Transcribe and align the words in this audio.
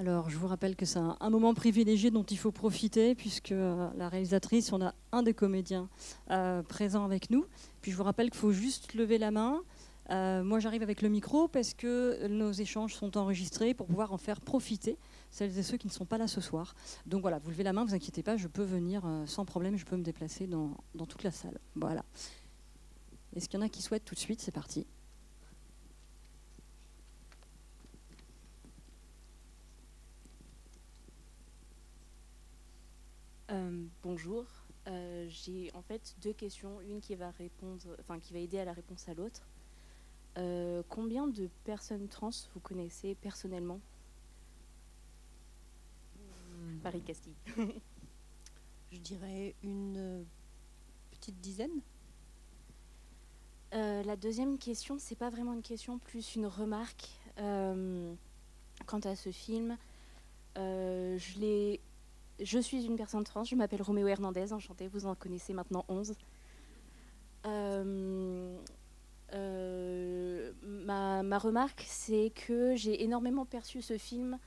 Alors, 0.00 0.30
je 0.30 0.38
vous 0.38 0.46
rappelle 0.46 0.76
que 0.76 0.86
c'est 0.86 0.98
un, 0.98 1.28
moment 1.28 1.52
privilégié 1.52 2.10
dont 2.10 2.22
il 2.22 2.38
faut 2.38 2.52
profiter, 2.52 3.14
puisque 3.14 3.52
euh, 3.52 3.86
la 3.98 4.08
réalisatrice, 4.08 4.72
on 4.72 4.80
a 4.80 4.94
un 5.12 5.22
des 5.22 5.34
comédiens 5.34 5.90
euh, 6.30 6.62
présents 6.62 7.04
avec 7.04 7.28
nous. 7.28 7.44
Puis 7.82 7.92
je 7.92 7.98
vous 7.98 8.02
rappelle 8.02 8.30
qu'il 8.30 8.40
faut 8.40 8.50
juste 8.50 8.94
lever 8.94 9.18
la 9.18 9.30
main. 9.30 9.60
Euh, 10.08 10.42
moi, 10.42 10.58
j'arrive 10.58 10.82
avec 10.82 11.02
le 11.02 11.10
micro 11.10 11.48
parce 11.48 11.74
que 11.74 12.26
nos 12.28 12.50
échanges 12.50 12.94
sont 12.94 13.18
enregistrés 13.18 13.74
pour 13.74 13.88
pouvoir 13.88 14.14
en 14.14 14.16
faire 14.16 14.40
profiter 14.40 14.96
celles 15.30 15.58
et 15.58 15.62
ceux 15.62 15.76
qui 15.76 15.88
ne 15.88 15.92
sont 15.92 16.06
pas 16.06 16.16
là 16.16 16.28
ce 16.28 16.40
soir. 16.40 16.74
Donc 17.04 17.20
voilà, 17.20 17.38
vous 17.38 17.50
levez 17.50 17.62
la 17.62 17.74
main, 17.74 17.84
vous 17.84 17.94
inquiétez 17.94 18.22
pas, 18.22 18.38
je 18.38 18.48
peux 18.48 18.64
venir 18.64 19.02
sans 19.26 19.44
problème, 19.44 19.76
je 19.76 19.84
peux 19.84 19.96
me 19.96 20.02
déplacer 20.02 20.46
dans, 20.46 20.78
dans 20.94 21.04
toute 21.04 21.24
la 21.24 21.30
salle. 21.30 21.58
Voilà. 21.74 22.06
Est-ce 23.36 23.50
qu'il 23.50 23.60
y 23.60 23.62
en 23.62 23.66
a 23.66 23.68
qui 23.68 23.82
souhaitent 23.82 24.06
tout 24.06 24.14
de 24.14 24.20
suite? 24.20 24.40
C'est 24.40 24.50
parti. 24.50 24.86
Euh, 33.50 33.86
bonjour. 34.10 34.44
Euh, 34.88 35.26
j'ai 35.28 35.70
en 35.72 35.82
fait 35.82 36.16
deux 36.20 36.32
questions, 36.32 36.80
une 36.80 37.00
qui 37.00 37.14
va 37.14 37.30
répondre, 37.30 37.96
enfin 38.00 38.18
qui 38.18 38.32
va 38.32 38.40
aider 38.40 38.58
à 38.58 38.64
la 38.64 38.72
réponse 38.72 39.08
à 39.08 39.14
l'autre. 39.14 39.46
Euh, 40.36 40.82
combien 40.88 41.28
de 41.28 41.48
personnes 41.62 42.08
trans 42.08 42.30
vous 42.52 42.58
connaissez 42.58 43.14
personnellement? 43.14 43.78
Hmm. 46.16 46.78
Paris 46.82 47.02
Castille. 47.02 47.36
Je 48.90 48.98
dirais 48.98 49.54
une 49.62 50.26
petite 51.12 51.40
dizaine. 51.40 51.80
la 53.70 54.16
deuxième 54.16 54.58
question, 54.58 54.98
c'est 54.98 55.14
pas 55.14 55.30
vraiment 55.30 55.52
une 55.52 55.62
question, 55.62 56.00
plus 56.00 56.34
une 56.34 56.46
remarque. 56.46 57.10
quant 57.36 59.00
à 59.04 59.14
ce 59.14 59.30
film, 59.30 59.78
je 60.56 61.38
l'ai 61.38 61.80
je 62.42 62.58
suis 62.58 62.84
une 62.84 62.96
personne 62.96 63.24
trans, 63.24 63.44
je 63.44 63.54
m'appelle 63.54 63.82
Roméo 63.82 64.06
Hernandez, 64.06 64.52
enchantée, 64.52 64.88
vous 64.88 65.06
en 65.06 65.14
connaissez 65.14 65.52
maintenant 65.52 65.84
11. 65.88 66.14
Euh, 67.46 68.58
euh, 69.32 70.52
ma, 70.62 71.38
remarque, 71.38 71.84
c'est 71.86 72.32
que 72.46 72.74
j'ai 72.76 73.02
énormément 73.02 73.44
perçu 73.44 73.82
ce 73.82 73.98
film, 73.98 74.38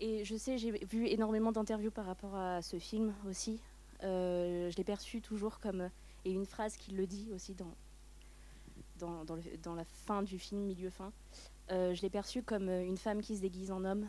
et 0.00 0.24
je 0.24 0.36
sais, 0.36 0.58
j'ai 0.58 0.72
vu 0.72 1.06
énormément 1.06 1.52
d'interviews 1.52 1.90
par 1.90 2.06
rapport 2.06 2.34
à 2.34 2.62
ce 2.62 2.78
film 2.78 3.14
aussi. 3.28 3.60
Euh, 4.02 4.70
je 4.70 4.76
l'ai 4.76 4.84
perçu 4.84 5.20
toujours 5.20 5.60
comme, 5.60 5.88
et 6.24 6.32
une 6.32 6.46
phrase 6.46 6.76
qui 6.76 6.92
le 6.92 7.06
dit 7.06 7.28
aussi 7.32 7.54
dans, 7.54 7.74
dans, 8.98 9.24
dans, 9.62 9.74
la 9.74 9.84
fin 9.84 10.22
du 10.22 10.38
film, 10.38 10.62
milieu-fin, 10.62 11.12
je 11.68 12.00
l'ai 12.02 12.10
perçu 12.10 12.42
comme 12.42 12.68
une 12.68 12.98
femme 12.98 13.22
qui 13.22 13.36
se 13.36 13.42
déguise 13.42 13.70
en 13.70 13.84
homme 13.84 14.06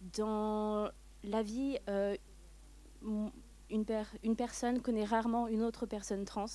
dans 0.00 0.90
la 1.24 1.42
vie, 1.42 1.78
euh, 1.88 2.16
une, 3.70 3.86
personne 4.36 4.80
connaît 4.80 5.04
rarement 5.04 5.48
une 5.48 5.62
autre 5.62 5.86
personne 5.86 6.24
trans. 6.24 6.46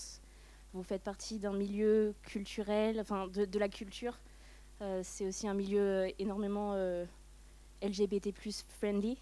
Vous 0.74 0.84
faites 0.84 1.04
partie 1.04 1.40
d'un 1.40 1.54
milieu 1.54 2.14
culturel, 2.24 3.00
enfin 3.00 3.28
de, 3.28 3.60
la 3.60 3.70
culture. 3.70 4.20
Euh, 4.82 5.02
c'est 5.04 5.26
aussi 5.26 5.48
un 5.48 5.54
milieu 5.54 5.80
euh, 5.80 6.10
énormément 6.20 6.76
LGBT 7.82 8.34
plus 8.34 8.66
friendly. 8.68 9.18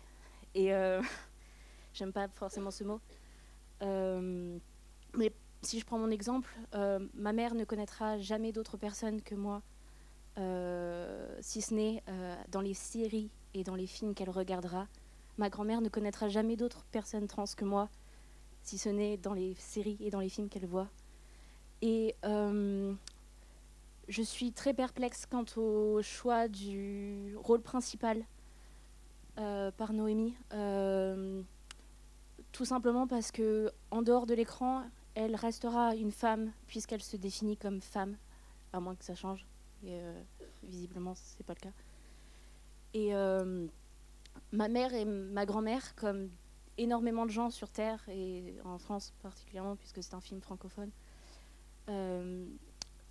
Et 0.56 0.72
j'aime 1.94 2.14
pas 2.14 2.28
forcément 2.30 2.72
ce 2.72 2.84
mot. 2.84 3.02
mais 3.82 5.32
si 5.62 5.80
je 5.80 5.86
prends 5.86 6.00
mon 6.00 6.12
exemple, 6.12 6.54
ma 7.14 7.34
mère 7.34 7.56
ne 7.56 7.66
connaîtra 7.66 8.18
jamais 8.20 8.52
d'autres 8.52 8.78
personnes 8.78 9.22
que 9.22 9.36
moi, 9.36 9.62
si 11.42 11.62
ce 11.62 11.74
n'est 11.74 12.04
dans 12.50 12.62
les 12.62 12.74
séries 12.74 13.30
et 13.54 13.64
dans 13.64 13.76
les 13.76 13.88
films 13.88 14.14
qu'elle 14.14 14.30
regardera. 14.30 14.88
Ma 15.38 15.50
grand-mère 15.50 15.82
ne 15.82 15.90
connaîtra 15.90 16.30
jamais 16.30 16.56
d'autres 16.56 16.86
personnes 16.92 17.28
trans 17.28 17.46
que 17.58 17.66
moi, 17.66 17.90
si 18.62 18.78
ce 18.78 18.90
n'est 18.90 19.18
dans 19.18 19.34
les 19.34 19.56
séries 19.56 19.98
et 20.00 20.10
dans 20.10 20.20
les 20.20 20.30
films 20.30 20.50
qu'elle 20.50 20.66
voit. 20.66 20.90
Et 21.82 22.16
euh, 22.24 22.94
je 24.08 24.22
suis 24.22 24.52
très 24.52 24.74
perplexe 24.74 25.26
quant 25.26 25.46
au 25.58 26.02
choix 26.02 26.48
du 26.48 27.36
rôle 27.38 27.62
principal 27.62 28.24
euh, 29.40 29.72
par 29.72 29.94
Noémie. 29.94 30.36
Euh, 30.54 31.42
tout 32.52 32.66
simplement 32.66 33.08
parce 33.08 33.32
que 33.32 33.72
en 33.90 34.02
dehors 34.02 34.28
de 34.28 34.36
l'écran, 34.36 34.84
elle 35.16 35.36
restera 35.36 35.96
une 35.96 36.12
femme 36.12 36.52
puisqu'elle 36.68 37.04
se 37.04 37.18
définit 37.18 37.58
comme 37.58 37.82
femme, 37.82 38.16
à 38.72 38.80
moins 38.80 38.96
que 38.96 39.04
ça 39.04 39.16
change. 39.16 39.46
Et 39.86 40.00
visiblement, 40.64 41.14
c'est 41.16 41.46
pas 41.46 41.56
le 41.56 41.60
cas. 41.60 41.74
Et 42.94 43.16
euh, 43.16 43.68
ma 44.52 44.68
mère 44.68 44.94
et 44.94 45.06
ma 45.06 45.46
grand-mère, 45.46 45.96
comme 45.96 46.30
énormément 46.78 47.26
de 47.26 47.32
gens 47.32 47.50
sur 47.50 47.70
Terre, 47.70 48.04
et 48.08 48.56
en 48.64 48.78
France 48.78 49.14
particulièrement, 49.22 49.76
puisque 49.76 50.04
c'est 50.04 50.14
un 50.14 50.22
film 50.22 50.42
francophone, 50.42 50.92
euh, 51.90 52.46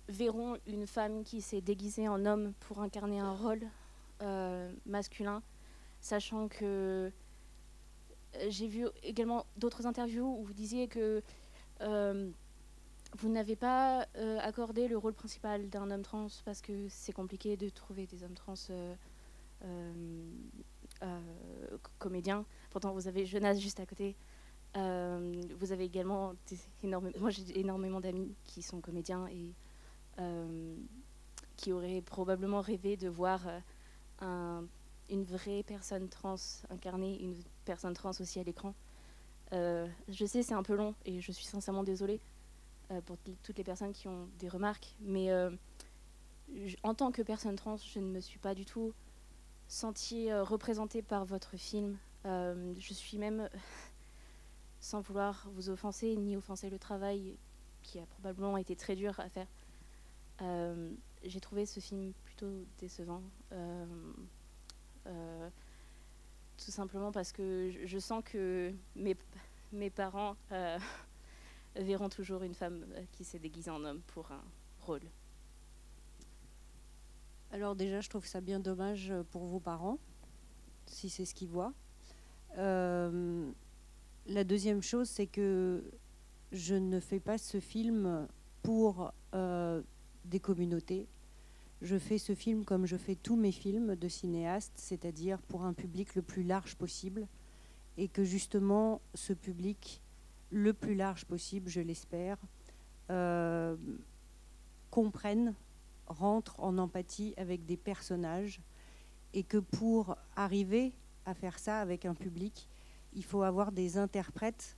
verront 0.07 0.57
une 0.67 0.87
femme 0.87 1.23
qui 1.23 1.41
s'est 1.41 1.61
déguisée 1.61 2.07
en 2.07 2.25
homme 2.25 2.53
pour 2.61 2.81
incarner 2.81 3.19
un 3.19 3.33
rôle 3.33 3.61
euh, 4.21 4.71
masculin, 4.85 5.41
sachant 5.99 6.47
que 6.47 7.11
j'ai 8.49 8.67
vu 8.67 8.87
également 9.03 9.45
d'autres 9.57 9.85
interviews 9.85 10.25
où 10.39 10.43
vous 10.43 10.53
disiez 10.53 10.87
que 10.87 11.21
vous 11.79 13.29
n'avez 13.29 13.55
pas 13.55 14.07
accordé 14.39 14.87
le 14.87 14.97
rôle 14.97 15.13
principal 15.13 15.69
d'un 15.69 15.91
homme 15.91 16.01
trans 16.01 16.27
parce 16.45 16.61
que 16.61 16.87
c'est 16.89 17.11
compliqué 17.11 17.57
de 17.57 17.69
trouver 17.69 18.07
des 18.07 18.23
hommes 18.23 18.33
trans 18.33 18.55
comédien. 21.99 22.45
Pourtant, 22.69 22.93
vous 22.93 23.07
avez 23.07 23.25
Jonas 23.25 23.55
juste 23.55 23.79
à 23.79 23.85
côté. 23.85 24.15
Euh, 24.75 25.41
vous 25.59 25.71
avez 25.71 25.85
également 25.85 26.33
énormément, 26.81 27.19
moi 27.19 27.29
j'ai 27.29 27.59
énormément 27.59 28.01
d'amis 28.01 28.33
qui 28.43 28.63
sont 28.63 28.81
comédiens 28.81 29.27
et 29.27 29.53
qui 31.57 31.71
auraient 31.71 32.01
probablement 32.01 32.61
rêvé 32.61 32.97
de 32.97 33.07
voir 33.07 33.41
une 34.21 35.23
vraie 35.25 35.63
personne 35.63 36.09
trans 36.09 36.35
incarner 36.69 37.21
une 37.21 37.35
personne 37.65 37.93
trans 37.93 38.11
aussi 38.19 38.39
à 38.39 38.43
l'écran. 38.43 38.73
je 39.51 40.25
sais, 40.25 40.41
c'est 40.41 40.55
un 40.55 40.63
peu 40.63 40.75
long 40.75 40.95
et 41.05 41.19
je 41.21 41.31
suis 41.31 41.45
sincèrement 41.45 41.83
désolée 41.83 42.19
pour 43.05 43.17
toutes 43.43 43.57
les 43.57 43.63
personnes 43.63 43.93
qui 43.93 44.07
ont 44.07 44.27
des 44.39 44.49
remarques, 44.49 44.95
mais 44.99 45.31
en 46.83 46.93
tant 46.93 47.11
que 47.11 47.21
personne 47.21 47.55
trans, 47.55 47.77
je 47.77 47.99
ne 47.99 48.05
me 48.05 48.19
suis 48.19 48.39
pas 48.39 48.55
du 48.55 48.65
tout 48.65 48.93
sentiez 49.73 50.31
euh, 50.31 50.43
représenté 50.43 51.01
par 51.01 51.25
votre 51.25 51.57
film. 51.57 51.97
Euh, 52.25 52.73
je 52.77 52.93
suis 52.93 53.17
même, 53.17 53.49
sans 54.79 55.01
vouloir 55.01 55.47
vous 55.55 55.69
offenser 55.69 56.15
ni 56.15 56.37
offenser 56.37 56.69
le 56.69 56.77
travail 56.77 57.37
qui 57.81 57.99
a 57.99 58.05
probablement 58.05 58.57
été 58.57 58.75
très 58.75 58.95
dur 58.95 59.19
à 59.19 59.27
faire, 59.29 59.47
euh, 60.41 60.91
j'ai 61.23 61.41
trouvé 61.41 61.65
ce 61.65 61.79
film 61.79 62.13
plutôt 62.23 62.65
décevant. 62.79 63.21
tout 66.57 66.71
simplement 66.71 67.11
parce 67.11 67.33
que 67.33 67.71
je, 67.83 67.99
sens 67.99 68.23
que 68.23 68.73
mes, 68.95 69.17
mes 69.73 69.89
parents 69.89 70.37
verront 71.75 72.09
toujours 72.09 72.43
une 72.43 72.53
femme 72.53 72.85
qui 73.11 73.25
s'est 73.25 73.39
déguisée 73.39 73.71
en 73.71 73.83
homme 73.83 74.01
pour 74.07 74.31
un 74.31 74.43
rôle. 74.81 75.01
Alors 77.53 77.75
déjà, 77.75 78.01
je 78.01 78.09
trouve 78.09 78.25
ça 78.25 78.41
bien 78.41 78.59
dommage 78.59 79.13
pour 79.29 79.45
vos 79.45 79.59
parents, 79.59 79.99
si 80.87 81.07
c'est 81.07 81.23
ce 81.23 81.35
qu'ils 81.35 81.49
voient. 81.49 81.71
Euh, 82.57 83.47
la 84.25 84.43
deuxième 84.43 84.81
chose, 84.81 85.07
c'est 85.07 85.27
que 85.27 85.83
je 86.51 86.73
ne 86.73 86.99
fais 86.99 87.19
pas 87.19 87.37
ce 87.37 87.59
film 87.59 88.27
pour 88.63 89.13
euh, 89.35 89.83
des 90.25 90.39
communautés. 90.39 91.05
Je 91.83 91.99
fais 91.99 92.17
ce 92.17 92.33
film 92.33 92.65
comme 92.65 92.87
je 92.87 92.97
fais 92.97 93.13
tous 93.13 93.35
mes 93.35 93.51
films 93.51 93.95
de 93.97 94.07
cinéaste, 94.07 94.73
c'est-à-dire 94.75 95.39
pour 95.43 95.63
un 95.63 95.73
public 95.73 96.15
le 96.15 96.23
plus 96.23 96.41
large 96.41 96.75
possible, 96.75 97.27
et 97.97 98.07
que 98.07 98.23
justement 98.23 98.99
ce 99.13 99.31
public 99.31 100.01
le 100.49 100.73
plus 100.73 100.95
large 100.95 101.25
possible, 101.25 101.69
je 101.69 101.81
l'espère, 101.81 102.39
euh, 103.11 103.75
comprenne 104.89 105.53
rentre 106.07 106.59
en 106.59 106.77
empathie 106.77 107.33
avec 107.37 107.65
des 107.65 107.77
personnages 107.77 108.61
et 109.33 109.43
que 109.43 109.57
pour 109.57 110.15
arriver 110.35 110.93
à 111.25 111.33
faire 111.33 111.59
ça 111.59 111.79
avec 111.79 112.05
un 112.05 112.13
public, 112.13 112.67
il 113.13 113.23
faut 113.23 113.43
avoir 113.43 113.71
des 113.71 113.97
interprètes 113.97 114.77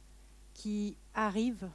qui 0.53 0.97
arrivent, 1.13 1.69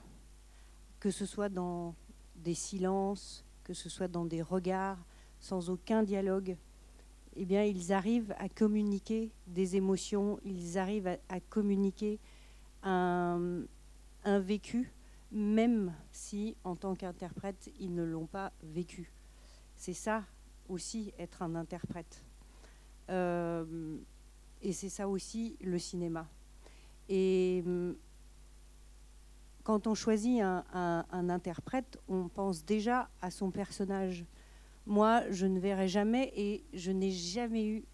que 0.99 1.11
ce 1.11 1.27
soit 1.27 1.49
dans 1.49 1.95
des 2.37 2.55
silences, 2.55 3.45
que 3.65 3.75
ce 3.75 3.89
soit 3.89 4.09
dans 4.09 4.25
des 4.25 4.43
regards, 4.43 4.99
sans 5.41 5.71
aucun 5.71 6.03
dialogue, 6.03 6.57
eh 7.37 7.45
bien, 7.45 7.63
ils 7.63 7.93
arrivent 7.93 8.35
à 8.39 8.49
communiquer 8.49 9.31
des 9.47 9.77
émotions, 9.77 10.41
ils 10.45 10.79
arrivent 10.79 11.19
à, 11.29 11.41
communiquer 11.41 12.19
un, 12.83 13.63
un 14.25 14.39
vécu, 14.41 14.93
même 15.31 15.95
si, 16.11 16.57
en 16.65 16.75
tant 16.75 16.95
qu'interprète, 16.95 17.71
ils 17.79 17.95
ne 17.95 18.03
l'ont 18.03 18.27
pas 18.27 18.53
vécu. 18.63 19.11
C'est 19.81 19.95
ça 19.95 20.25
aussi 20.69 21.15
être 21.19 21.41
un 21.41 21.55
interprète. 21.55 22.23
Euh, 23.09 23.97
et 24.61 24.75
c'est 24.75 24.91
ça 24.91 25.09
aussi 25.09 25.57
le 25.63 25.79
cinéma. 25.79 26.29
Et 27.09 27.63
hum, 27.65 27.97
quand 29.63 29.87
on 29.87 29.95
choisit 29.95 30.43
un, 30.43 31.05
interprète, 31.31 31.99
on 32.09 32.29
pense 32.29 32.63
déjà 32.63 33.09
à 33.23 33.31
son 33.31 33.51
personnage. 33.51 34.27
Moi, 34.85 35.23
je 35.31 35.47
ne 35.47 35.59
verrai 35.59 35.89
jamais 35.89 36.31
et 36.37 36.63
je 36.75 36.91
n'ai 36.93 37.11
jamais 37.11 37.67
eu 37.67 37.85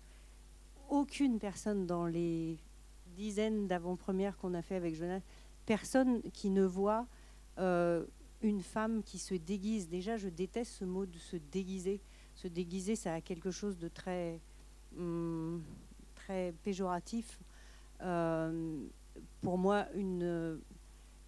aucune 0.89 1.39
personne 1.39 1.87
dans 1.87 2.07
les 2.07 2.59
dizaines 3.15 3.69
d'avant-premières 3.69 4.37
qu'on 4.39 4.55
a 4.55 4.63
fait 4.63 4.75
avec 4.75 4.97
Jonas, 4.97 5.21
personne 5.67 6.21
qui 6.33 6.51
ne 6.51 6.65
voit 6.65 7.07
euh, 7.59 8.05
une 8.47 8.63
femme 8.63 9.03
qui 9.03 9.19
se 9.19 9.35
déguise. 9.35 9.89
Déjà, 9.89 10.17
je 10.17 10.29
déteste 10.29 10.73
ce 10.73 10.85
mot 10.85 11.05
de 11.05 11.19
se 11.19 11.37
déguiser. 11.37 12.01
Se 12.35 12.49
déguiser, 12.49 12.97
ça 12.97 13.15
a 13.15 13.21
quelque 13.21 13.51
chose 13.51 13.77
de 13.79 13.89
très, 13.89 14.41
hum, 14.97 15.63
très 16.15 16.55
péjoratif. 16.63 17.41
Euh, 18.03 18.85
pour 19.41 19.59
moi, 19.59 19.87
une, 19.95 20.61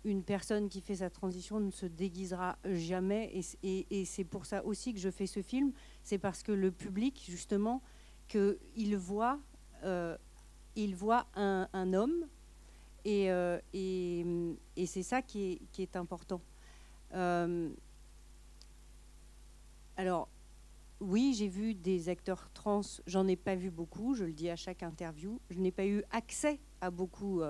une 0.04 0.22
personne 0.22 0.68
qui 0.68 0.80
fait 0.80 0.96
sa 0.96 1.10
transition 1.10 1.60
ne 1.60 1.70
se 1.70 1.86
déguisera 1.86 2.56
jamais. 2.64 3.42
Et, 3.62 4.04
c'est 4.04 4.24
pour 4.24 4.46
ça 4.46 4.64
aussi 4.64 4.94
que 4.94 5.00
je 5.00 5.10
fais 5.10 5.26
ce 5.26 5.42
film. 5.42 5.72
C'est 6.02 6.18
parce 6.18 6.42
que 6.42 6.52
le 6.52 6.70
public, 6.70 7.24
justement, 7.28 7.82
qu'il 8.28 8.96
voit, 8.96 9.40
euh, 9.84 10.16
il 10.76 10.94
voit 10.94 11.26
un, 11.34 11.92
homme. 11.94 12.26
Et, 13.04 13.30
euh, 13.32 13.58
et, 13.72 14.86
c'est 14.86 15.02
ça 15.02 15.20
qui 15.22 15.60
est 15.78 15.96
important. 15.96 16.40
Euh, 17.14 17.70
alors, 19.96 20.28
oui, 21.00 21.34
j'ai 21.36 21.48
vu 21.48 21.74
des 21.74 22.08
acteurs 22.08 22.50
trans, 22.54 22.82
j'en 23.06 23.26
ai 23.28 23.36
pas 23.36 23.54
vu 23.54 23.70
beaucoup, 23.70 24.14
je 24.14 24.24
le 24.24 24.32
dis 24.32 24.50
à 24.50 24.56
chaque 24.56 24.82
interview. 24.82 25.40
Je 25.50 25.58
n'ai 25.58 25.72
pas 25.72 25.86
eu 25.86 26.02
accès 26.10 26.58
à 26.80 26.90
beaucoup 26.90 27.42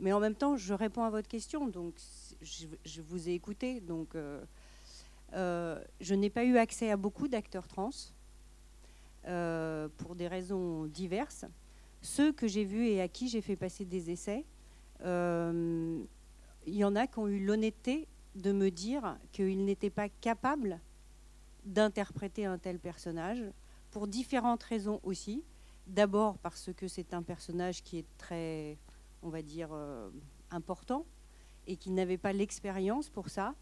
mais 0.00 0.12
en 0.12 0.20
même 0.20 0.34
temps, 0.34 0.56
je 0.56 0.74
réponds 0.74 1.02
à 1.02 1.10
votre 1.10 1.28
question, 1.28 1.66
donc 1.66 1.94
je, 2.40 3.02
vous 3.02 3.28
ai 3.28 3.32
écouté. 3.32 3.80
Donc, 3.80 4.14
euh, 4.14 4.44
euh, 5.34 5.82
je 6.00 6.14
n'ai 6.14 6.30
pas 6.30 6.44
eu 6.44 6.56
accès 6.56 6.90
à 6.90 6.96
beaucoup 6.96 7.26
d'acteurs 7.26 7.66
trans 7.66 7.90
euh, 9.26 9.88
pour 9.96 10.14
des 10.14 10.28
raisons 10.28 10.86
diverses. 10.86 11.44
Ceux 12.00 12.32
que 12.32 12.46
j'ai 12.46 12.64
vus 12.64 12.86
et 12.86 13.00
à 13.00 13.08
qui 13.08 13.28
j'ai 13.28 13.40
fait 13.40 13.56
passer 13.56 13.84
des 13.84 14.10
essais, 14.10 14.44
il 15.04 16.06
y 16.66 16.84
en 16.84 16.94
a 16.94 17.06
qui 17.06 17.18
ont 17.18 17.28
eu 17.28 17.44
l'honnêteté 17.44 18.06
de 18.34 18.52
me 18.52 18.70
dire 18.70 19.18
qu'ils 19.32 19.64
n'étaient 19.64 19.90
pas 19.90 20.08
capables 20.08 20.80
d'interpréter 21.64 22.44
un 22.44 22.58
tel 22.58 22.78
personnage 22.78 23.42
pour 23.90 24.06
différentes 24.06 24.62
raisons 24.62 25.00
aussi. 25.02 25.44
D'abord 25.86 26.38
parce 26.38 26.70
que 26.76 26.86
c'est 26.86 27.14
un 27.14 27.22
personnage 27.22 27.82
qui 27.82 27.98
est 27.98 28.06
très 28.18 28.78
on 29.22 29.28
va 29.28 29.42
dire, 29.42 29.68
euh, 29.72 30.10
important 30.50 31.06
et 31.66 31.76
qui 31.76 31.90
n'avaient 31.90 32.18
pas 32.18 32.32
l'expérience 32.32 33.08
pour 33.10 33.28
ça. 33.28 33.54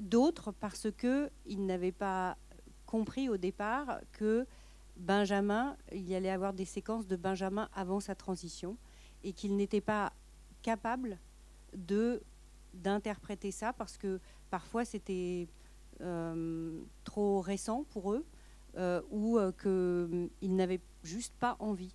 D'autres 0.00 0.52
parce 0.52 0.88
qu'ils 0.92 1.66
n'avaient 1.66 1.92
pas 1.92 2.36
compris 2.86 3.28
au 3.28 3.36
départ 3.36 4.00
que 4.12 4.46
Benjamin, 4.96 5.76
il 5.92 6.08
y 6.08 6.14
allait 6.14 6.30
avoir 6.30 6.52
des 6.52 6.64
séquences 6.64 7.06
de 7.06 7.16
Benjamin 7.16 7.68
avant 7.74 8.00
sa 8.00 8.14
transition 8.14 8.76
et 9.24 9.32
qu'ils 9.32 9.56
n'étaient 9.56 9.80
pas 9.80 10.12
capables 10.62 11.18
de 11.74 12.22
d'interpréter 12.74 13.50
ça 13.50 13.72
parce 13.72 13.96
que 13.96 14.20
parfois 14.50 14.84
c'était 14.84 15.48
euh, 16.00 16.80
trop 17.04 17.40
récent 17.40 17.84
pour 17.90 18.12
eux 18.12 18.24
euh, 18.76 19.02
ou 19.10 19.38
qu'ils 19.60 20.56
n'avaient 20.56 20.80
juste 21.02 21.34
pas 21.34 21.56
envie 21.58 21.94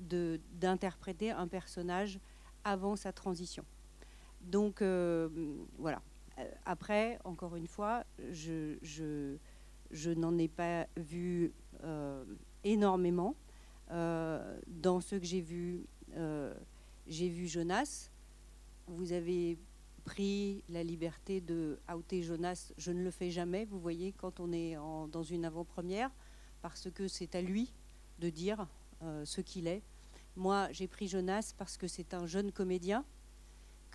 d'interpréter 0.00 1.30
un 1.30 1.48
personnage 1.48 2.18
avant 2.64 2.96
sa 2.96 3.12
transition. 3.12 3.64
Donc 4.42 4.82
euh, 4.82 5.28
voilà. 5.78 6.02
Euh, 6.38 6.50
après, 6.64 7.18
encore 7.24 7.56
une 7.56 7.66
fois, 7.66 8.04
je, 8.30 8.76
je, 8.82 10.10
n'en 10.10 10.36
ai 10.38 10.48
pas 10.48 10.86
vu 10.96 11.52
euh, 11.84 12.24
énormément. 12.64 13.36
dans 13.88 15.00
ce 15.00 15.16
que 15.16 15.24
j'ai 15.24 15.40
vu, 15.40 15.86
j'ai 17.06 17.28
vu 17.28 17.46
Jonas. 17.46 18.10
Vous 18.88 19.12
avez 19.12 19.58
pris 20.06 20.62
la 20.70 20.82
liberté 20.82 21.42
de 21.42 21.78
outer 21.94 22.22
Jonas. 22.22 22.72
Je 22.78 22.92
ne 22.92 23.02
le 23.02 23.10
fais 23.10 23.30
jamais, 23.30 23.66
vous 23.66 23.78
voyez, 23.78 24.12
quand 24.12 24.40
on 24.40 24.52
est 24.52 24.76
dans 25.12 25.22
une 25.22 25.44
avant-première, 25.44 26.10
parce 26.62 26.88
que 26.90 27.08
c'est 27.08 27.34
à 27.34 27.42
lui 27.42 27.72
de 28.20 28.30
dire 28.30 28.66
ce 29.24 29.40
qu'il 29.42 29.66
est. 29.66 29.82
Moi, 30.36 30.68
j'ai 30.70 30.86
pris 30.86 31.08
Jonas 31.08 31.52
parce 31.58 31.76
que 31.76 31.88
c'est 31.88 32.14
un 32.14 32.26
jeune 32.26 32.52
comédien, 32.52 33.04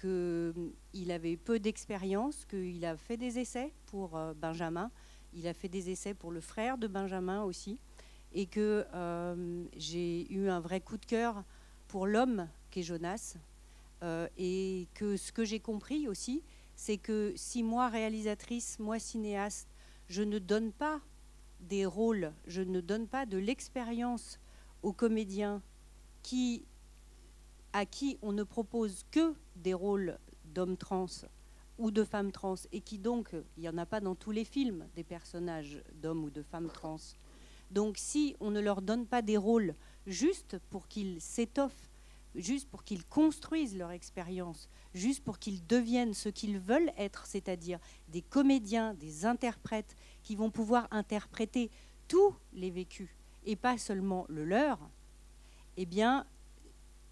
qu'il 0.02 1.12
avait 1.12 1.38
peu 1.38 1.60
d'expérience, 1.60 2.46
qu'il 2.46 2.84
a 2.86 2.98
fait 2.98 3.18
des 3.18 3.40
essais 3.40 3.72
pour 3.86 4.18
euh, 4.18 4.34
Benjamin, 4.34 4.90
il 5.34 5.48
a 5.48 5.54
fait 5.54 5.70
des 5.70 5.92
essais 5.92 6.14
pour 6.14 6.32
le 6.32 6.42
frère 6.42 6.78
de 6.78 6.88
Benjamin 6.88 7.44
aussi, 7.44 7.80
et 8.34 8.48
que 8.48 8.86
euh, 8.94 9.66
j'ai 9.78 10.32
eu 10.34 10.50
un 10.50 10.60
vrai 10.60 10.82
coup 10.82 10.98
de 10.98 11.06
cœur 11.06 11.44
pour 11.88 12.08
l'homme 12.08 12.48
qu'est 12.72 12.82
Jonas, 12.82 13.36
euh, 14.04 14.28
et 14.38 14.88
que 14.94 15.18
ce 15.18 15.32
que 15.32 15.46
j'ai 15.46 15.60
compris 15.60 16.08
aussi, 16.08 16.44
c'est 16.76 16.98
que 16.98 17.34
si 17.36 17.64
moi, 17.64 17.90
réalisatrice, 17.90 18.80
moi, 18.80 19.00
cinéaste, 19.00 19.70
je 20.08 20.24
ne 20.24 20.40
donne 20.40 20.72
pas 20.72 21.00
des 21.60 21.86
rôles, 21.86 22.34
je 22.48 22.62
ne 22.62 22.82
donne 22.82 23.08
pas 23.08 23.26
de 23.26 23.38
l'expérience 23.38 24.40
aux 24.82 24.94
comédiens 24.94 25.62
qui, 26.24 26.66
à 27.74 27.86
qui 27.86 28.18
on 28.22 28.32
ne 28.32 28.44
propose 28.44 29.06
que 29.12 29.36
des 29.56 29.74
rôles 29.74 30.18
d'hommes 30.46 30.78
trans 30.78 31.06
ou 31.78 31.92
de 31.92 32.04
femmes 32.04 32.32
trans, 32.32 32.56
et 32.72 32.82
qui 32.82 33.00
donc, 33.00 33.30
il 33.58 33.62
n'y 33.62 33.70
en 33.70 33.78
a 33.78 33.86
pas 33.86 34.00
dans 34.00 34.16
tous 34.16 34.32
les 34.32 34.46
films 34.46 34.88
des 34.96 35.04
personnages 35.04 35.82
d'hommes 35.96 36.24
ou 36.24 36.30
de 36.30 36.44
femmes 36.44 36.70
trans. 36.70 36.98
Donc 37.72 37.98
si 37.98 38.36
on 38.40 38.52
ne 38.52 38.60
leur 38.60 38.82
donne 38.82 39.06
pas 39.06 39.22
des 39.22 39.38
rôles 39.38 39.76
juste 40.06 40.58
pour 40.70 40.88
qu'ils 40.88 41.22
s'étoffent, 41.22 41.91
juste 42.36 42.70
pour 42.70 42.84
qu'ils 42.84 43.06
construisent 43.06 43.78
leur 43.78 43.92
expérience, 43.92 44.70
juste 44.94 45.24
pour 45.24 45.40
qu'ils 45.40 45.66
deviennent 45.66 46.14
ce 46.14 46.30
qu'ils 46.30 46.60
veulent 46.60 46.92
être, 46.98 47.26
c'est-à-dire 47.26 47.80
des 48.10 48.22
comédiens, 48.22 48.94
des 48.94 49.26
interprètes 49.26 49.96
qui 50.24 50.36
vont 50.36 50.50
pouvoir 50.50 50.88
interpréter 50.92 51.72
tous 52.08 52.36
les 52.54 52.72
vécus 52.72 53.10
et 53.46 53.56
pas 53.56 53.78
seulement 53.78 54.26
le 54.30 54.46
leur, 54.46 54.80
eh 55.78 55.86
bien, 55.86 56.26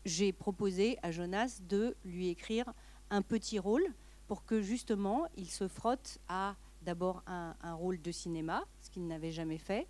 j'ai 0.05 0.31
proposé 0.31 0.97
à 1.01 1.11
Jonas 1.11 1.59
de 1.61 1.95
lui 2.05 2.29
écrire 2.29 2.73
un 3.09 3.21
petit 3.21 3.59
rôle 3.59 3.85
pour 4.27 4.45
que 4.45 4.61
justement 4.61 5.25
il 5.35 5.49
se 5.49 5.67
frotte 5.67 6.19
à 6.27 6.55
d'abord 6.81 7.23
un, 7.27 7.73
rôle 7.73 8.01
de 8.01 8.11
cinéma, 8.11 8.65
ce 8.81 8.89
qu'il 8.89 9.05
n'avait 9.07 9.31
jamais 9.31 9.57
fait, 9.57 9.87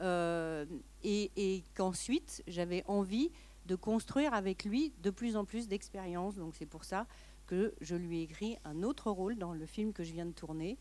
euh, 0.00 0.64
et, 1.02 1.62
qu'ensuite 1.74 2.42
j'avais 2.46 2.82
envie 2.86 3.30
de 3.66 3.74
construire 3.74 4.34
avec 4.34 4.64
lui 4.64 4.92
de 5.02 5.10
plus 5.10 5.36
en 5.36 5.44
plus 5.44 5.68
d'expériences. 5.68 6.36
Donc 6.36 6.54
c'est 6.56 6.66
pour 6.66 6.84
ça 6.84 7.06
que 7.46 7.74
je 7.80 7.96
lui 7.96 8.20
ai 8.20 8.22
écrit 8.22 8.56
un 8.64 8.82
autre 8.82 9.10
rôle 9.10 9.36
dans 9.36 9.52
le 9.52 9.66
film 9.66 9.92
que 9.92 10.02
je 10.02 10.12
viens 10.12 10.26
de 10.26 10.32
tourner, 10.32 10.78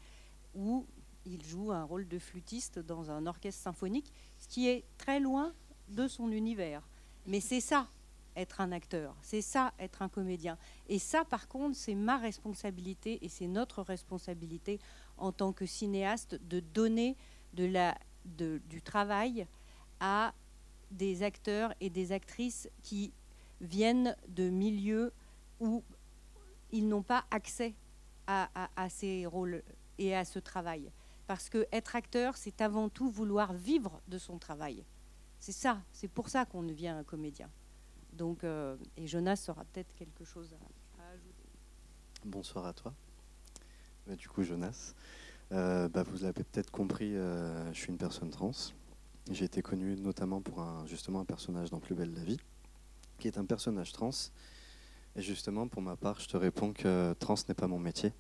où 0.56 0.86
il 1.26 1.44
joue 1.44 1.72
un 1.72 1.84
rôle 1.84 2.08
de 2.08 2.20
flûtiste 2.20 2.80
dans 2.80 3.12
un 3.12 3.26
orchestre 3.26 3.62
symphonique, 3.62 4.12
ce 4.40 4.48
qui 4.48 4.68
est 4.68 4.84
très 4.98 5.20
loin 5.20 5.54
de 5.90 6.08
son 6.08 6.32
univers. 6.32 6.88
Mais 7.26 7.40
c'est 7.40 7.62
ça, 7.62 7.88
être 8.36 8.62
un 8.62 8.72
acteur, 8.72 9.16
c'est 9.22 9.42
ça, 9.42 9.74
être 9.80 10.02
un 10.02 10.10
comédien. 10.10 10.58
Et 10.90 11.00
ça, 11.00 11.24
par 11.26 11.48
contre, 11.48 11.76
c'est 11.76 11.96
ma 11.96 12.18
responsabilité 12.18 13.20
et 13.24 13.30
c'est 13.30 13.48
notre 13.48 13.82
responsabilité 13.82 14.80
en 15.18 15.32
tant 15.32 15.54
que 15.54 15.66
cinéaste 15.66 16.36
de 16.50 16.60
donner 16.60 17.16
de 17.54 17.66
la, 17.66 17.98
du 18.26 18.82
travail 18.82 19.48
à 20.00 20.34
des 20.94 21.24
acteurs 21.24 21.74
et 21.82 21.90
des 21.90 22.12
actrices 22.12 22.70
qui 22.82 23.14
viennent 23.62 24.16
de 24.28 24.50
milieux 24.50 25.12
où 25.60 25.84
ils 26.72 26.88
n'ont 26.88 27.04
pas 27.04 27.26
accès 27.32 27.74
à, 28.28 28.90
ces 28.90 29.26
rôles 29.26 29.64
et 29.98 30.16
à 30.16 30.26
ce 30.26 30.40
travail. 30.40 30.92
Parce 31.28 31.50
que 31.50 31.68
être 31.72 31.96
acteur, 31.96 32.38
c'est 32.38 32.62
avant 32.62 32.90
tout 32.90 33.10
vouloir 33.10 33.54
vivre 33.54 34.02
de 34.08 34.18
son 34.18 34.38
travail. 34.38 34.84
C'est 35.40 35.52
ça, 35.52 35.82
c'est 35.92 36.08
pour 36.08 36.30
ça 36.30 36.46
qu'on 36.46 36.64
devient 36.64 36.90
un 36.90 37.04
comédien. 37.04 37.50
Donc, 38.14 38.44
euh, 38.44 38.78
et 38.98 39.08
Jonas 39.08 39.46
aura 39.50 39.66
peut-être 39.66 39.94
quelque 39.96 40.24
chose 40.24 40.56
à, 41.00 41.12
ajouter. 41.12 41.50
Bonsoir 42.26 42.66
à 42.66 42.74
toi. 42.74 42.94
Bah, 44.08 44.16
du 44.16 44.28
coup, 44.30 44.44
Jonas, 44.44 44.94
euh, 45.52 45.90
bah, 45.90 46.04
vous 46.04 46.24
l'avez 46.24 46.44
peut-être 46.44 46.72
compris, 46.72 47.16
euh, 47.16 47.72
je 47.74 47.80
suis 47.80 47.90
une 47.90 47.98
personne 47.98 48.30
trans. 48.30 48.52
J'ai 49.32 49.46
été 49.46 49.62
connu 49.62 49.96
notamment 49.96 50.42
pour 50.42 50.62
un, 50.62 50.86
justement 50.86 51.22
un 51.22 51.26
personnage 51.26 51.70
dans 51.70 51.80
Plus 51.80 51.96
belle 51.96 52.14
la 52.14 52.24
vie, 52.24 52.40
qui 53.20 53.28
est 53.28 53.38
un 53.38 53.46
personnage 53.46 53.94
trans. 53.94 54.10
Et 55.16 55.22
justement, 55.22 55.68
pour 55.68 55.82
ma 55.82 55.96
part, 55.96 56.20
je 56.20 56.28
te 56.28 56.36
réponds 56.36 56.74
que 56.74 57.14
trans 57.20 57.36
n'est 57.48 57.56
pas 57.56 57.68
mon 57.68 57.80
métier. 57.80 58.12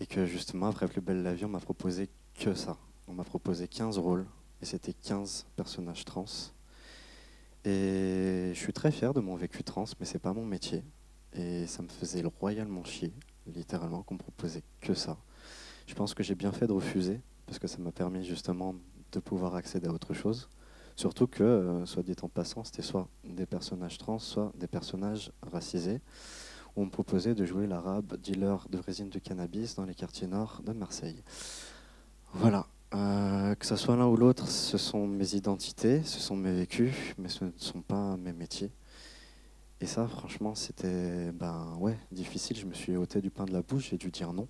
Et 0.00 0.06
que 0.06 0.26
justement, 0.26 0.66
après 0.66 0.88
Plus 0.88 1.00
belle 1.00 1.22
la 1.22 1.34
vie, 1.34 1.44
on 1.44 1.50
m'a 1.50 1.60
proposé 1.60 2.08
que 2.34 2.54
ça. 2.54 2.78
On 3.06 3.12
m'a 3.12 3.22
proposé 3.22 3.68
15 3.68 3.98
rôles 3.98 4.26
et 4.60 4.64
c'était 4.64 4.92
15 4.92 5.46
personnages 5.54 6.04
trans. 6.04 6.24
Et 7.64 8.50
je 8.54 8.58
suis 8.58 8.72
très 8.72 8.90
fier 8.90 9.14
de 9.14 9.20
mon 9.20 9.36
vécu 9.36 9.62
trans, 9.62 9.84
mais 10.00 10.06
c'est 10.06 10.18
pas 10.18 10.32
mon 10.32 10.44
métier. 10.44 10.82
Et 11.32 11.66
ça 11.68 11.82
me 11.82 11.88
faisait 11.88 12.24
royalement 12.40 12.82
chier, 12.82 13.12
littéralement, 13.46 14.02
qu'on 14.02 14.14
me 14.14 14.18
proposait 14.18 14.64
que 14.80 14.94
ça. 14.94 15.16
Je 15.86 15.94
pense 15.94 16.12
que 16.12 16.24
j'ai 16.24 16.34
bien 16.34 16.50
fait 16.50 16.66
de 16.66 16.72
refuser, 16.72 17.20
parce 17.46 17.60
que 17.60 17.68
ça 17.68 17.78
m'a 17.78 17.92
permis 17.92 18.24
justement 18.24 18.74
de 19.12 19.20
pouvoir 19.20 19.54
accéder 19.54 19.88
à 19.88 19.92
autre 19.92 20.14
chose. 20.14 20.48
Surtout 20.96 21.26
que, 21.26 21.42
euh, 21.42 21.86
soit 21.86 22.02
dit 22.02 22.16
en 22.22 22.28
passant, 22.28 22.64
c'était 22.64 22.82
soit 22.82 23.08
des 23.24 23.46
personnages 23.46 23.98
trans, 23.98 24.18
soit 24.18 24.52
des 24.56 24.66
personnages 24.66 25.32
racisés. 25.42 26.00
On 26.76 26.84
me 26.86 26.90
proposait 26.90 27.34
de 27.34 27.44
jouer 27.44 27.66
l'arabe 27.66 28.16
dealer 28.16 28.66
de 28.70 28.78
résine 28.78 29.08
de 29.08 29.18
cannabis 29.18 29.74
dans 29.74 29.84
les 29.84 29.94
quartiers 29.94 30.26
nord 30.26 30.62
de 30.64 30.72
Marseille. 30.72 31.22
Voilà. 32.34 32.66
Euh, 32.94 33.54
que 33.54 33.64
ce 33.64 33.76
soit 33.76 33.96
l'un 33.96 34.06
ou 34.06 34.16
l'autre, 34.16 34.48
ce 34.48 34.76
sont 34.76 35.06
mes 35.06 35.34
identités, 35.34 36.02
ce 36.04 36.20
sont 36.20 36.36
mes 36.36 36.52
vécus, 36.52 36.94
mais 37.16 37.28
ce 37.28 37.44
ne 37.44 37.50
sont 37.56 37.80
pas 37.80 38.18
mes 38.18 38.34
métiers. 38.34 38.70
Et 39.80 39.86
ça, 39.86 40.06
franchement, 40.06 40.54
c'était 40.54 41.32
ben, 41.32 41.74
ouais, 41.80 41.98
difficile. 42.12 42.56
Je 42.56 42.66
me 42.66 42.74
suis 42.74 42.96
ôté 42.96 43.20
du 43.20 43.30
pain 43.30 43.46
de 43.46 43.52
la 43.52 43.62
bouche, 43.62 43.88
j'ai 43.90 43.98
dû 43.98 44.10
dire 44.10 44.32
non. 44.32 44.46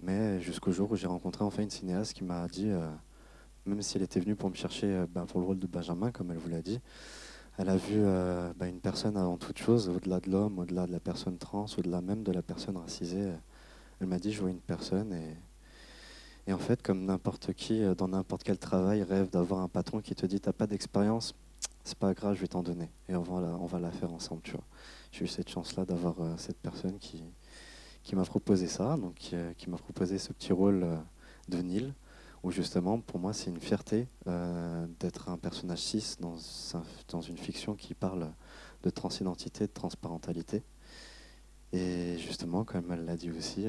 Mais 0.00 0.40
jusqu'au 0.40 0.70
jour 0.70 0.92
où 0.92 0.96
j'ai 0.96 1.06
rencontré 1.06 1.44
enfin 1.44 1.62
une 1.62 1.70
cinéaste 1.70 2.12
qui 2.14 2.24
m'a 2.24 2.46
dit, 2.48 2.70
euh, 2.70 2.88
même 3.66 3.82
si 3.82 3.96
elle 3.96 4.02
était 4.02 4.20
venue 4.20 4.36
pour 4.36 4.50
me 4.50 4.54
chercher 4.54 4.86
euh, 4.86 5.06
ben, 5.08 5.26
pour 5.26 5.40
le 5.40 5.46
rôle 5.46 5.58
de 5.58 5.66
Benjamin, 5.66 6.10
comme 6.10 6.30
elle 6.30 6.38
vous 6.38 6.50
l'a 6.50 6.62
dit, 6.62 6.80
elle 7.58 7.68
a 7.68 7.76
vu 7.76 8.02
ben, 8.56 8.66
une 8.66 8.80
personne 8.80 9.16
avant 9.16 9.36
toute 9.36 9.58
chose, 9.58 9.88
au-delà 9.88 10.18
de 10.18 10.28
l'homme, 10.28 10.58
au-delà 10.58 10.88
de 10.88 10.92
la 10.92 10.98
personne 10.98 11.38
trans, 11.38 11.66
au-delà 11.78 12.00
même 12.00 12.24
de 12.24 12.32
la 12.32 12.42
personne 12.42 12.76
racisée. 12.76 13.30
Elle 14.00 14.08
m'a 14.08 14.18
dit, 14.18 14.32
je 14.32 14.40
vois 14.40 14.50
une 14.50 14.58
personne 14.58 15.12
et 16.46 16.52
en 16.52 16.58
fait, 16.58 16.82
comme 16.82 17.04
n'importe 17.06 17.52
qui, 17.54 17.82
euh, 17.82 17.94
dans 17.94 18.08
n'importe 18.08 18.42
quel 18.42 18.58
travail, 18.58 19.02
rêve 19.02 19.30
d'avoir 19.30 19.60
un 19.60 19.68
patron 19.68 20.00
qui 20.00 20.14
te 20.14 20.26
dit 20.26 20.40
T'as 20.40 20.52
pas 20.52 20.66
d'expérience 20.66 21.34
C'est 21.84 21.98
pas 21.98 22.12
grave, 22.12 22.34
je 22.34 22.40
vais 22.42 22.48
t'en 22.48 22.62
donner. 22.62 22.90
Et 23.08 23.16
on 23.16 23.22
va, 23.22 23.40
la, 23.40 23.56
va 23.56 23.78
la 23.78 23.90
faire 23.90 24.12
ensemble, 24.12 24.42
tu 24.42 24.52
vois. 24.52 24.64
J'ai 25.10 25.24
eu 25.24 25.28
cette 25.28 25.48
chance-là 25.48 25.84
d'avoir 25.84 26.20
euh, 26.20 26.34
cette 26.36 26.58
personne 26.58 26.98
qui, 26.98 27.22
m'a 28.12 28.24
proposé 28.24 28.66
ça, 28.66 28.96
donc 28.96 29.14
qui, 29.14 29.34
euh, 29.34 29.52
m'a 29.68 29.78
proposé 29.78 30.18
ce 30.18 30.32
petit 30.32 30.52
rôle 30.52 30.86
de 31.48 31.58
Neil, 31.58 31.92
où 32.44 32.52
justement, 32.52 33.00
pour 33.00 33.18
moi, 33.18 33.32
c'est 33.32 33.50
une 33.50 33.60
fierté 33.60 34.06
d'être 35.00 35.28
un 35.28 35.38
personnage 35.38 35.80
cis 35.80 36.16
dans, 36.20 37.20
une 37.20 37.38
fiction 37.38 37.74
qui 37.74 37.94
parle 37.94 38.30
de 38.82 38.90
transidentité, 38.90 39.66
de 39.66 39.72
transparentalité. 39.72 40.62
Et 41.72 42.16
justement, 42.18 42.64
comme 42.64 42.92
elle 42.92 43.04
l'a 43.04 43.16
dit 43.16 43.30
aussi, 43.30 43.66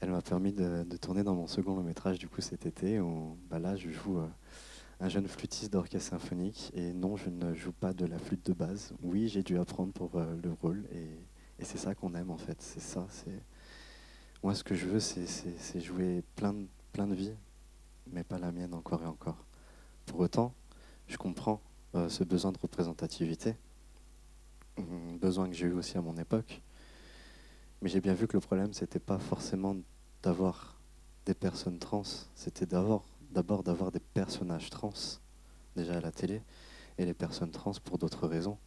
elle 0.00 0.10
m'a 0.10 0.22
permis 0.22 0.52
de, 0.52 0.84
tourner 0.96 1.22
dans 1.22 1.34
mon 1.34 1.46
second 1.46 1.76
long 1.76 1.82
métrage 1.82 2.18
du 2.18 2.28
coup 2.28 2.40
cet 2.40 2.66
été 2.66 3.00
où 3.00 3.36
bah 3.50 3.58
là 3.58 3.76
je 3.76 3.90
joue 3.90 4.18
euh, 4.18 4.26
un 4.98 5.08
jeune 5.08 5.28
flûtiste 5.28 5.72
d'orchestre 5.72 6.10
symphonique 6.10 6.70
et 6.74 6.92
non 6.92 7.16
je 7.16 7.28
ne 7.28 7.54
joue 7.54 7.72
pas 7.72 7.92
de 7.92 8.06
la 8.06 8.18
flûte 8.18 8.46
de 8.46 8.52
base. 8.54 8.94
Oui 9.02 9.28
j'ai 9.28 9.42
dû 9.42 9.58
apprendre 9.58 9.92
pour 9.92 10.16
euh, 10.16 10.34
le 10.42 10.52
rôle 10.52 10.84
et, 10.92 11.06
c'est 11.62 11.76
ça 11.76 11.94
qu'on 11.94 12.14
aime 12.14 12.30
en 12.30 12.38
fait. 12.38 12.56
C'est 12.62 12.80
ça. 12.80 13.06
C'est 13.10 13.38
moi 14.42 14.54
ce 14.54 14.64
que 14.64 14.74
je 14.74 14.86
veux 14.86 15.00
c'est 15.00 15.80
jouer 15.80 16.22
plein 16.34 16.54
de, 16.54 16.66
plein 16.92 17.06
de 17.06 17.14
vies 17.14 17.34
mais 18.06 18.24
pas 18.24 18.38
la 18.38 18.52
mienne 18.52 18.74
encore 18.74 19.02
et 19.02 19.06
encore. 19.06 19.44
Pour 20.06 20.20
autant 20.20 20.54
je 21.10 21.16
comprends 21.16 21.60
euh, 21.96 22.08
ce 22.08 22.22
besoin 22.22 22.52
de 22.52 22.58
représentativité, 22.58 23.56
un 24.78 25.16
besoin 25.16 25.48
que 25.48 25.54
j'ai 25.54 25.66
eu 25.66 25.72
aussi 25.72 25.98
à 25.98 26.00
mon 26.00 26.16
époque. 26.16 26.62
Mais 27.82 27.88
j'ai 27.88 28.00
bien 28.00 28.14
vu 28.14 28.28
que 28.28 28.36
le 28.36 28.40
problème, 28.40 28.72
c'était 28.72 29.00
pas 29.00 29.18
forcément 29.18 29.76
d'avoir 30.22 30.78
des 31.26 31.34
personnes 31.34 31.80
trans, 31.80 32.04
c'était 32.36 32.66
d'abord 32.66 33.04
d'avoir 33.64 33.90
des 33.90 33.98
personnages 33.98 34.70
trans, 34.70 34.92
déjà 35.74 35.96
à 35.96 36.00
la 36.00 36.12
télé, 36.12 36.42
et 36.96 37.04
les 37.04 37.14
personnes 37.14 37.50
trans 37.50 37.72
pour 37.84 37.98
d'autres 37.98 38.28
raisons. 38.28 38.58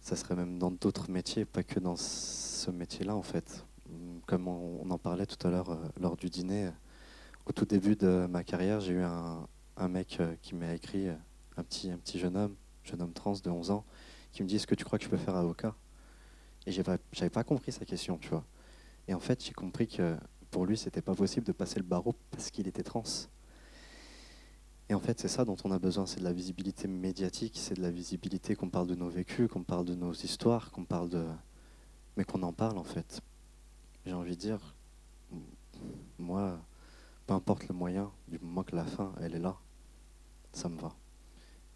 Ça 0.00 0.16
serait 0.16 0.36
même 0.36 0.58
dans 0.58 0.72
d'autres 0.72 1.10
métiers, 1.10 1.46
pas 1.46 1.62
que 1.62 1.80
dans 1.80 1.96
ce 1.96 2.70
métier-là, 2.70 3.16
en 3.16 3.22
fait. 3.22 3.64
Comme 4.26 4.48
on, 4.48 4.90
en 4.90 4.98
parlait 4.98 5.26
tout 5.26 5.46
à 5.46 5.50
l'heure 5.50 5.70
euh, 5.70 5.76
lors 5.98 6.16
du 6.16 6.28
dîner, 6.28 6.70
au 7.46 7.52
tout 7.52 7.64
début 7.64 7.96
de 7.96 8.26
ma 8.30 8.42
carrière, 8.42 8.80
j'ai 8.80 8.94
eu 8.94 9.02
un, 9.02 9.88
mec 9.88 10.18
euh, 10.20 10.34
qui 10.40 10.54
m'a 10.54 10.74
écrit, 10.74 11.08
euh, 11.08 11.14
un 11.56 11.62
petit, 11.62 11.90
un 11.90 11.98
petit 11.98 12.18
jeune 12.18 12.36
homme, 12.36 12.54
jeune 12.82 13.02
homme 13.02 13.12
trans 13.12 13.34
de 13.34 13.50
11 13.50 13.70
ans, 13.70 13.84
qui 14.32 14.42
me 14.42 14.48
dit 14.48 14.56
Est-ce 14.56 14.66
que 14.66 14.74
tu 14.74 14.84
crois 14.84 14.98
que 14.98 15.04
je 15.04 15.10
peux 15.10 15.16
faire 15.16 15.36
avocat? 15.36 15.74
Et 16.66 16.72
j'avais 16.72 17.30
pas 17.30 17.44
compris 17.44 17.72
sa 17.72 17.84
question, 17.84 18.16
tu 18.16 18.30
vois. 18.30 18.44
Et 19.06 19.14
en 19.14 19.20
fait, 19.20 19.44
j'ai 19.44 19.52
compris 19.52 19.86
que 19.86 20.16
pour 20.50 20.64
lui, 20.64 20.78
c'était 20.78 21.02
pas 21.02 21.14
possible 21.14 21.46
de 21.46 21.52
passer 21.52 21.78
le 21.78 21.84
barreau 21.84 22.14
parce 22.30 22.50
qu'il 22.50 22.66
était 22.66 22.82
trans. 22.82 23.02
Et 24.88 24.94
en 24.94 25.00
fait, 25.00 25.20
c'est 25.20 25.28
ça 25.28 25.44
dont 25.44 25.56
on 25.64 25.70
a 25.70 25.78
besoin, 25.78 26.06
c'est 26.06 26.20
de 26.20 26.24
la 26.24 26.32
visibilité 26.32 26.88
médiatique, 26.88 27.54
c'est 27.58 27.74
de 27.74 27.82
la 27.82 27.90
visibilité 27.90 28.54
qu'on 28.54 28.70
parle 28.70 28.86
de 28.86 28.94
nos 28.94 29.08
vécus, 29.08 29.48
qu'on 29.48 29.62
parle 29.62 29.84
de 29.84 29.94
nos 29.94 30.12
histoires, 30.12 30.70
qu'on 30.70 30.84
parle 30.84 31.10
de... 31.10 31.26
Mais 32.16 32.24
qu'on 32.24 32.42
en 32.42 32.52
parle 32.52 32.78
en 32.78 32.84
fait. 32.84 33.20
J'ai 34.06 34.12
envie 34.12 34.36
de 34.36 34.40
dire, 34.40 34.74
moi, 36.18 36.60
peu 37.26 37.34
importe 37.34 37.68
le 37.68 37.74
moyen, 37.74 38.10
du 38.28 38.38
moment 38.38 38.62
que 38.62 38.76
la 38.76 38.84
fin, 38.84 39.12
elle 39.20 39.34
est 39.34 39.40
là, 39.40 39.56
ça 40.52 40.68
me 40.68 40.78
va. 40.78 40.94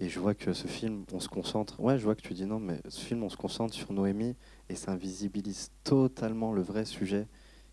Et 0.00 0.09
je 0.09 0.21
vois 0.21 0.35
que 0.35 0.52
ce 0.52 0.69
film, 0.69 1.05
on 1.12 1.19
se 1.19 1.28
concentre. 1.28 1.81
Ouais, 1.81 1.99
je 1.99 2.05
vois 2.05 2.14
que 2.14 2.23
tu 2.23 2.33
dis 2.33 2.47
non, 2.47 2.61
mais 2.61 2.81
ce 2.88 3.00
film, 3.00 3.25
on 3.25 3.28
se 3.28 3.37
concentre 3.37 3.75
sur 3.75 3.93
Noémie 3.93 4.37
et 4.69 4.76
ça 4.76 4.93
invisibilise 4.93 5.71
totalement 5.83 6.52
le 6.52 6.62
vrai 6.62 6.85
sujet 6.85 7.26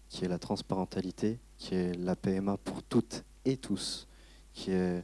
qui 0.09 0.25
est 0.25 0.27
la 0.27 0.39
transparentalité, 0.39 1.39
qui 1.57 1.75
est 1.75 1.93
la 1.93 2.15
PMA 2.15 2.57
pour 2.57 2.81
toutes 2.83 3.23
et 3.43 3.57
tous, 3.57 4.07
qui 4.53 4.71
est 4.71 5.03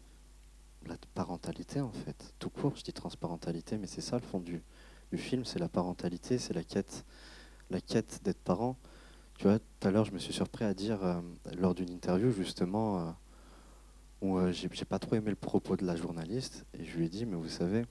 la 0.88 0.96
parentalité 1.14 1.82
en 1.82 1.92
fait. 1.92 2.34
Tout 2.40 2.50
court, 2.50 2.76
je 2.76 2.84
dis 2.84 2.94
transparentalité, 2.94 3.78
mais 3.78 3.88
c'est 3.88 4.02
ça 4.02 4.18
le 4.18 4.24
fond 4.24 4.40
du, 4.40 4.64
du 5.12 5.18
film, 5.18 5.46
c'est 5.46 5.60
la 5.60 5.70
parentalité, 5.70 6.38
c'est 6.38 6.54
la 6.54 6.64
quête, 6.64 7.06
la 7.70 7.82
quête 7.82 8.22
d'être 8.24 8.42
parent. 8.42 8.78
Tu 9.42 9.48
vois, 9.48 9.58
tout 9.58 9.88
à 9.88 9.90
l'heure, 9.90 10.06
je 10.06 10.12
me 10.12 10.20
suis 10.20 10.34
surpris 10.34 10.66
à 10.66 10.76
dire 10.76 11.04
euh, 11.04 11.20
lors 11.58 11.74
d'une 11.74 11.90
interview 11.90 12.32
justement. 12.32 13.00
Euh, 13.00 13.12
où 14.22 14.38
euh, 14.38 14.52
j'ai 14.52 14.86
pas 14.86 15.00
trop 15.00 15.16
aimé 15.16 15.32
le 15.32 15.36
propos 15.36 15.76
de 15.76 15.84
la 15.84 15.96
journaliste 15.96 16.64
et 16.76 16.86
je 16.86 16.96
lui 16.96 17.08
ai 17.08 17.10
dit 17.10 17.26
mais 17.26 17.36
vous 17.36 17.50
savez 17.50 17.88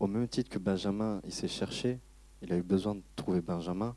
au 0.00 0.08
même 0.08 0.26
titre 0.26 0.50
que 0.50 0.58
Benjamin 0.58 1.20
il 1.22 1.32
s'est 1.32 1.46
cherché 1.46 2.00
il 2.42 2.52
a 2.52 2.56
eu 2.56 2.64
besoin 2.64 2.96
de 2.96 3.02
trouver 3.14 3.40
Benjamin 3.40 3.94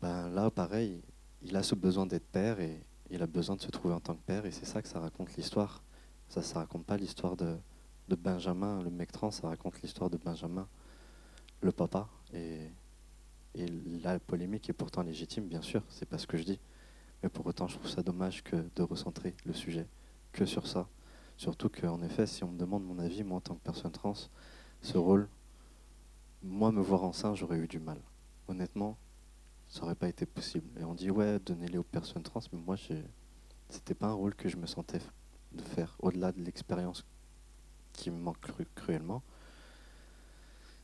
ben 0.00 0.30
là 0.30 0.48
pareil 0.48 1.02
il 1.42 1.56
a 1.56 1.64
ce 1.64 1.74
besoin 1.74 2.06
d'être 2.06 2.28
père 2.28 2.60
et 2.60 2.80
il 3.10 3.20
a 3.20 3.26
besoin 3.26 3.56
de 3.56 3.62
se 3.62 3.70
trouver 3.72 3.94
en 3.94 4.00
tant 4.00 4.14
que 4.14 4.22
père 4.22 4.46
et 4.46 4.52
c'est 4.52 4.64
ça 4.64 4.80
que 4.80 4.86
ça 4.86 5.00
raconte 5.00 5.34
l'histoire 5.34 5.82
ça 6.28 6.40
ça 6.40 6.60
raconte 6.60 6.86
pas 6.86 6.96
l'histoire 6.96 7.36
de, 7.36 7.56
de 8.06 8.14
Benjamin 8.14 8.80
le 8.80 8.90
mec 8.90 9.10
trans 9.10 9.32
ça 9.32 9.48
raconte 9.48 9.82
l'histoire 9.82 10.08
de 10.08 10.18
Benjamin 10.18 10.68
le 11.62 11.72
papa 11.72 12.08
et 13.54 13.66
la 14.02 14.18
polémique 14.18 14.68
est 14.70 14.74
pourtant 14.74 15.02
légitime 15.02 15.48
bien 15.48 15.62
sûr 15.62 15.82
c'est 15.88 16.08
pas 16.08 16.18
ce 16.18 16.26
que 16.26 16.36
je 16.36 16.44
dis 16.44 16.60
mais 17.22 17.28
pour 17.28 17.46
autant, 17.46 17.68
je 17.68 17.76
trouve 17.76 17.90
ça 17.90 18.02
dommage 18.02 18.42
que 18.42 18.56
de 18.76 18.82
recentrer 18.82 19.34
le 19.44 19.52
sujet 19.52 19.86
que 20.32 20.46
sur 20.46 20.66
ça. 20.66 20.88
Surtout 21.36 21.68
qu'en 21.68 22.02
effet, 22.02 22.26
si 22.26 22.44
on 22.44 22.48
me 22.50 22.58
demande 22.58 22.84
mon 22.84 22.98
avis, 22.98 23.24
moi 23.24 23.38
en 23.38 23.40
tant 23.40 23.54
que 23.54 23.62
personne 23.62 23.92
trans, 23.92 24.14
ce 24.82 24.98
rôle, 24.98 25.28
moi 26.42 26.72
me 26.72 26.80
voir 26.80 27.04
enceinte, 27.04 27.36
j'aurais 27.36 27.58
eu 27.58 27.68
du 27.68 27.78
mal. 27.78 28.00
Honnêtement, 28.48 28.96
ça 29.68 29.80
n'aurait 29.82 29.94
pas 29.94 30.08
été 30.08 30.24
possible. 30.26 30.68
Et 30.78 30.84
on 30.84 30.94
dit 30.94 31.10
ouais, 31.10 31.38
donnez-les 31.40 31.78
aux 31.78 31.82
personnes 31.82 32.22
trans, 32.22 32.40
mais 32.52 32.58
moi, 32.58 32.76
c'était 33.68 33.94
pas 33.94 34.08
un 34.08 34.14
rôle 34.14 34.34
que 34.34 34.48
je 34.48 34.56
me 34.56 34.66
sentais 34.66 35.00
de 35.52 35.62
faire, 35.62 35.96
au-delà 35.98 36.32
de 36.32 36.40
l'expérience 36.40 37.04
qui 37.92 38.10
me 38.10 38.18
manque 38.18 38.38
cruellement. 38.74 39.22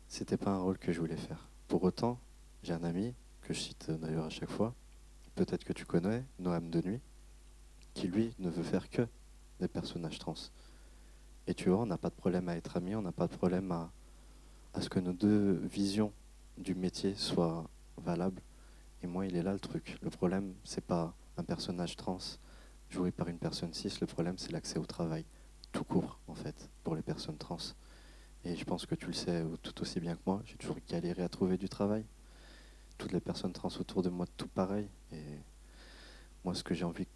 C'était 0.09 0.37
pas 0.37 0.51
un 0.51 0.59
rôle 0.59 0.79
que 0.79 0.93
je 0.93 1.01
voulais 1.01 1.17
faire. 1.17 1.49
Pour 1.67 1.83
autant, 1.83 2.19
j'ai 2.67 2.73
un 2.73 2.83
ami 2.83 3.15
que 3.43 3.55
je 3.55 3.61
cite 3.61 3.93
d'ailleurs 3.93 4.25
à 4.25 4.31
chaque 4.31 4.51
fois, 4.51 4.75
peut-être 5.37 5.63
que 5.63 5.73
tu 5.73 5.85
connais, 5.85 6.25
Noam 6.41 6.69
de 6.69 6.81
Nuit, 6.81 7.01
qui 7.95 8.09
lui 8.09 8.35
ne 8.41 8.51
veut 8.51 8.65
faire 8.65 8.91
que 8.91 9.07
des 9.61 9.69
personnages 9.69 10.19
trans. 10.19 10.35
Et 11.47 11.55
tu 11.55 11.69
vois, 11.69 11.79
on 11.79 11.87
n'a 11.87 11.97
pas 11.97 12.11
de 12.11 12.17
problème 12.17 12.49
à 12.49 12.57
être 12.57 12.77
amis, 12.77 12.97
on 12.97 13.03
n'a 13.03 13.13
pas 13.13 13.29
de 13.29 13.37
problème 13.37 13.71
à, 13.71 13.93
à 14.75 14.81
ce 14.81 14.89
que 14.89 14.99
nos 14.99 15.13
deux 15.13 15.53
visions 15.53 16.13
du 16.59 16.75
métier 16.75 17.15
soient 17.15 17.71
valables. 17.99 18.43
Et 19.05 19.07
moi, 19.07 19.27
il 19.27 19.37
est 19.37 19.45
là 19.45 19.53
le 19.53 19.61
truc. 19.61 19.97
Le 20.03 20.11
problème, 20.11 20.53
c'est 20.65 20.85
pas 20.85 21.15
un 21.37 21.45
personnage 21.45 21.95
trans 21.95 22.19
joué 22.91 23.13
par 23.13 23.29
une 23.29 23.39
personne 23.39 23.73
cis, 23.75 23.97
le 24.01 24.09
problème, 24.09 24.39
c'est 24.39 24.51
l'accès 24.51 24.81
au 24.81 24.87
travail. 24.87 25.25
Tout 25.71 25.85
court, 25.85 26.19
en 26.27 26.35
fait, 26.35 26.69
pour 26.83 26.97
les 26.97 27.03
personnes 27.03 27.39
trans. 27.39 27.59
Et 28.45 28.57
je 28.57 28.65
pense 28.65 28.87
que 28.87 28.97
tu 28.97 29.07
le 29.07 29.13
sais 29.13 29.45
tout 29.63 29.83
aussi 29.83 30.01
bien 30.01 30.17
que 30.17 30.23
moi, 30.27 30.43
j'ai 30.47 30.57
toujours 30.57 30.79
galéré 30.89 31.23
à 31.23 31.29
trouver 31.29 31.59
du 31.59 31.69
travail 31.69 32.05
toutes 32.99 33.13
les 33.13 33.21
personnes 33.21 33.53
trans 33.53 33.69
autour 33.81 34.03
de 34.03 34.09
moi 34.09 34.27
tout 34.37 34.49
pareil. 34.49 34.89
Et 35.13 35.41
moi, 36.45 36.55
ce 36.55 36.63
que 36.63 36.75
j'ai 36.75 36.85
envie 36.85 37.07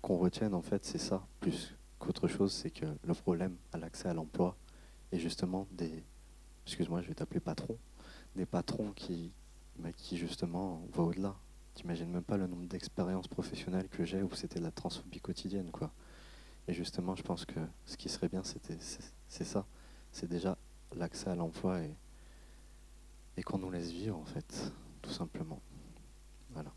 qu'on 0.00 0.16
retienne, 0.16 0.54
en 0.54 0.62
fait, 0.62 0.84
c'est 0.84 0.98
ça, 0.98 1.26
plus 1.40 1.74
qu'autre 1.98 2.28
chose, 2.28 2.52
c'est 2.52 2.70
que 2.70 2.86
le 3.04 3.14
problème 3.14 3.56
à 3.72 3.78
l'accès 3.78 4.08
à 4.08 4.14
l'emploi 4.14 4.56
est 5.12 5.18
justement 5.18 5.66
des, 5.72 6.04
excuse-moi, 6.66 7.02
je 7.02 7.08
vais 7.08 7.14
t'appeler 7.14 7.40
patron, 7.40 7.78
des 8.34 8.46
patrons 8.46 8.92
qui, 8.92 9.32
qui 9.96 10.16
justement 10.16 10.82
vont 10.92 11.08
au-delà. 11.08 11.34
T'imagines 11.74 12.10
même 12.10 12.22
pas 12.22 12.36
le 12.36 12.46
nombre 12.46 12.66
d'expériences 12.66 13.28
professionnelles 13.28 13.88
que 13.88 14.04
j'ai 14.04 14.22
où 14.22 14.34
c'était 14.34 14.60
la 14.60 14.70
transphobie 14.70 15.20
quotidienne, 15.20 15.70
quoi. 15.70 15.90
Et 16.68 16.74
justement, 16.74 17.16
je 17.16 17.22
pense 17.22 17.44
que 17.44 17.58
ce 17.86 17.96
qui 17.96 18.08
serait 18.08 18.28
bien, 18.28 18.44
c'était, 18.44 18.76
c'est 19.28 19.44
ça. 19.44 19.66
C'est 20.12 20.28
déjà 20.28 20.56
l'accès 20.94 21.30
à 21.30 21.34
l'emploi 21.34 21.80
et, 21.80 21.94
et 23.36 23.42
qu'on 23.42 23.58
nous 23.58 23.70
laisse 23.70 23.90
vivre, 23.90 24.18
en 24.18 24.24
fait, 24.24 24.72
tout 25.02 25.10
simplement. 25.10 25.60
Voilà. 26.50 26.72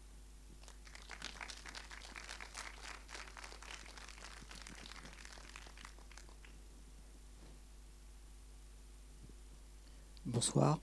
Bonsoir. 10.26 10.82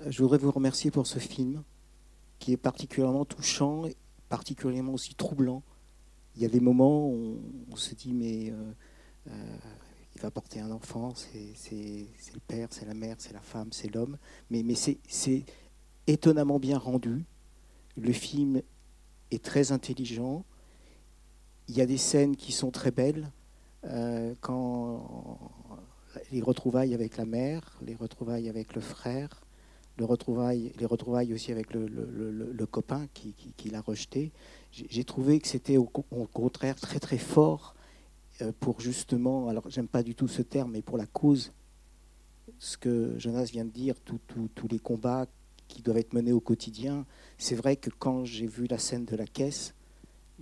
Euh, 0.00 0.10
je 0.10 0.22
voudrais 0.22 0.38
vous 0.38 0.50
remercier 0.50 0.90
pour 0.90 1.06
ce 1.06 1.18
film 1.18 1.62
qui 2.38 2.52
est 2.52 2.56
particulièrement 2.56 3.24
touchant 3.24 3.86
et 3.86 3.96
particulièrement 4.28 4.92
aussi 4.92 5.14
troublant. 5.14 5.62
Il 6.36 6.42
y 6.42 6.44
a 6.44 6.48
des 6.48 6.60
moments 6.60 7.08
où 7.08 7.40
on, 7.70 7.76
se 7.76 7.94
dit 7.94 8.12
mais 8.12 8.50
euh, 8.50 8.72
euh, 9.28 9.56
il 10.16 10.20
va 10.20 10.30
porter 10.32 10.60
un 10.60 10.72
enfant, 10.72 11.14
c'est 11.14 11.54
le 12.34 12.40
père, 12.40 12.68
c'est 12.72 12.84
la 12.86 12.94
mère, 12.94 13.16
c'est 13.18 13.32
la 13.32 13.40
femme, 13.40 13.68
c'est 13.72 13.94
l'homme. 13.94 14.18
Mais, 14.50 14.64
mais 14.64 14.74
c'est 14.74 14.98
étonnamment 16.06 16.58
bien 16.58 16.78
rendu. 16.78 17.24
Le 17.96 18.12
film 18.12 18.62
est 19.30 19.44
très 19.44 19.72
intelligent. 19.72 20.44
Il 21.68 21.76
y 21.76 21.80
a 21.80 21.86
des 21.86 21.96
scènes 21.96 22.36
qui 22.36 22.52
sont 22.52 22.70
très 22.70 22.90
belles. 22.90 23.30
quand 24.40 25.38
les 26.32 26.40
retrouvailles 26.40 26.94
avec 26.94 27.16
la 27.16 27.24
mère, 27.24 27.78
les 27.82 27.94
retrouvailles 27.94 28.48
avec 28.48 28.74
le 28.74 28.80
frère, 28.80 29.44
les 29.98 30.04
retrouvailles 30.04 31.32
aussi 31.32 31.52
avec 31.52 31.72
le, 31.72 32.66
copain 32.66 33.06
qui, 33.14 33.70
l'a 33.70 33.80
rejeté. 33.80 34.32
J'ai 34.72 35.04
trouvé 35.04 35.38
que 35.38 35.48
c'était 35.48 35.76
au, 35.76 35.84
contraire 35.84 36.76
très 36.76 36.98
très 36.98 37.18
fort 37.18 37.74
euh, 38.42 38.50
pour 38.58 38.80
justement, 38.80 39.48
alors 39.48 39.70
j'aime 39.70 39.86
pas 39.86 40.02
du 40.02 40.16
tout 40.16 40.26
ce 40.26 40.42
terme, 40.42 40.72
mais 40.72 40.82
pour 40.82 40.98
la 40.98 41.06
cause, 41.06 41.52
ce 42.58 42.76
que 42.76 43.16
Jonas 43.18 43.44
vient 43.52 43.64
de 43.64 43.70
dire, 43.70 43.94
tous 44.00 44.68
les 44.68 44.80
combats 44.80 45.26
qui 45.68 45.82
doivent 45.82 45.98
être 45.98 46.12
menés 46.12 46.32
au 46.32 46.40
quotidien. 46.40 47.06
C'est 47.38 47.54
vrai 47.54 47.76
que 47.76 47.90
quand 47.90 48.24
j'ai 48.24 48.46
vu 48.46 48.66
la 48.66 48.78
scène 48.78 49.04
de 49.04 49.16
la 49.16 49.26
caisse, 49.26 49.74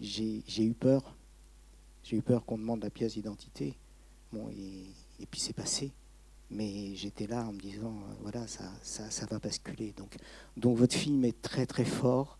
j'ai 0.00 0.42
eu 0.58 0.74
peur. 0.74 1.16
J'ai 2.02 2.16
eu 2.16 2.22
peur 2.22 2.44
qu'on 2.44 2.58
demande 2.58 2.82
la 2.82 2.90
pièce 2.90 3.14
d'identité. 3.14 3.74
Bon, 4.32 4.48
et, 4.50 4.86
et 5.20 5.26
puis 5.26 5.40
c'est 5.40 5.52
passé 5.52 5.92
mais 6.52 6.94
j'étais 6.94 7.26
là 7.26 7.44
en 7.46 7.52
me 7.52 7.60
disant, 7.60 7.94
euh, 7.94 8.14
voilà, 8.20 8.46
ça, 8.46 8.64
ça, 8.82 9.26
va 9.26 9.38
basculer. 9.38 9.92
Donc, 9.96 10.16
donc 10.56 10.76
votre 10.76 10.94
film 10.94 11.24
est 11.24 11.40
très 11.40 11.66
très 11.66 11.84
fort. 11.84 12.38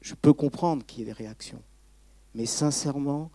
Je 0.00 0.14
peux 0.14 0.32
comprendre 0.32 0.84
qu'il 0.84 1.00
y 1.00 1.02
ait 1.02 1.06
des 1.06 1.12
réactions, 1.12 1.62
mais 2.34 2.46
sincèrement, 2.46 3.30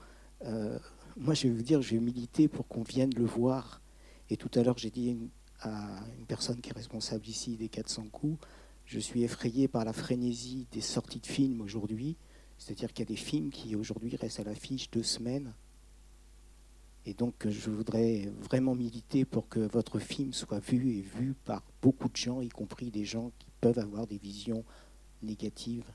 euh, 0.45 0.77
moi 1.17 1.33
je 1.33 1.47
vais 1.47 1.53
vous 1.53 1.63
dire, 1.63 1.81
je 1.81 1.95
vais 1.95 2.01
militer 2.01 2.47
pour 2.47 2.67
qu'on 2.67 2.83
vienne 2.83 3.11
le 3.15 3.25
voir. 3.25 3.81
Et 4.29 4.37
tout 4.37 4.51
à 4.53 4.63
l'heure, 4.63 4.77
j'ai 4.77 4.91
dit 4.91 5.17
à 5.61 6.03
une 6.17 6.25
personne 6.25 6.61
qui 6.61 6.69
est 6.69 6.73
responsable 6.73 7.27
ici 7.27 7.57
des 7.57 7.69
400 7.69 8.07
coups, 8.11 8.39
je 8.85 8.99
suis 8.99 9.23
effrayé 9.23 9.67
par 9.67 9.85
la 9.85 9.93
frénésie 9.93 10.67
des 10.71 10.81
sorties 10.81 11.19
de 11.19 11.27
films 11.27 11.61
aujourd'hui. 11.61 12.17
C'est-à-dire 12.57 12.91
qu'il 12.91 13.05
y 13.05 13.07
a 13.07 13.13
des 13.13 13.15
films 13.15 13.51
qui 13.51 13.75
aujourd'hui 13.75 14.15
restent 14.15 14.39
à 14.39 14.43
l'affiche 14.43 14.89
deux 14.89 15.03
semaines 15.03 15.53
et 17.05 17.13
donc, 17.13 17.47
je 17.47 17.71
voudrais 17.71 18.31
vraiment 18.39 18.75
militer 18.75 19.25
pour 19.25 19.47
que 19.47 19.59
votre 19.59 19.99
film 19.99 20.33
soit 20.33 20.59
vu 20.59 20.91
et 20.91 21.01
vu 21.01 21.33
par 21.33 21.63
beaucoup 21.81 22.09
de 22.09 22.15
gens, 22.15 22.41
y 22.41 22.49
compris 22.49 22.91
des 22.91 23.05
gens 23.05 23.31
qui 23.39 23.47
peuvent 23.61 23.79
avoir 23.79 24.05
des 24.05 24.17
visions 24.17 24.63
négatives. 25.23 25.91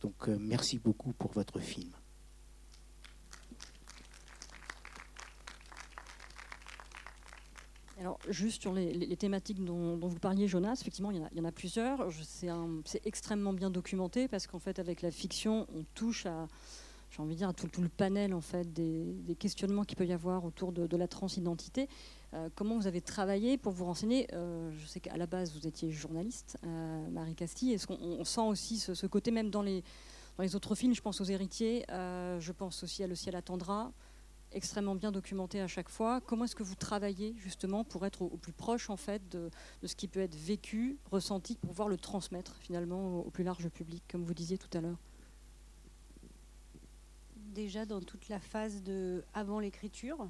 Donc, 0.00 0.28
euh, 0.28 0.38
merci 0.40 0.78
beaucoup 0.78 1.12
pour 1.12 1.32
votre 1.32 1.58
film. 1.58 1.90
Alors, 8.00 8.18
juste 8.28 8.62
sur 8.62 8.72
les, 8.72 9.16
thématiques 9.16 9.62
dont, 9.64 9.96
vous 9.96 10.18
parliez, 10.18 10.48
Jonas, 10.48 10.78
effectivement, 10.80 11.10
il 11.10 11.18
y 11.34 11.40
en 11.40 11.44
a, 11.44 11.52
plusieurs. 11.52 12.08
C'est 12.84 13.06
extrêmement 13.06 13.52
bien 13.52 13.70
documenté 13.70 14.28
parce 14.28 14.46
qu'en 14.46 14.58
fait, 14.58 14.78
avec 14.78 15.02
la 15.02 15.10
fiction, 15.10 15.66
on 15.74 15.84
touche 15.94 16.26
à, 16.26 16.48
j'ai 17.12 17.20
envie 17.20 17.34
de 17.34 17.38
dire, 17.38 17.52
tout, 17.54 17.68
tout, 17.68 17.82
le 17.82 17.90
panel 17.90 18.32
en 18.32 18.40
fait, 18.40 18.72
des, 18.72 19.36
questionnements 19.38 19.84
qu'il 19.84 19.96
peut 19.96 20.06
y 20.06 20.12
avoir 20.12 20.44
autour 20.44 20.72
de, 20.72 20.96
la 20.96 21.08
transidentité. 21.08 21.88
Euh, 22.34 22.48
comment 22.54 22.76
vous 22.76 22.86
avez 22.86 23.02
travaillé 23.02 23.58
pour 23.58 23.72
vous 23.72 23.84
renseigner? 23.84 24.26
Euh, 24.32 24.70
Je 24.78 24.86
sais 24.86 25.00
qu'à 25.00 25.16
la 25.16 25.26
base, 25.26 25.52
vous 25.52 25.66
étiez 25.66 25.90
journaliste, 25.90 26.56
euh, 26.64 27.10
Marie 27.10 27.34
Castille. 27.34 27.72
Est-ce 27.72 27.86
qu'on 27.86 28.24
sent 28.24 28.40
aussi 28.40 28.78
ce, 28.78 29.06
côté, 29.06 29.30
même 29.30 29.50
dans 29.50 29.62
les, 29.62 29.84
dans 30.38 30.42
les 30.42 30.56
autres 30.56 30.74
films 30.74 30.94
Je 30.94 31.02
pense 31.02 31.20
aux 31.20 31.24
héritiers, 31.24 31.84
je 31.88 32.52
pense 32.52 32.82
aussi 32.82 33.02
à 33.02 33.06
Le 33.06 33.14
ciel 33.14 33.36
attendra, 33.36 33.92
extrêmement 34.54 34.94
bien 34.94 35.12
documenté 35.12 35.60
à 35.60 35.66
chaque 35.66 35.88
fois. 35.88 36.20
Comment 36.20 36.44
est-ce 36.44 36.56
que 36.56 36.62
vous 36.62 36.74
travaillez 36.74 37.34
justement 37.36 37.84
pour 37.84 38.06
être 38.06 38.22
au, 38.22 38.36
plus 38.36 38.52
proche 38.52 38.90
en 38.90 38.96
fait 38.96 39.28
de, 39.30 39.50
ce 39.84 39.94
qui 39.94 40.08
peut 40.08 40.20
être 40.20 40.34
vécu, 40.34 40.98
ressenti, 41.10 41.56
pour 41.56 41.70
pouvoir 41.70 41.88
le 41.88 41.96
transmettre 41.96 42.56
finalement 42.56 43.20
au 43.20 43.30
plus 43.30 43.44
large 43.44 43.68
public, 43.68 44.02
comme 44.10 44.24
vous 44.24 44.34
disiez 44.34 44.58
tout 44.58 44.76
à 44.76 44.80
l'heure? 44.80 44.98
Déjà 47.36 47.84
dans 47.84 48.00
toute 48.00 48.28
la 48.28 48.40
phase 48.40 48.82
de 48.82 49.24
avant 49.34 49.60
l'écriture. 49.60 50.28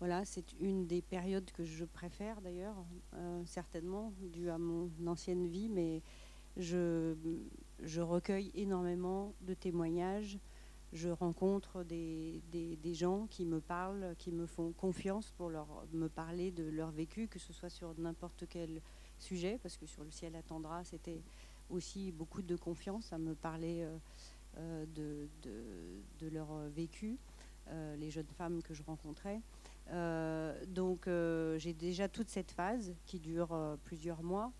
Voilà, 0.00 0.24
c'est 0.24 0.52
une 0.60 0.86
des 0.86 1.00
périodes 1.00 1.50
que 1.52 1.64
je 1.64 1.84
préfère 1.84 2.40
d'ailleurs, 2.42 2.76
euh, 3.14 3.42
certainement, 3.46 4.12
dû 4.20 4.50
à 4.50 4.58
mon 4.58 4.90
ancienne 5.06 5.46
vie, 5.46 5.68
mais 5.68 6.02
je, 6.56 7.14
je 7.82 8.00
recueille 8.00 8.50
énormément 8.54 9.32
de 9.42 9.54
témoignages. 9.54 10.38
Je 10.94 11.08
rencontre 11.08 11.82
des, 11.82 12.40
des, 12.52 12.94
gens 12.94 13.26
qui 13.26 13.44
me 13.44 13.60
parlent, 13.60 14.14
qui 14.16 14.30
me 14.30 14.46
font 14.46 14.70
confiance 14.72 15.32
pour 15.32 15.50
leur, 15.50 15.66
me 15.92 16.08
parler 16.08 16.52
de 16.52 16.62
leur 16.62 16.92
vécu, 16.92 17.26
que 17.26 17.40
ce 17.40 17.52
soit 17.52 17.68
sur 17.68 17.98
n'importe 17.98 18.44
quel 18.48 18.80
sujet, 19.18 19.58
parce 19.60 19.76
que 19.76 19.86
sur 19.86 20.04
le 20.04 20.12
ciel 20.12 20.36
attendra, 20.36 20.84
c'était 20.84 21.20
aussi 21.68 22.12
beaucoup 22.12 22.42
de 22.42 22.54
confiance 22.54 23.12
à 23.12 23.18
me 23.18 23.34
parler. 23.34 23.82
Euh, 23.82 23.98
euh, 24.58 24.86
de, 24.94 25.28
de, 26.20 26.28
leur 26.28 26.46
vécu, 26.68 27.18
euh, 27.68 27.96
les 27.96 28.12
jeunes 28.12 28.30
femmes 28.38 28.62
que 28.62 28.72
je 28.72 28.84
rencontrais. 28.84 29.40
Donc 30.68 31.08
j'ai 31.58 31.72
déjà 31.72 32.08
toute 32.08 32.28
cette 32.28 32.52
phase 32.52 32.94
qui 33.04 33.18
dure 33.18 33.76
plusieurs 33.82 34.22
mois. 34.22 34.52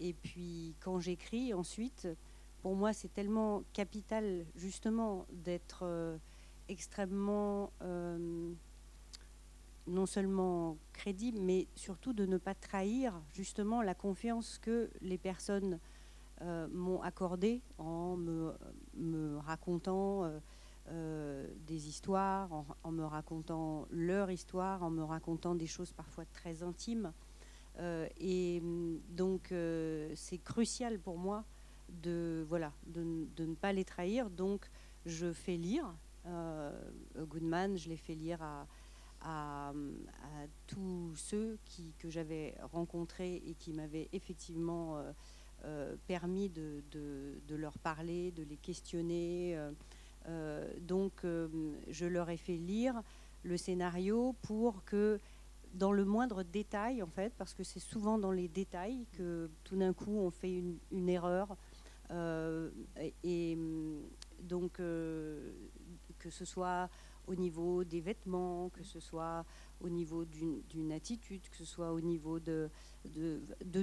et 0.00 0.14
puis 0.14 0.74
quand 0.80 1.00
j'écris 1.00 1.52
ensuite, 1.52 2.08
pour 2.64 2.74
moi 2.74 2.94
c'est 2.94 3.12
tellement 3.12 3.62
capital 3.74 4.46
justement 4.56 5.26
d'être 5.44 5.84
extrêmement 6.68 7.70
non 9.86 10.06
seulement 10.06 10.76
crédible, 10.92 11.38
mais 11.40 11.66
surtout 11.74 12.12
de 12.12 12.26
ne 12.26 12.38
pas 12.38 12.54
trahir 12.54 13.20
justement 13.32 13.82
la 13.82 13.94
confiance 13.94 14.58
que 14.58 14.90
les 15.02 15.18
personnes 15.18 15.78
euh, 16.42 16.66
m'ont 16.72 17.02
accordé 17.02 17.60
en 17.78 18.16
me, 18.16 19.36
racontant 19.38 20.24
euh, 20.24 20.38
euh, 20.88 21.46
des 21.66 21.88
histoires, 21.88 22.50
en, 22.82 22.92
me 22.92 23.04
racontant 23.04 23.86
leur 23.90 24.30
histoire, 24.30 24.82
en 24.82 24.90
me 24.90 25.02
racontant 25.02 25.54
des 25.54 25.66
choses 25.66 25.92
parfois 25.92 26.24
très 26.32 26.62
intimes. 26.62 27.12
et 28.20 28.62
donc 29.10 29.52
c'est 30.14 30.38
crucial 30.44 30.98
pour 30.98 31.18
moi 31.18 31.44
de, 31.88 32.44
voilà, 32.48 32.72
de, 32.86 33.26
de, 33.36 33.44
ne 33.44 33.54
pas 33.54 33.72
les 33.72 33.84
trahir. 33.84 34.30
Donc 34.30 34.68
je 35.06 35.32
fais 35.32 35.56
lire 35.56 35.94
Goodman, 37.18 37.76
je 37.76 37.90
l'ai 37.90 37.98
fait 37.98 38.14
lire 38.14 38.42
à, 38.42 38.66
à, 39.20 39.72
tous 40.66 41.12
ceux 41.16 41.58
qui, 41.66 41.92
que 41.98 42.08
j'avais 42.08 42.54
rencontrés 42.72 43.42
et 43.46 43.54
qui 43.54 43.74
m'avaient 43.74 44.08
effectivement 44.12 45.02
euh, 45.64 45.96
permis 46.06 46.50
de, 46.50 46.82
de, 46.90 47.56
leur 47.56 47.78
parler, 47.78 48.32
de 48.32 48.42
les 48.42 48.56
questionner. 48.56 49.56
Euh, 49.56 49.72
euh, 50.28 50.70
donc, 50.80 51.22
je 51.22 52.04
leur 52.04 52.28
ai 52.28 52.36
fait 52.36 52.56
lire 52.56 53.02
le 53.44 53.56
scénario 53.56 54.34
pour 54.42 54.84
que 54.84 55.18
dans 55.72 55.92
le 55.92 56.04
moindre 56.04 56.42
détail, 56.42 57.02
en 57.02 57.08
fait, 57.08 57.32
parce 57.38 57.54
que 57.54 57.64
c'est 57.64 57.80
souvent 57.80 58.18
dans 58.18 58.30
les 58.30 58.48
détails 58.48 59.06
que 59.12 59.48
tout 59.64 59.76
d'un 59.76 59.94
coup 59.94 60.18
on 60.18 60.30
fait 60.30 60.62
une 60.90 61.08
erreur. 61.08 61.56
Et, 63.22 63.58
donc, 64.40 64.74
que 64.76 66.30
ce 66.30 66.44
soit 66.44 66.88
au 67.26 67.34
niveau 67.34 67.84
des 67.84 68.00
vêtements, 68.00 68.68
que 68.70 68.82
ce 68.82 69.00
soit 69.00 69.44
au 69.80 69.88
niveau 69.88 70.24
d'une 70.24 70.92
attitude, 70.92 71.42
que 71.48 71.56
ce 71.56 71.64
soit 71.64 71.92
au 71.92 72.00
niveau 72.00 72.38
de, 72.40 72.70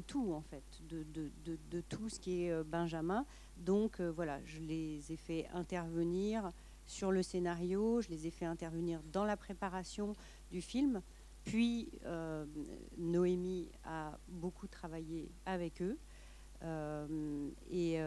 tout, 0.08 0.34
en 0.34 0.42
fait, 0.42 0.64
de, 0.88 1.82
tout 1.90 2.10
ce 2.10 2.20
qui 2.20 2.44
est 2.44 2.52
euh, 2.52 2.64
Benjamin. 2.64 3.26
Donc 3.58 4.00
euh, 4.00 4.12
voilà, 4.12 4.44
je 4.46 4.60
les 4.60 5.12
ai 5.12 5.18
fait 5.18 5.48
intervenir 5.54 6.52
sur 6.86 7.12
le 7.12 7.24
scénario, 7.24 8.02
je 8.02 8.10
les 8.10 8.28
ai 8.28 8.32
fait 8.32 8.46
intervenir 8.46 9.02
dans 9.12 9.26
la 9.26 9.38
préparation 9.38 10.14
du 10.52 10.62
film. 10.62 11.02
Puis 11.44 11.90
euh, 12.06 12.46
Noémie 12.98 13.70
a 13.84 14.18
beaucoup 14.28 14.68
travaillé 14.68 15.32
avec 15.46 15.82
eux. 15.82 15.98
Et, 16.64 18.00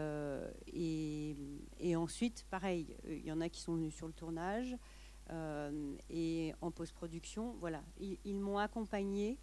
et, 0.73 1.35
et, 1.79 1.95
ensuite, 1.95 2.45
pareil, 2.49 2.95
il 3.07 3.25
y 3.25 3.31
en 3.31 3.41
a 3.41 3.49
qui 3.49 3.61
sont 3.61 3.75
venus 3.75 3.93
sur 3.93 4.07
le 4.07 4.13
tournage 4.13 4.75
et 6.09 6.53
en 6.61 6.71
post-production. 6.71 7.55
Voilà, 7.59 7.83
ils, 7.99 8.39
m'ont 8.39 8.57
accompagné 8.57 9.37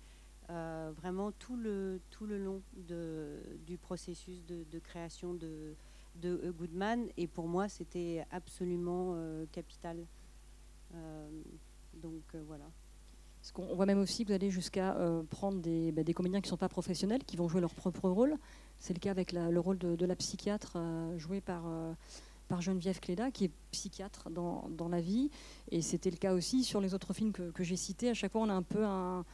vraiment 0.49 1.33
tout 1.33 1.57
le, 1.57 2.01
tout 2.11 2.27
le 2.27 2.39
long 2.39 2.63
du 3.67 3.77
processus 3.79 4.43
de, 4.45 4.79
création 4.79 5.35
de, 5.35 5.75
de 6.17 6.51
Goodman. 6.51 7.09
Et 7.17 7.27
pour 7.27 7.49
moi, 7.49 7.69
c'était 7.69 8.25
absolument 8.31 9.17
capital. 9.53 10.07
donc 11.95 12.35
voilà. 12.47 12.71
Parce 13.43 13.75
voit 13.75 13.87
même 13.87 13.99
aussi 13.99 14.23
que 14.23 14.29
vous 14.29 14.35
allez 14.35 14.51
jusqu'à 14.51 14.97
euh, 14.97 15.25
prendre 15.25 15.59
bah, 15.91 16.05
des, 16.05 16.15
comédiens 16.15 16.41
qui 16.41 16.47
ne 16.47 16.51
sont 16.51 16.57
pas 16.57 16.69
professionnels, 16.69 17.25
qui 17.25 17.37
vont 17.37 17.49
jouer 17.49 17.61
leur 17.61 17.75
propre 17.75 18.09
rôle. 18.09 18.37
C'est 18.83 18.95
le 18.95 18.99
cas 18.99 19.13
avec 19.13 19.31
le 19.31 19.61
rôle 19.61 19.79
de, 19.79 20.07
la 20.07 20.17
psychiatre 20.17 20.73
euh, 20.75 21.17
joué 21.17 21.41
par, 21.41 21.63
euh, 21.69 21.93
par 22.49 22.61
Geneviève 22.61 22.99
Cléda, 22.99 23.31
qui 23.31 23.45
est 23.45 23.51
psychiatre 23.71 24.29
dans, 24.29 24.89
la 24.91 25.01
vie. 25.01 25.31
Et 25.71 25.83
c'était 25.83 26.11
le 26.11 26.17
cas 26.17 26.35
aussi 26.35 26.65
sur 26.65 26.81
les 26.81 26.93
autres 26.93 27.13
films 27.13 27.31
que, 27.31 27.63
j'ai 27.63 27.77
cités. 27.77 28.11
À 28.11 28.15
chaque 28.15 28.33
fois, 28.33 28.41
on 28.41 28.49
a 28.49 28.55
un 28.55 28.65
peu 28.65 28.85
un, 28.85 29.25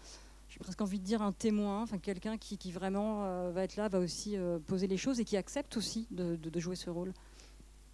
j'ai 0.50 0.58
presque 0.58 0.82
envie 0.82 0.98
de 0.98 1.04
dire 1.04 1.22
un 1.22 1.32
témoin, 1.32 1.80
enfin 1.80 1.96
quelqu'un 1.96 2.36
qui, 2.36 2.70
vraiment 2.70 3.50
va 3.50 3.64
être 3.64 3.76
là, 3.76 3.88
va 3.88 4.00
aussi 4.00 4.36
poser 4.66 4.86
les 4.86 4.98
choses 4.98 5.18
et 5.18 5.24
qui 5.24 5.38
accepte 5.38 5.78
aussi 5.78 6.06
de, 6.10 6.60
jouer 6.60 6.76
ce 6.76 6.90
rôle. 6.90 7.14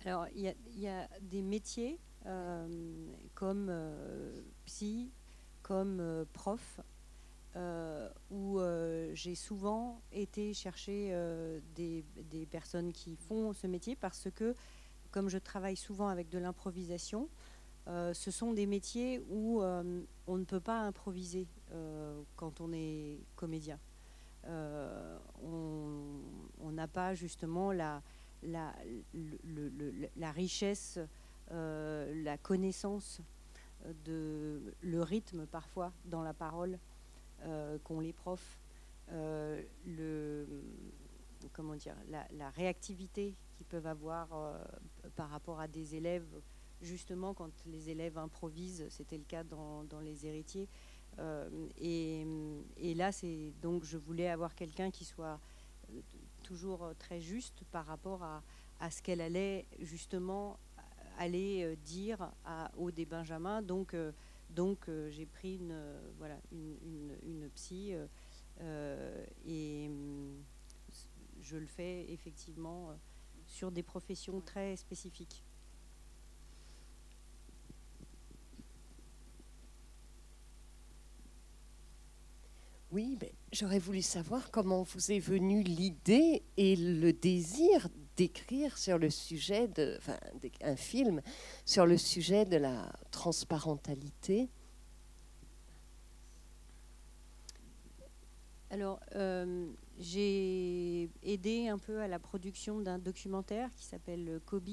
Alors, 0.04 0.26
il 0.34 0.52
y, 0.76 0.88
a 0.88 1.08
des 1.22 1.40
métiers 1.40 2.00
comme 3.34 3.72
psy, 4.66 5.12
comme 5.64 5.98
euh, 6.00 6.24
prof, 6.32 6.80
euh, 7.56 8.08
où 8.30 8.58
euh, 8.58 9.12
j'ai 9.14 9.34
souvent 9.34 10.00
été 10.10 10.52
chercher 10.54 11.16
des, 11.74 12.04
personnes 12.50 12.92
qui 12.92 13.16
font 13.16 13.52
ce 13.52 13.66
métier 13.66 13.96
parce 13.96 14.28
que, 14.34 14.54
comme 15.10 15.28
je 15.28 15.38
travaille 15.38 15.76
souvent 15.76 16.08
avec 16.08 16.28
de 16.28 16.38
l'improvisation, 16.38 17.28
ce 17.86 18.30
sont 18.30 18.54
des 18.54 18.66
métiers 18.66 19.20
où 19.28 19.62
on 19.62 20.36
ne 20.38 20.44
peut 20.44 20.60
pas 20.60 20.80
improviser 20.80 21.46
quand 22.36 22.60
on 22.60 22.72
est 22.72 23.18
comédien. 23.36 23.78
on 25.42 26.70
n'a 26.72 26.88
pas 26.88 27.14
justement 27.14 27.72
la, 27.72 28.02
la, 28.42 28.72
richesse, 30.32 30.98
la 31.50 32.38
connaissance 32.38 33.20
de 34.04 34.74
le 34.80 35.02
rythme 35.02 35.46
parfois 35.46 35.92
dans 36.06 36.22
la 36.22 36.32
parole 36.32 36.74
euh, 36.74 36.93
qu'ont 37.82 38.00
les 38.00 38.12
profs, 38.12 38.58
euh, 39.12 39.62
le, 39.86 40.46
comment 41.52 41.74
dire, 41.74 41.94
la, 42.08 42.50
réactivité 42.50 43.34
qu'ils 43.54 43.66
peuvent 43.66 43.86
avoir 43.86 44.28
euh, 44.32 44.64
par 45.14 45.28
rapport 45.28 45.60
à 45.60 45.68
des 45.68 45.94
élèves, 45.94 46.26
justement 46.80 47.34
quand 47.34 47.52
les 47.66 47.90
élèves 47.90 48.16
improvisent, 48.16 48.86
c'était 48.88 49.18
le 49.18 49.24
cas 49.24 49.44
dans, 49.44 50.00
les 50.02 50.26
héritiers. 50.26 50.68
Et, 51.78 52.94
là, 52.96 53.12
c'est 53.12 53.52
donc 53.60 53.84
je 53.84 53.98
voulais 53.98 54.28
avoir 54.28 54.54
quelqu'un 54.54 54.90
qui 54.90 55.04
soit 55.04 55.38
toujours 56.42 56.92
très 56.98 57.20
juste 57.20 57.62
par 57.70 57.86
rapport 57.86 58.22
à, 58.22 58.90
ce 58.90 59.02
qu'elle 59.02 59.20
allait 59.20 59.66
justement 59.80 60.58
aller 61.18 61.62
euh, 61.62 61.76
dire 61.84 62.30
à, 62.44 62.70
au 62.76 62.90
des 62.90 63.06
Benjamin. 63.06 63.62
Donc, 63.62 63.94
euh, 63.94 64.12
donc 64.54 64.88
euh, 64.88 65.10
j'ai 65.10 65.26
pris 65.26 65.56
une, 65.56 65.76
voilà, 66.18 66.38
une, 66.52 67.16
une, 67.22 67.48
psy 67.50 67.92
et 69.46 69.86
hum, 69.88 70.42
je 71.40 71.56
le 71.56 71.66
fais 71.66 72.10
effectivement 72.12 72.96
sur 73.46 73.70
des 73.70 73.82
professions 73.82 74.40
très 74.40 74.76
spécifiques. 74.76 75.44
Oui, 82.94 83.18
mais 83.20 83.34
j'aurais 83.50 83.80
voulu 83.80 84.02
savoir 84.02 84.52
comment 84.52 84.84
vous 84.84 85.10
est 85.10 85.18
venue 85.18 85.64
l'idée 85.64 86.44
et 86.56 86.76
le 86.76 87.12
désir 87.12 87.88
d'écrire 88.16 88.78
sur 88.78 88.98
le 88.98 89.10
sujet 89.10 89.68
de, 89.68 89.96
enfin, 89.98 90.18
un 90.62 90.76
film 90.76 91.20
sur 91.64 91.86
le 91.86 91.96
sujet 91.96 92.44
de 92.44 92.56
la 92.56 92.92
transparentalité 93.10 94.48
Alors, 98.74 98.98
euh, 99.14 99.70
j'ai 100.00 101.08
aidé 101.22 101.68
un 101.68 101.78
peu 101.78 102.00
à 102.00 102.08
la 102.08 102.18
production 102.18 102.80
d'un 102.80 102.98
documentaire 102.98 103.72
qui 103.76 103.84
s'appelle 103.84 104.40
Kobe, 104.46 104.68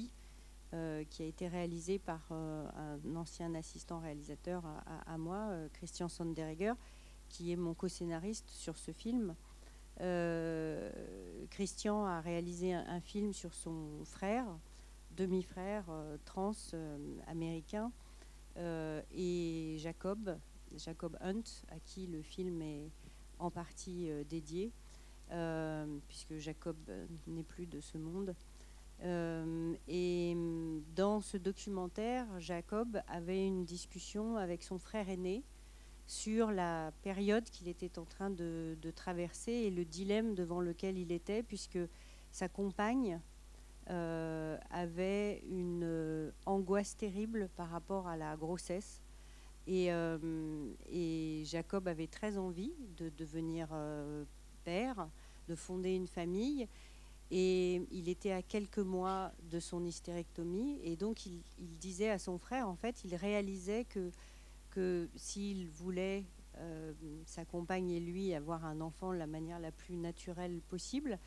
euh, 0.74 1.04
qui 1.08 1.22
a 1.22 1.28
été 1.28 1.48
réalisé 1.48 2.00
par 2.00 2.28
euh, 2.32 2.68
un 3.06 3.16
ancien 3.16 3.54
assistant 3.54 4.00
réalisateur 4.00 4.64
à, 5.06 5.18
moi, 5.20 5.52
Christian 5.74 6.10
Sonderegger, 6.10 6.74
qui 7.30 7.52
est 7.52 7.56
mon 7.56 7.76
co-scénariste 7.76 8.50
sur 8.50 8.76
ce 8.76 8.92
film. 8.92 9.36
Euh, 10.00 10.90
Christian 11.50 12.06
a 12.06 12.22
réalisé 12.22 12.74
un, 12.74 13.02
film 13.02 13.34
sur 13.34 13.54
son 13.54 14.04
frère, 14.06 14.46
demi-frère 15.18 15.86
euh, 15.90 16.18
trans 16.26 16.54
euh, 16.74 16.98
américain, 17.28 17.92
et 19.14 19.78
Jacob, 19.80 20.38
Jacob 20.76 21.18
Hunt, 21.22 21.64
à 21.70 21.80
qui 21.80 22.06
le 22.06 22.22
film 22.22 22.62
est 22.62 22.92
en 23.40 23.50
partie 23.50 24.10
dédié, 24.30 24.74
puisque 26.10 26.36
Jacob 26.36 26.76
n'est 27.28 27.46
plus 27.46 27.66
de 27.66 27.80
ce 27.80 27.98
monde. 27.98 28.36
et 29.88 30.36
dans 30.98 31.22
ce 31.22 31.38
documentaire, 31.38 32.28
Jacob 32.40 33.02
avait 33.08 33.48
une 33.48 33.64
discussion 33.64 34.36
avec 34.36 34.64
son 34.64 34.78
frère 34.78 35.08
aîné 35.08 35.46
sur 36.12 36.52
la 36.52 36.92
période 37.04 37.46
qu'il 37.46 37.70
était 37.70 37.98
en 37.98 38.04
train 38.04 38.30
de, 38.30 38.76
traverser 38.94 39.54
et 39.54 39.70
le 39.72 39.86
dilemme 39.86 40.36
devant 40.36 40.60
lequel 40.60 40.98
il 40.98 41.10
était, 41.10 41.42
puisque 41.42 41.80
sa 42.32 42.50
compagne 42.50 43.22
euh, 43.90 44.58
avait 44.72 45.42
une 45.50 45.84
euh, 45.86 46.32
angoisse 46.46 46.98
terrible 46.98 47.48
par 47.56 47.70
rapport 47.70 48.10
à 48.10 48.18
la 48.18 48.36
grossesse. 48.36 49.02
Et, 49.68 49.94
euh, 49.94 50.18
Jacob 51.46 51.88
avait 51.88 52.08
très 52.08 52.38
envie 52.38 52.74
de 52.98 53.08
devenir 53.08 53.70
père, 54.66 55.08
de 55.48 55.56
fonder 55.56 55.96
une 55.96 56.08
famille. 56.08 56.68
Et 57.34 57.88
il 57.90 58.10
était 58.10 58.34
à 58.34 58.42
quelques 58.42 58.80
mois 58.80 59.32
de 59.50 59.62
son 59.62 59.86
hystérectomie. 59.86 60.78
Et 60.84 60.98
donc 60.98 61.26
il, 61.26 61.42
il 61.58 61.78
disait 61.78 62.10
à 62.10 62.20
son 62.20 62.38
frère, 62.38 62.68
en 62.68 62.76
fait, 62.76 63.06
il 63.06 63.16
réalisait 63.16 63.86
que 63.86 64.12
que 64.72 65.10
s'il 65.16 65.68
voulait, 65.70 66.26
euh, 66.58 66.94
sa 67.26 67.46
compagne 67.46 67.90
et 67.92 68.00
lui, 68.00 68.34
avoir 68.34 68.66
un 68.66 68.82
enfant 68.82 69.14
de 69.14 69.18
la 69.18 69.28
manière 69.28 69.60
la 69.60 69.72
plus 69.72 69.96
naturelle 69.96 70.62
possible, 70.62 71.18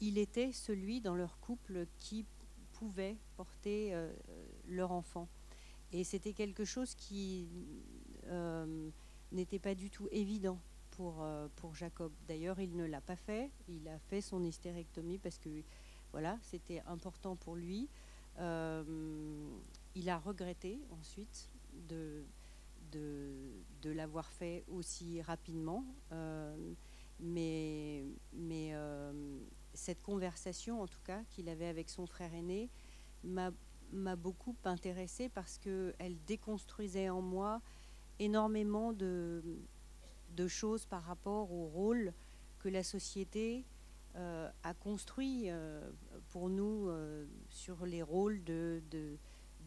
il 0.00 0.18
était 0.18 0.52
celui 0.52 1.00
dans 1.00 1.14
leur 1.14 1.38
couple 1.40 1.86
qui 1.98 2.26
pouvait 2.72 3.16
porter 3.36 3.94
euh, 3.94 4.12
leur 4.66 4.92
enfant. 4.92 5.28
Et 5.92 6.04
c'était 6.04 6.32
quelque 6.32 6.64
chose 6.64 6.94
qui 6.94 7.48
euh, 8.26 8.90
n'était 9.32 9.58
pas 9.58 9.74
du 9.74 9.90
tout 9.90 10.08
évident 10.12 10.60
pour, 10.90 11.26
pour 11.56 11.74
Jacob. 11.74 12.12
D'ailleurs, 12.26 12.60
il 12.60 12.76
ne 12.76 12.84
l'a 12.84 13.00
pas 13.00 13.16
fait. 13.16 13.50
Il 13.68 13.88
a 13.88 13.98
fait 13.98 14.20
son 14.20 14.42
hystérectomie 14.44 15.18
parce 15.18 15.38
que 15.38 15.62
voilà, 16.12 16.38
c'était 16.42 16.80
important 16.86 17.36
pour 17.36 17.56
lui. 17.56 17.88
il 18.36 20.08
a 20.10 20.18
regretté 20.18 20.80
ensuite 20.90 21.48
de, 21.88 22.24
de, 22.90 23.90
l'avoir 23.90 24.30
fait 24.30 24.64
aussi 24.68 25.22
rapidement. 25.22 25.84
Euh, 26.12 26.74
mais 27.20 28.04
mais 28.32 28.70
euh, 28.74 29.12
cette 29.74 30.02
conversation, 30.02 30.82
en 30.82 30.86
tout 30.86 31.00
cas, 31.04 31.22
qu'il 31.30 31.48
avait 31.48 31.66
avec 31.66 31.90
son 31.90 32.06
frère 32.06 32.32
aîné, 32.34 32.70
m'a 33.24 34.16
beaucoup 34.16 34.54
intéressée 34.64 35.28
parce 35.28 35.58
qu'elle 35.58 36.16
déconstruisait 36.26 37.08
en 37.08 37.22
moi 37.22 37.60
énormément 38.18 38.92
de, 38.92 39.42
choses 40.46 40.86
par 40.86 41.02
rapport 41.02 41.52
au 41.52 41.66
rôle 41.66 42.12
que 42.60 42.68
la 42.68 42.84
société 42.84 43.64
euh, 44.14 44.50
a 44.62 44.74
construit 44.74 45.48
pour 46.28 46.48
nous 46.48 46.90
sur 47.50 47.86
les 47.86 48.02
rôles 48.02 48.42
de, 48.44 48.80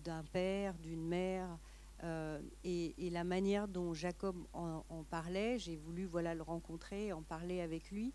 d'un 0.04 0.24
père, 0.24 0.78
d'une 0.78 1.06
mère, 1.06 1.58
euh, 2.04 2.40
et, 2.64 3.10
la 3.12 3.24
manière 3.24 3.68
dont 3.68 3.94
Jacob 3.94 4.36
en, 4.54 5.04
parlait, 5.10 5.60
j'ai 5.60 5.76
voulu 5.76 6.06
voilà, 6.06 6.34
le 6.34 6.42
rencontrer, 6.42 7.14
en 7.14 7.22
parler 7.22 7.62
avec 7.62 7.92
lui. 7.92 8.14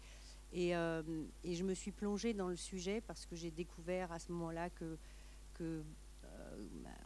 Et, 0.53 0.77
euh, 0.77 1.03
et, 1.45 1.55
je 1.55 1.65
me 1.65 1.75
suis 1.75 1.93
plongée 1.93 2.35
dans 2.35 2.49
le 2.49 2.57
sujet 2.57 3.01
parce 3.01 3.27
que 3.27 3.37
j'ai 3.37 3.51
découvert 3.51 4.11
à 4.13 4.19
ce 4.19 4.33
moment-là 4.33 4.71
que, 4.71 4.97
euh, 5.61 5.83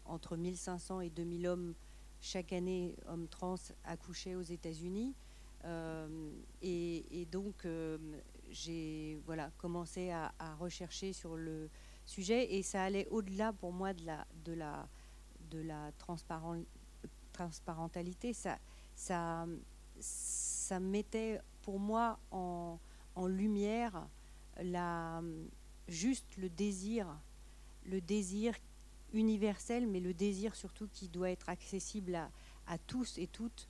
entre 0.06 0.36
1500 0.36 1.00
et 1.00 1.10
2000 1.10 1.46
hommes 1.46 1.74
chaque 2.20 2.52
année, 2.52 2.94
hommes 3.08 3.28
trans, 3.28 3.56
accouchaient 3.84 4.34
aux 4.34 4.42
États-Unis. 4.42 5.14
et, 6.62 7.26
donc, 7.30 7.66
j'ai 8.50 9.18
voilà, 9.26 9.50
commencé 9.58 10.10
à, 10.10 10.32
rechercher 10.58 11.12
sur 11.12 11.36
le 11.36 11.68
sujet 12.06 12.54
et 12.54 12.62
ça 12.62 12.82
allait 12.82 13.06
au-delà 13.10 13.52
pour 13.52 13.72
moi 13.72 13.92
de 13.94 14.52
la, 14.52 14.88
de 15.50 15.60
la 15.60 15.92
transparentalité. 17.32 18.32
Ça, 18.32 18.58
ça, 18.94 19.46
ça 19.98 20.80
mettait 20.80 21.40
pour 21.62 21.78
moi 21.78 22.18
en, 22.30 22.78
lumière 23.26 24.08
la, 24.62 25.22
juste 25.88 26.38
le 26.38 26.48
désir, 26.48 27.06
le 27.84 28.00
désir 28.00 28.54
universel, 29.12 29.86
mais 29.86 30.00
le 30.00 30.14
désir 30.14 30.54
surtout 30.54 30.88
qui 30.88 31.08
doit 31.08 31.30
être 31.30 31.50
accessible 31.50 32.18
à 32.66 32.78
tous 32.78 33.18
et 33.18 33.26
toutes, 33.26 33.68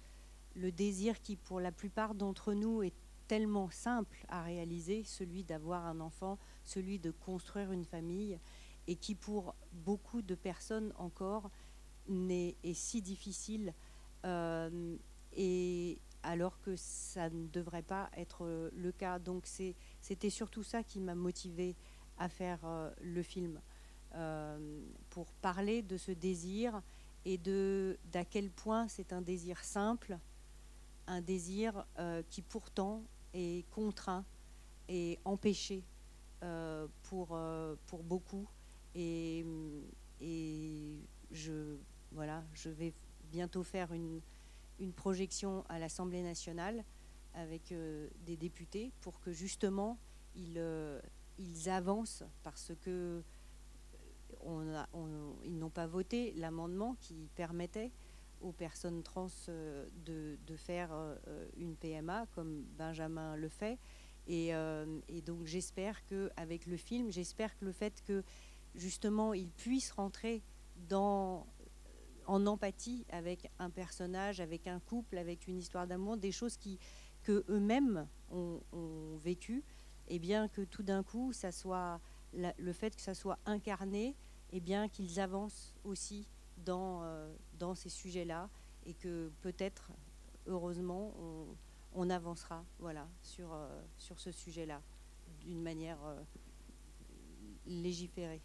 le 0.55 0.71
désir 0.71 1.21
qui 1.21 1.37
pour 1.37 1.59
la 1.59 1.73
plupart 1.73 2.15
d'entre 2.15 2.53
nous 2.55 2.83
est 2.83 2.95
tellement 3.27 3.71
simple 3.71 4.25
à 4.29 4.43
réaliser, 4.43 5.05
celui 5.05 5.45
d'avoir 5.45 5.87
un 5.87 6.01
enfant, 6.01 6.39
celui 6.65 6.99
de 6.99 7.11
construire 7.11 7.73
une 7.73 7.85
famille, 7.85 8.39
et 8.87 8.97
qui 8.97 9.15
pour 9.15 9.55
beaucoup 9.73 10.21
de 10.21 10.35
personnes 10.35 10.93
encore 10.97 11.51
est, 12.31 12.75
si 12.75 13.03
difficile, 13.03 13.75
euh, 14.25 14.97
et 15.33 15.99
alors 16.23 16.61
que 16.61 16.77
ça 16.77 17.31
ne 17.31 17.47
devrait 17.49 17.83
pas 17.83 18.11
être 18.17 18.71
le 18.75 18.93
cas. 18.93 19.19
Donc 19.19 19.47
c'était 20.01 20.31
surtout 20.31 20.63
ça 20.63 20.83
qui 20.83 21.01
m'a 21.01 21.15
motivé 21.15 21.77
à 22.21 22.29
faire 22.29 22.61
euh, 22.65 22.91
le 23.01 23.23
film, 23.23 23.61
euh, 24.15 24.83
pour 25.09 25.33
parler 25.41 25.83
de 25.83 25.97
ce 25.97 26.13
désir 26.13 26.83
et 27.25 27.39
de 27.39 27.99
d'à 28.13 28.25
quel 28.25 28.51
point 28.51 28.89
c'est 28.89 29.13
un 29.13 29.23
désir 29.23 29.65
simple, 29.65 30.19
un 31.07 31.23
désir 31.23 31.85
euh, 31.99 32.23
qui 32.29 32.43
pourtant 32.43 33.03
est 33.33 33.69
contraint 33.71 34.25
et 34.89 35.19
empêché 35.25 35.83
pour, 37.03 37.39
pour 37.87 38.03
beaucoup. 38.03 38.49
Et, 38.95 39.45
et 40.23 40.97
je, 41.31 41.77
voilà, 42.13 42.45
je 42.55 42.69
vais 42.69 42.93
bientôt 43.31 43.63
faire 43.63 43.93
une, 43.93 44.21
projection 44.97 45.63
à 45.69 45.79
l'Assemblée 45.79 46.23
nationale 46.23 46.85
avec 47.35 47.75
des 48.25 48.37
députés 48.39 48.93
pour 49.03 49.21
que 49.21 49.31
justement 49.31 49.99
ils, 50.35 50.59
ils 51.39 51.69
avancent 51.69 52.25
parce 52.43 52.73
que 52.81 53.23
euh, 54.47 54.85
ils 55.45 55.59
n'ont 55.59 55.71
pas 55.71 55.87
voté 55.87 56.33
l'amendement 56.37 56.97
qui 57.01 57.29
permettait 57.35 57.91
aux 58.41 58.53
personnes 58.53 59.03
trans 59.03 59.29
euh, 59.49 59.87
de, 60.05 60.57
faire 60.57 60.91
euh, 60.93 61.47
une 61.57 61.77
PMA 61.77 62.27
comme 62.35 62.65
Benjamin 62.79 63.37
le 63.37 63.49
fait. 63.49 63.79
Et, 64.27 64.53
donc 65.27 65.45
j'espère 65.45 66.05
qu'avec 66.07 66.67
le 66.67 66.77
film, 66.77 67.11
j'espère 67.11 67.57
que 67.59 67.65
le 67.65 67.73
fait 67.73 68.03
que 68.05 68.23
justement 68.77 69.35
ils 69.35 69.51
puissent 69.51 69.91
rentrer 69.91 70.43
dans, 70.89 71.47
en 72.31 72.47
empathie 72.47 73.05
avec 73.11 73.51
un 73.59 73.71
personnage, 73.71 74.39
avec 74.39 74.69
un 74.69 74.79
couple, 74.79 75.19
avec 75.19 75.49
une 75.49 75.59
histoire 75.59 75.89
d'amour, 75.89 76.17
des 76.17 76.31
choses 76.31 76.57
qui, 76.57 76.79
que 77.25 77.45
eux-mêmes 77.49 78.07
ont, 78.31 78.61
vécues, 79.17 79.65
et 80.07 80.21
bien 80.21 80.47
que 80.47 80.63
tout 80.63 80.85
d'un 80.85 81.03
coup, 81.03 81.33
ça 81.33 81.51
soit 81.51 82.01
le 82.33 82.73
fait 82.73 82.95
que 82.95 83.03
ça 83.03 83.15
soit 83.15 83.39
incarné, 83.47 84.17
et 84.53 84.61
bien 84.61 84.89
qu'ils 84.89 85.19
avancent 85.19 85.75
aussi 85.83 86.29
dans, 86.59 87.03
euh, 87.03 87.35
ces 87.75 87.89
sujets-là, 87.89 88.49
et 88.87 88.95
que 88.95 89.33
peut-être, 89.41 89.91
heureusement, 90.47 91.13
on, 91.95 92.11
avancera 92.11 92.65
voilà, 92.79 93.09
sur, 93.23 93.53
euh, 93.53 93.83
sur 93.99 94.21
ce 94.21 94.31
sujet-là 94.31 94.81
d'une 95.41 95.63
manière 95.63 95.99
euh, 96.05 96.23
légiférée. 97.67 98.41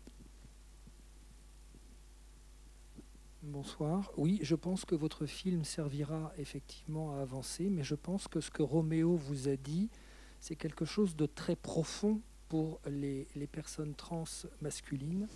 Bonsoir. 3.48 4.12
Oui, 4.18 4.40
je 4.42 4.56
pense 4.56 4.86
que 4.86 4.96
votre 4.96 5.28
film 5.28 5.66
servira 5.66 6.34
effectivement 6.40 7.16
à 7.16 7.22
avancer, 7.22 7.70
mais 7.70 7.84
je 7.84 7.94
pense 7.94 8.28
que 8.28 8.42
ce 8.42 8.50
que 8.50 8.64
Roméo 8.64 9.16
vous 9.16 9.48
a 9.48 9.56
dit, 9.56 9.92
c'est 10.40 10.56
quelque 10.56 10.84
chose 10.84 11.16
de 11.16 11.28
très 11.28 11.56
profond 11.56 12.22
pour 12.50 12.80
les, 12.88 13.28
personnes 13.52 13.94
trans 13.94 14.24
masculines 14.62 15.28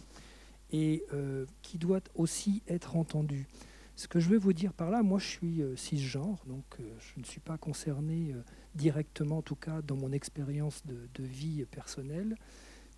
et 0.71 1.03
euh, 1.13 1.45
qui 1.61 1.77
doit 1.77 2.01
aussi 2.15 2.63
être 2.67 2.95
entendu. 2.95 3.47
Ce 3.95 4.07
que 4.07 4.19
je 4.19 4.29
veux 4.29 4.39
vous 4.39 4.53
dire 4.53 4.73
par 4.73 4.89
là, 4.89 5.03
moi 5.03 5.19
je 5.19 5.27
suis 5.27 5.61
euh, 5.61 5.75
cisgenre, 5.75 6.43
donc 6.47 6.65
euh, 6.79 6.91
je 6.99 7.19
ne 7.19 7.25
suis 7.25 7.41
pas 7.41 7.59
concerné 7.59 8.33
directement, 8.73 9.37
en 9.37 9.43
tout 9.43 9.55
cas 9.55 9.83
dans 9.83 9.97
mon 9.97 10.11
expérience 10.13 10.81
de, 10.87 11.23
vie 11.23 11.63
personnelle, 11.65 12.35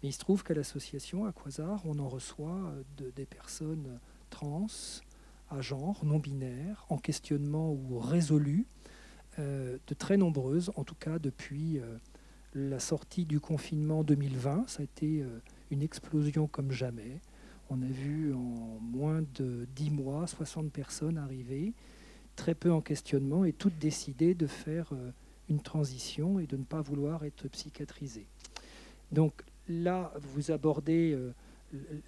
mais 0.02 0.10
il 0.10 0.14
se 0.14 0.20
trouve 0.20 0.44
qu'à 0.44 0.54
l'association, 0.54 1.26
à 1.26 1.34
Quasar, 1.34 1.82
on 1.86 2.00
en 2.00 2.08
reçoit 2.08 2.74
des 2.98 3.26
personnes 3.26 4.00
trans, 4.32 4.66
à 5.52 5.62
genre, 5.62 6.04
non 6.04 6.18
binaires, 6.18 6.86
en 6.90 6.98
questionnement 6.98 7.72
ou 7.72 8.00
résolues, 8.00 8.66
euh, 9.38 9.78
de 9.88 9.94
très 9.94 10.18
nombreuses, 10.18 10.72
en 10.76 10.84
tout 10.84 10.96
cas 10.96 11.20
depuis 11.20 11.80
euh, 11.80 11.98
la 12.56 12.80
sortie 12.80 13.26
du 13.26 13.40
confinement 13.40 14.04
2020. 14.04 14.66
Ça 14.68 14.82
a 14.82 14.84
été 14.84 15.22
euh, 15.22 15.40
une 15.70 15.84
explosion 15.84 16.48
comme 16.48 16.72
jamais. 16.72 17.20
On 17.70 17.82
a 17.82 17.86
vu 17.86 18.34
en 18.34 18.80
moins 18.82 19.24
de 19.36 19.68
10 19.76 19.92
mois 19.92 20.28
60 20.28 20.72
personnes 20.72 21.18
arriver, 21.18 21.74
très 22.36 22.56
peu 22.56 22.72
en 22.72 22.82
questionnement 22.82 23.46
et 23.46 23.54
toutes 23.54 23.78
décidées 23.78 24.34
de 24.34 24.48
faire 24.48 24.92
une 25.48 25.62
transition 25.62 26.38
et 26.40 26.48
de 26.48 26.58
ne 26.58 26.66
pas 26.66 26.82
vouloir 26.82 27.24
être 27.24 27.48
psychiatrisées. 27.48 28.28
Donc 29.14 29.44
là, 29.70 30.14
vous 30.20 30.52
abordez 30.52 31.18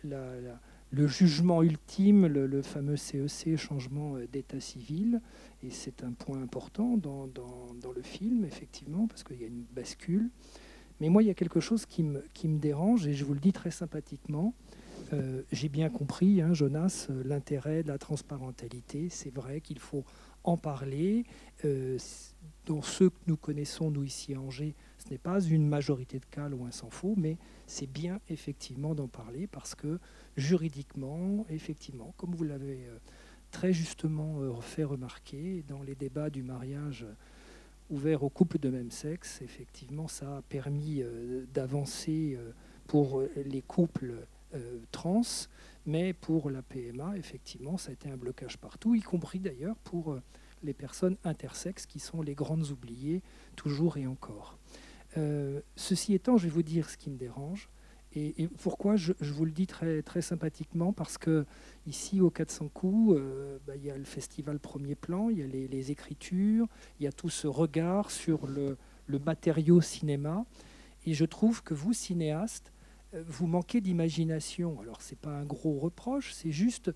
la 0.03 0.59
le 0.93 1.07
jugement 1.07 1.63
ultime, 1.63 2.27
le, 2.27 2.61
fameux 2.61 2.97
CEC, 2.97 3.47
e 3.47 3.57
changement 3.57 4.15
euh, 4.15 4.27
d'état 4.31 4.59
civil, 4.59 5.21
et 5.63 5.71
c'est 5.71 6.03
un 6.03 6.11
point 6.11 6.41
important 6.41 6.97
dans, 6.97 7.27
le 7.95 8.01
film, 8.03 8.45
effectivement, 8.45 9.07
parce 9.07 9.23
qu'il 9.23 9.41
y 9.41 9.43
a 9.43 9.47
une 9.47 9.65
bascule. 9.73 10.29
Mais 11.01 11.09
moi, 11.09 11.23
il 11.23 11.25
y 11.25 11.31
a 11.31 11.33
quelque 11.33 11.59
chose 11.59 11.87
qui 11.87 12.03
me, 12.03 12.23
qui 12.33 12.47
me 12.47 12.59
dérange, 12.59 13.07
et 13.07 13.13
je 13.13 13.25
vous 13.25 13.33
le 13.33 13.39
dis 13.39 13.53
très 13.53 13.71
sympathiquement. 13.71 14.53
Euh, 15.13 15.41
j'ai 15.51 15.67
bien 15.67 15.89
compris, 15.89 16.41
hein, 16.41 16.53
Jonas, 16.53 17.07
euh, 17.09 17.23
l'intérêt 17.25 17.81
de 17.81 17.87
la 17.87 17.97
transparentalité. 17.97 19.09
C'est 19.09 19.33
vrai 19.33 19.61
qu'il 19.61 19.79
faut 19.79 20.05
en 20.43 20.57
parler. 20.57 21.25
dans 22.65 22.81
ceux 22.81 23.09
que 23.09 23.19
nous 23.27 23.37
connaissons, 23.37 23.89
nous 23.89 24.03
ici 24.03 24.33
à 24.33 24.41
Angers, 24.41 24.75
ce 25.03 25.09
n'est 25.09 25.17
pas 25.17 25.41
une 25.41 25.67
majorité 25.67 26.19
de 26.19 26.25
cas, 26.25 26.47
loin 26.47 26.71
s'en 26.71 26.89
faut, 26.89 27.15
mais 27.17 27.37
c'est 27.67 27.91
bien 27.91 28.19
effectivement 28.29 28.95
d'en 28.95 29.07
parler 29.07 29.47
parce 29.47 29.75
que 29.75 29.99
juridiquement, 30.37 31.45
effectivement, 31.49 32.13
comme 32.17 32.33
vous 32.33 32.43
l'avez 32.43 32.85
euh, 32.87 32.97
très 33.51 33.73
justement 33.73 34.41
euh, 34.41 34.53
fait 34.61 34.83
remarquer, 34.83 35.63
dans 35.67 35.83
les 35.83 35.95
débats 35.95 36.29
du 36.29 36.41
mariage 36.41 37.05
ouvert 37.89 38.23
aux 38.23 38.29
couples 38.29 38.59
de 38.59 38.69
même 38.69 38.91
sexe, 38.91 39.41
effectivement, 39.41 40.07
ça 40.07 40.37
a 40.37 40.41
permis 40.43 41.01
euh, 41.01 41.45
d'avancer 41.53 42.37
pour 42.87 43.23
les 43.45 43.61
couples 43.61 44.13
trans, 44.91 45.21
mais 45.85 46.13
pour 46.13 46.49
la 46.49 46.61
PMA, 46.61 47.17
effectivement, 47.17 47.77
ça 47.77 47.89
a 47.89 47.93
été 47.93 48.09
un 48.09 48.17
blocage 48.17 48.57
partout, 48.57 48.93
y 48.93 49.01
compris 49.01 49.39
d'ailleurs 49.39 49.75
pour 49.77 50.17
les 50.63 50.73
personnes 50.73 51.17
intersexes 51.23 51.85
qui 51.85 51.99
sont 51.99 52.21
les 52.21 52.35
grandes 52.35 52.69
oubliées, 52.69 53.21
toujours 53.55 53.97
et 53.97 54.05
encore. 54.05 54.57
Ceci 55.75 56.13
étant, 56.13 56.37
je 56.37 56.45
vais 56.45 56.53
vous 56.53 56.63
dire 56.63 56.89
ce 56.89 56.97
qui 56.97 57.09
me 57.09 57.17
dérange. 57.17 57.69
Et, 58.15 58.47
pourquoi 58.61 58.95
je, 58.95 59.13
vous 59.21 59.45
le 59.45 59.51
dis 59.51 59.65
très, 59.65 60.21
sympathiquement 60.21 60.93
Parce 60.93 61.17
que 61.17 61.45
ici, 61.87 62.21
au 62.21 62.29
400 62.29 62.69
coups, 62.69 63.17
euh, 63.17 63.57
bah, 63.65 63.75
il 63.75 63.83
y 63.83 63.89
a 63.89 63.97
le 63.97 64.03
festival 64.03 64.59
Premier 64.59 64.93
Plan, 64.93 65.29
il 65.29 65.39
y 65.39 65.43
a 65.43 65.47
les, 65.47 65.91
écritures, 65.91 66.67
il 66.99 67.05
y 67.05 67.07
a 67.07 67.11
tout 67.11 67.29
ce 67.29 67.47
regard 67.47 68.11
sur 68.11 68.45
le, 68.45 68.77
matériau 69.07 69.81
cinéma. 69.81 70.45
Et 71.05 71.13
je 71.13 71.25
trouve 71.25 71.63
que 71.63 71.73
vous, 71.73 71.93
cinéastes, 71.93 72.71
euh, 73.15 73.23
vous 73.27 73.47
manquez 73.47 73.81
d'imagination. 73.81 74.79
Alors, 74.79 75.01
ce 75.01 75.11
n'est 75.11 75.19
pas 75.19 75.35
un 75.35 75.45
gros 75.45 75.79
reproche, 75.79 76.33
c'est 76.33 76.51
juste 76.51 76.91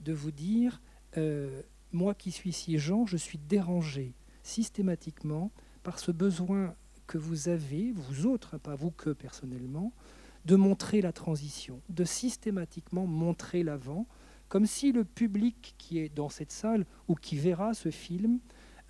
de 0.00 0.12
vous 0.12 0.30
dire, 0.30 0.82
euh, 1.16 1.62
moi 1.92 2.14
qui 2.14 2.30
suis 2.30 2.52
si 2.52 2.78
Jean, 2.78 3.06
je 3.06 3.16
suis 3.16 3.38
dérangé 3.38 4.14
systématiquement 4.42 5.50
par 5.82 5.98
ce 5.98 6.12
besoin 6.12 6.74
que 7.08 7.18
vous 7.18 7.48
avez, 7.48 7.90
vous 7.90 8.26
autres, 8.26 8.58
pas 8.58 8.76
vous 8.76 8.92
que 8.92 9.10
personnellement, 9.10 9.92
de 10.44 10.54
montrer 10.54 11.00
la 11.00 11.12
transition, 11.12 11.80
de 11.88 12.04
systématiquement 12.04 13.06
montrer 13.06 13.64
l'avant, 13.64 14.06
comme 14.48 14.66
si 14.66 14.92
le 14.92 15.04
public 15.04 15.74
qui 15.78 15.98
est 15.98 16.14
dans 16.14 16.28
cette 16.28 16.52
salle 16.52 16.86
ou 17.08 17.16
qui 17.16 17.36
verra 17.36 17.74
ce 17.74 17.90
film 17.90 18.38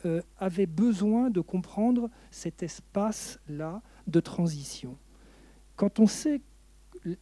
euh, 0.04 0.20
avait 0.38 0.66
besoin 0.66 1.30
de 1.30 1.40
comprendre 1.40 2.10
cet 2.30 2.62
espace-là 2.62 3.82
de 4.06 4.20
transition. 4.20 4.98
Quand 5.76 5.98
on 5.98 6.06
sait 6.06 6.42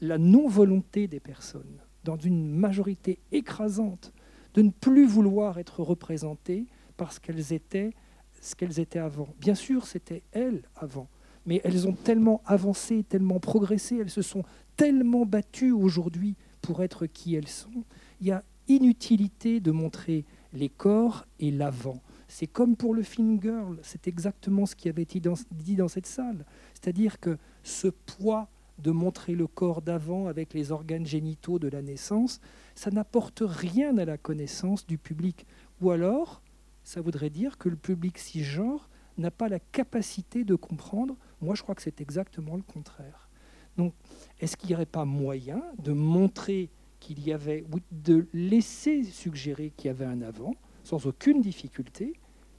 la 0.01 0.19
non-volonté 0.19 1.07
des 1.07 1.21
personnes, 1.21 1.79
dans 2.05 2.17
une 2.17 2.49
majorité 2.49 3.19
écrasante, 3.33 4.13
de 4.55 4.63
ne 4.63 4.71
plus 4.71 5.07
vouloir 5.07 5.59
être 5.59 5.83
représentées 5.83 6.67
parce 6.97 7.19
qu'elles 7.19 7.53
étaient 7.53 7.93
ce 8.41 8.55
qu'elles 8.55 8.81
étaient 8.81 8.99
avant. 8.99 9.29
Bien 9.41 9.55
sûr, 9.55 9.87
c'était 9.87 10.23
elles 10.33 10.63
avant, 10.77 11.09
mais 11.47 11.61
elles 11.65 11.87
ont 11.87 11.93
tellement 11.93 12.43
avancé, 12.47 13.05
tellement 13.05 13.41
progressé, 13.41 13.97
elles 13.97 14.11
se 14.11 14.23
sont 14.23 14.43
tellement 14.77 15.25
battues 15.27 15.73
aujourd'hui 15.73 16.37
pour 16.63 16.83
être 16.83 17.07
qui 17.07 17.35
elles 17.35 17.49
sont. 17.49 17.85
Il 18.21 18.27
y 18.27 18.33
a 18.33 18.43
inutilité 18.69 19.61
de 19.61 19.71
montrer 19.71 20.25
les 20.53 20.69
corps 20.69 21.27
et 21.39 21.51
l'avant. 21.51 22.03
C'est 22.29 22.47
comme 22.47 22.77
pour 22.77 22.95
le 22.95 23.03
film 23.03 23.41
Girl, 23.41 23.79
c'est 23.83 24.09
exactement 24.09 24.67
ce 24.67 24.75
qui 24.75 24.89
avait 24.89 25.03
été 25.03 25.21
dit 25.53 25.77
dans 25.77 25.89
cette 25.89 26.07
salle. 26.07 26.45
C'est-à-dire 26.75 27.21
que 27.21 27.39
ce 27.63 27.89
poids 27.89 28.49
de 28.79 28.91
montrer 28.91 29.35
le 29.35 29.47
corps 29.47 29.81
d'avant 29.81 30.27
avec 30.27 30.53
les 30.53 30.73
organes 30.73 31.07
génitaux 31.07 31.59
de 31.59 31.69
la 31.69 31.83
naissance, 31.83 32.41
ça 32.75 32.91
n'apporte 32.91 33.43
rien 33.45 33.97
à 33.97 34.05
la 34.05 34.19
connaissance 34.19 34.87
du 34.87 34.99
public. 34.99 35.47
Ou 35.81 35.91
alors, 35.91 36.43
ça 36.87 37.01
voudrait 37.01 37.31
dire 37.31 37.59
que 37.59 37.69
le 37.69 37.75
public 37.75 38.17
cisgenre 38.17 38.89
n'a 39.19 39.33
pas 39.33 39.49
la 39.49 39.59
capacité 39.59 40.45
de 40.45 40.55
comprendre. 40.55 41.17
Moi, 41.41 41.57
je 41.57 41.63
crois 41.63 41.75
que 41.75 41.83
c'est 41.83 42.01
exactement 42.01 42.55
le 42.55 42.63
contraire. 42.63 43.29
Donc, 43.77 43.93
est-ce 44.39 44.57
qu'il 44.57 44.69
n'y 44.69 44.77
aurait 44.77 44.87
pas 44.87 45.05
moyen 45.05 45.61
de 45.79 45.91
montrer 45.91 46.71
qu'il 47.01 47.27
y 47.27 47.33
avait, 47.33 47.65
ou 47.73 47.81
de 47.91 48.29
laisser 48.33 49.03
suggérer 49.03 49.73
qu'il 49.77 49.89
y 49.89 49.91
avait 49.91 50.05
un 50.05 50.23
avant, 50.23 50.55
sans 50.85 51.07
aucune 51.07 51.41
difficulté, 51.41 52.13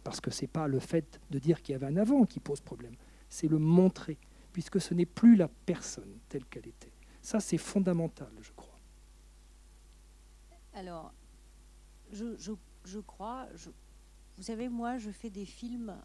parce 0.04 0.20
que 0.20 0.30
ce 0.30 0.42
n'est 0.42 0.50
pas 0.50 0.68
le 0.68 0.80
fait 0.80 1.22
de 1.32 1.40
dire 1.40 1.62
qu'il 1.62 1.72
y 1.72 1.76
avait 1.78 1.88
un 1.88 1.96
avant 1.96 2.26
qui 2.26 2.42
pose 2.42 2.60
problème, 2.60 2.96
c'est 3.30 3.48
le 3.48 3.60
montrer, 3.60 4.18
puisque 4.52 4.82
ce 4.82 4.94
n'est 4.94 5.06
plus 5.06 5.38
la 5.38 5.48
personne 5.48 6.20
telle 6.28 6.44
qu'elle 6.46 6.68
était. 6.68 6.92
Ça, 7.22 7.40
c'est 7.40 7.58
fondamental, 7.58 8.32
je 8.42 8.52
crois. 8.52 8.78
Alors, 10.74 11.14
je, 12.12 12.36
je, 12.84 13.00
crois, 13.00 13.48
vous 14.38 14.44
savez, 14.44 14.70
moi, 14.70 14.98
je 14.98 15.10
fais 15.10 15.30
des 15.30 15.46
films 15.46 15.98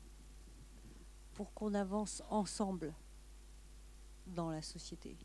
pour 1.35 1.53
qu'on 1.55 1.75
avance 1.75 2.23
ensemble 2.31 2.95
dans 4.27 4.51
la 4.51 4.63
société 4.63 5.17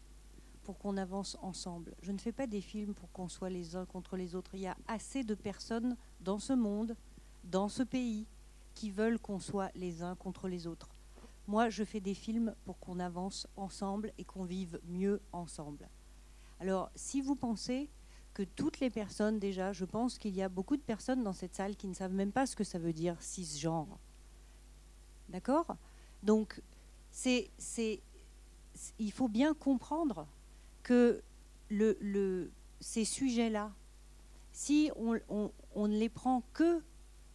pour 0.67 0.77
qu'on 0.79 0.97
avance 0.97 1.37
ensemble. 1.41 1.95
Je 2.01 2.11
ne 2.11 2.17
fais 2.17 2.33
pas 2.33 2.45
des 2.45 2.59
films 2.59 2.93
pour 2.93 3.09
qu'on 3.13 3.29
soit 3.29 3.49
les 3.49 3.77
uns 3.77 3.85
contre 3.85 4.17
les 4.17 4.35
autres. 4.35 4.53
Il 4.53 4.59
y 4.59 4.67
a 4.67 4.75
assez 4.85 5.23
de 5.23 5.33
personnes 5.33 5.95
dans 6.19 6.39
ce 6.39 6.51
monde, 6.51 6.93
dans 7.45 7.69
ce 7.69 7.83
pays, 7.83 8.27
qui 8.73 8.91
veulent 8.91 9.17
qu'on 9.17 9.39
soit 9.39 9.71
les 9.75 10.03
uns 10.03 10.15
contre 10.15 10.49
les 10.49 10.67
autres. 10.67 10.89
Moi, 11.47 11.69
je 11.69 11.85
fais 11.85 12.01
des 12.01 12.13
films 12.13 12.53
pour 12.65 12.77
qu'on 12.79 12.99
avance 12.99 13.47
ensemble 13.55 14.11
et 14.17 14.25
qu'on 14.25 14.43
vive 14.43 14.77
mieux 14.83 15.21
ensemble. 15.31 15.87
Alors, 16.59 16.91
si 16.95 17.21
vous 17.21 17.35
pensez 17.35 17.89
que 18.37 18.43
toutes 18.43 18.79
les 18.81 18.91
personnes, 18.91 19.39
déjà, 19.39 19.73
je 19.73 19.83
pense 19.83 20.19
qu'il 20.19 20.35
y 20.35 20.43
a 20.43 20.47
beaucoup 20.47 20.77
de 20.77 20.81
personnes 20.83 21.23
dans 21.23 21.33
cette 21.33 21.55
salle 21.55 21.75
qui 21.75 21.87
ne 21.87 21.95
savent 21.95 22.13
même 22.13 22.31
pas 22.31 22.45
ce 22.45 22.55
que 22.55 22.63
ça 22.63 22.77
veut 22.77 22.93
dire 22.93 23.19
cisgenre. 23.19 23.97
D'accord? 25.29 25.75
Donc, 26.21 26.61
c'est, 27.09 27.49
c'est, 27.57 27.99
il 28.99 29.11
faut 29.11 29.27
bien 29.27 29.55
comprendre 29.55 30.27
que 30.83 31.23
le, 31.69 32.51
ces 32.79 33.05
sujets-là, 33.05 33.73
si 34.51 34.91
on, 34.95 35.87
ne 35.87 35.97
les 35.97 36.09
prend 36.09 36.43
que 36.53 36.83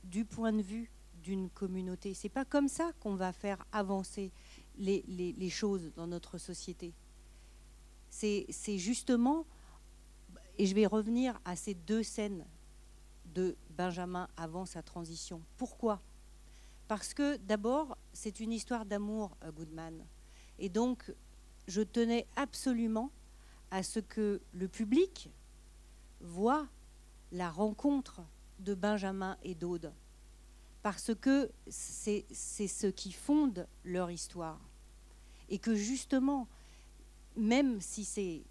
du 0.05 0.25
point 0.25 0.53
de 0.53 0.62
vue 0.62 0.88
d'une 1.25 1.51
communauté, 1.51 2.15
c'est 2.15 2.29
pas 2.29 2.45
comme 2.45 2.69
ça 2.69 2.93
qu'on 3.01 3.17
va 3.17 3.33
faire 3.33 3.67
avancer 3.73 4.31
les, 4.79 5.03
les 5.09 5.51
choses 5.51 5.91
dans 5.97 6.07
notre 6.07 6.38
société. 6.38 6.95
C'est 8.09 8.79
justement, 8.79 9.47
et 10.59 10.67
je 10.67 10.75
vais 10.75 10.87
revenir 10.87 11.41
à 11.45 11.57
ces 11.57 11.75
deux 11.75 12.03
scènes 12.03 12.45
de 13.35 13.57
Benjamin 13.71 14.29
avant 14.37 14.67
sa 14.67 14.83
transition. 14.83 15.43
Pourquoi? 15.57 16.01
Parce 16.88 17.15
que 17.15 17.37
d'abord, 17.38 17.97
c'est 18.12 18.41
une 18.41 18.53
histoire 18.53 18.85
d'amour, 18.85 19.37
euh, 19.45 19.53
Goodman. 19.53 20.05
Et 20.59 20.69
donc, 20.69 21.12
je 21.67 21.81
tenais 21.81 22.27
absolument 22.37 23.11
à 23.71 23.83
ce 23.83 24.01
que 24.01 24.43
le 24.53 24.69
public 24.69 25.31
voit 26.21 26.69
la 27.31 27.51
rencontre 27.51 28.21
de 28.59 28.75
Benjamin 28.75 29.37
et 29.43 29.55
d'Aude, 29.55 29.93
parce 30.83 31.15
que 31.15 31.51
c'est 31.69 32.27
ce 32.33 32.87
qui 32.87 33.12
fonde 33.12 33.67
leur 33.85 34.11
histoire. 34.11 34.61
Et 35.49 35.59
que 35.59 35.75
justement, 35.75 36.47
même 37.37 37.81
si 37.81 38.05
c'est 38.05 38.43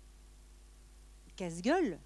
casse-gueule 1.41 1.99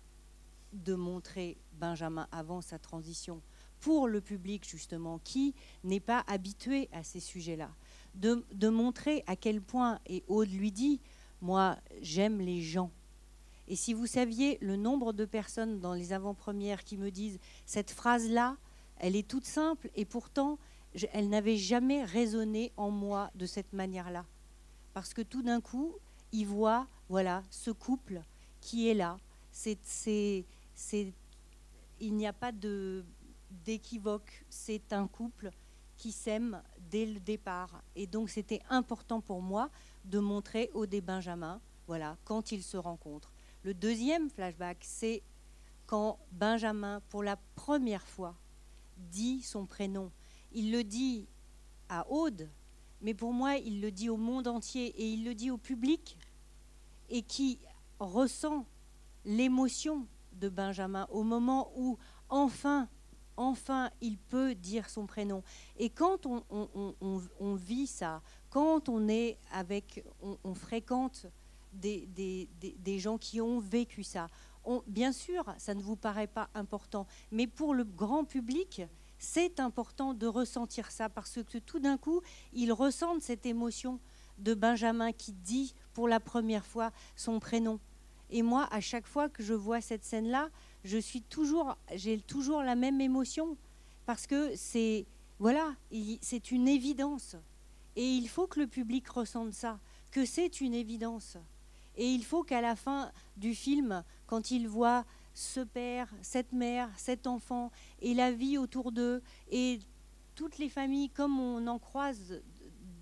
de 0.71 0.95
montrer 0.95 1.58
Benjamin 1.74 2.26
avant 2.32 2.62
sa 2.62 2.80
transition, 2.80 3.41
pour 3.82 4.08
le 4.08 4.21
public 4.21 4.65
justement, 4.65 5.19
qui 5.19 5.54
n'est 5.84 6.00
pas 6.00 6.24
habitué 6.28 6.88
à 6.93 7.04
ces 7.04 7.19
sujets-là, 7.19 7.69
de, 8.13 8.45
de 8.54 8.69
montrer 8.69 9.26
à 9.28 9.36
quel 9.36 9.62
point, 9.62 10.00
et 10.06 10.24
Aude 10.30 10.54
lui 10.54 10.71
dit, 10.71 11.02
moi 11.41 11.78
j'aime 12.02 12.39
les 12.39 12.62
gens, 12.62 12.91
et 13.67 13.76
si 13.76 13.93
vous 13.93 14.08
saviez 14.08 14.58
le 14.62 14.78
nombre 14.78 15.12
de 15.12 15.26
personnes 15.26 15.82
dans 15.82 15.93
les 15.93 16.13
avant-premières 16.13 16.86
qui 16.86 16.95
me 16.95 17.12
disent 17.12 17.39
cette 17.65 17.91
phrase-là, 17.91 18.56
elle 19.00 19.17
est 19.17 19.28
toute 19.28 19.43
simple 19.43 19.89
et 19.95 20.06
pourtant 20.06 20.60
elle 21.12 21.28
n'avait 21.28 21.58
jamais 21.58 22.06
résonné 22.06 22.71
en 22.78 22.89
moi 22.89 23.32
de 23.36 23.45
cette 23.45 23.74
manière-là. 23.74 24.26
Parce 24.93 25.13
que 25.13 25.21
tout 25.21 25.41
d'un 25.41 25.60
coup, 25.60 25.93
ils 26.32 26.48
voient 26.48 26.88
voilà, 27.10 27.43
ce 27.50 27.71
couple 27.71 28.21
qui 28.62 28.89
est 28.89 28.93
là. 28.93 29.17
Il 31.99 32.15
n'y 32.15 32.27
a 32.27 32.33
pas 32.33 32.51
d'équivoque. 33.63 34.45
C'est 34.49 34.93
un 34.93 35.07
couple 35.07 35.51
qui 35.97 36.11
s'aime 36.11 36.61
dès 36.91 37.05
le 37.05 37.19
départ. 37.19 37.81
Et 37.95 38.07
donc 38.07 38.29
c'était 38.29 38.61
important 38.69 39.21
pour 39.21 39.41
moi 39.41 39.69
de 40.03 40.19
montrer 40.19 40.69
au 40.73 40.85
des 40.85 41.01
Benjamin, 41.01 41.61
voilà, 41.87 42.17
quand 42.25 42.51
ils 42.51 42.63
se 42.63 42.77
rencontrent. 42.77 43.31
Le 43.63 43.73
deuxième 43.73 44.29
flashback, 44.29 44.77
c'est 44.81 45.23
quand 45.87 46.19
Benjamin, 46.31 47.01
pour 47.09 47.23
la 47.23 47.37
première 47.55 48.07
fois, 48.07 48.35
dit 48.97 49.41
son 49.41 49.65
prénom. 49.65 50.11
Il 50.51 50.71
le 50.71 50.83
dit 50.83 51.27
à 51.89 52.09
Aude, 52.09 52.49
mais 53.01 53.13
pour 53.13 53.33
moi, 53.33 53.57
il 53.57 53.81
le 53.81 53.91
dit 53.91 54.09
au 54.09 54.17
monde 54.17 54.47
entier 54.47 54.87
et 54.87 55.07
il 55.13 55.25
le 55.25 55.35
dit 55.35 55.51
au 55.51 55.57
public 55.57 56.17
et 57.09 57.21
qui 57.21 57.59
ressent 57.99 58.65
l'émotion 59.25 60.07
de 60.33 60.49
Benjamin 60.49 61.07
au 61.09 61.23
moment 61.23 61.71
où 61.75 61.97
enfin, 62.29 62.88
enfin, 63.38 63.89
il 64.01 64.17
peut 64.17 64.55
dire 64.55 64.89
son 64.89 65.05
prénom. 65.05 65.43
Et 65.77 65.89
quand 65.89 66.25
on, 66.25 67.55
vit 67.55 67.88
ça, 67.88 68.21
quand 68.49 68.89
on 68.89 69.07
est 69.07 69.38
avec, 69.51 70.03
on 70.21 70.53
fréquente 70.53 71.27
des, 71.75 72.99
gens 72.99 73.17
qui 73.17 73.41
ont 73.41 73.59
vécu 73.59 74.03
ça. 74.03 74.27
bien 74.88 75.11
sûr, 75.11 75.43
ça 75.57 75.73
ne 75.73 75.81
vous 75.81 75.95
paraît 75.95 76.27
pas 76.27 76.49
important, 76.53 77.07
mais 77.31 77.47
pour 77.47 77.73
le 77.73 77.83
grand 77.83 78.25
public, 78.25 78.81
c'est 79.17 79.59
important 79.59 80.13
de 80.13 80.27
ressentir 80.27 80.91
ça 80.91 81.09
parce 81.09 81.39
que 81.43 81.57
tout 81.57 81.79
d'un 81.79 81.97
coup, 81.97 82.21
ils 82.53 82.73
ressentent 82.73 83.21
cette 83.21 83.45
émotion 83.45 83.99
de 84.38 84.53
Benjamin 84.53 85.13
qui 85.13 85.31
dit 85.31 85.73
pour 85.93 86.07
la 86.07 86.19
première 86.19 86.65
fois 86.65 86.91
son 87.15 87.39
prénom. 87.39 87.79
Et 88.29 88.41
moi, 88.41 88.67
à 88.71 88.81
chaque 88.81 89.07
fois 89.07 89.29
que 89.29 89.43
je 89.43 89.53
vois 89.53 89.81
cette 89.81 90.03
scène-là, 90.03 90.49
je 90.83 90.97
suis 90.97 91.21
toujours, 91.21 91.77
j'ai 91.95 92.19
toujours 92.19 92.61
la 92.61 92.75
même 92.75 93.01
émotion 93.01 93.57
parce 94.05 94.27
que 94.27 94.55
c'est, 94.55 95.05
voilà, 95.39 95.73
c'est 96.21 96.51
une 96.51 96.67
évidence. 96.67 97.35
Et 97.95 98.07
il 98.07 98.27
faut 98.27 98.47
que 98.47 98.59
le 98.59 98.67
public 98.67 99.07
ressente 99.07 99.53
ça, 99.53 99.79
que 100.11 100.25
c'est 100.25 100.61
une 100.61 100.73
évidence. 100.73 101.38
Et 101.97 102.09
il 102.09 102.25
faut 102.25 102.43
qu'à 102.43 102.61
la 102.61 102.75
fin 102.75 103.11
du 103.38 103.55
film, 103.55 104.03
quand 104.27 104.51
il 104.51 104.67
voit 104.67 105.05
ce 105.33 105.61
père, 105.61 106.09
cette 106.21 106.51
mère, 106.51 106.89
cet 106.97 107.27
enfant, 107.27 107.71
et 108.01 108.13
la 108.13 108.31
vie 108.31 108.57
autour 108.57 108.91
d'eux, 108.91 109.21
et 109.49 109.79
toutes 110.35 110.57
les 110.57 110.69
familles, 110.69 111.09
comme 111.09 111.39
on 111.39 111.67
en 111.67 111.79
croise 111.79 112.41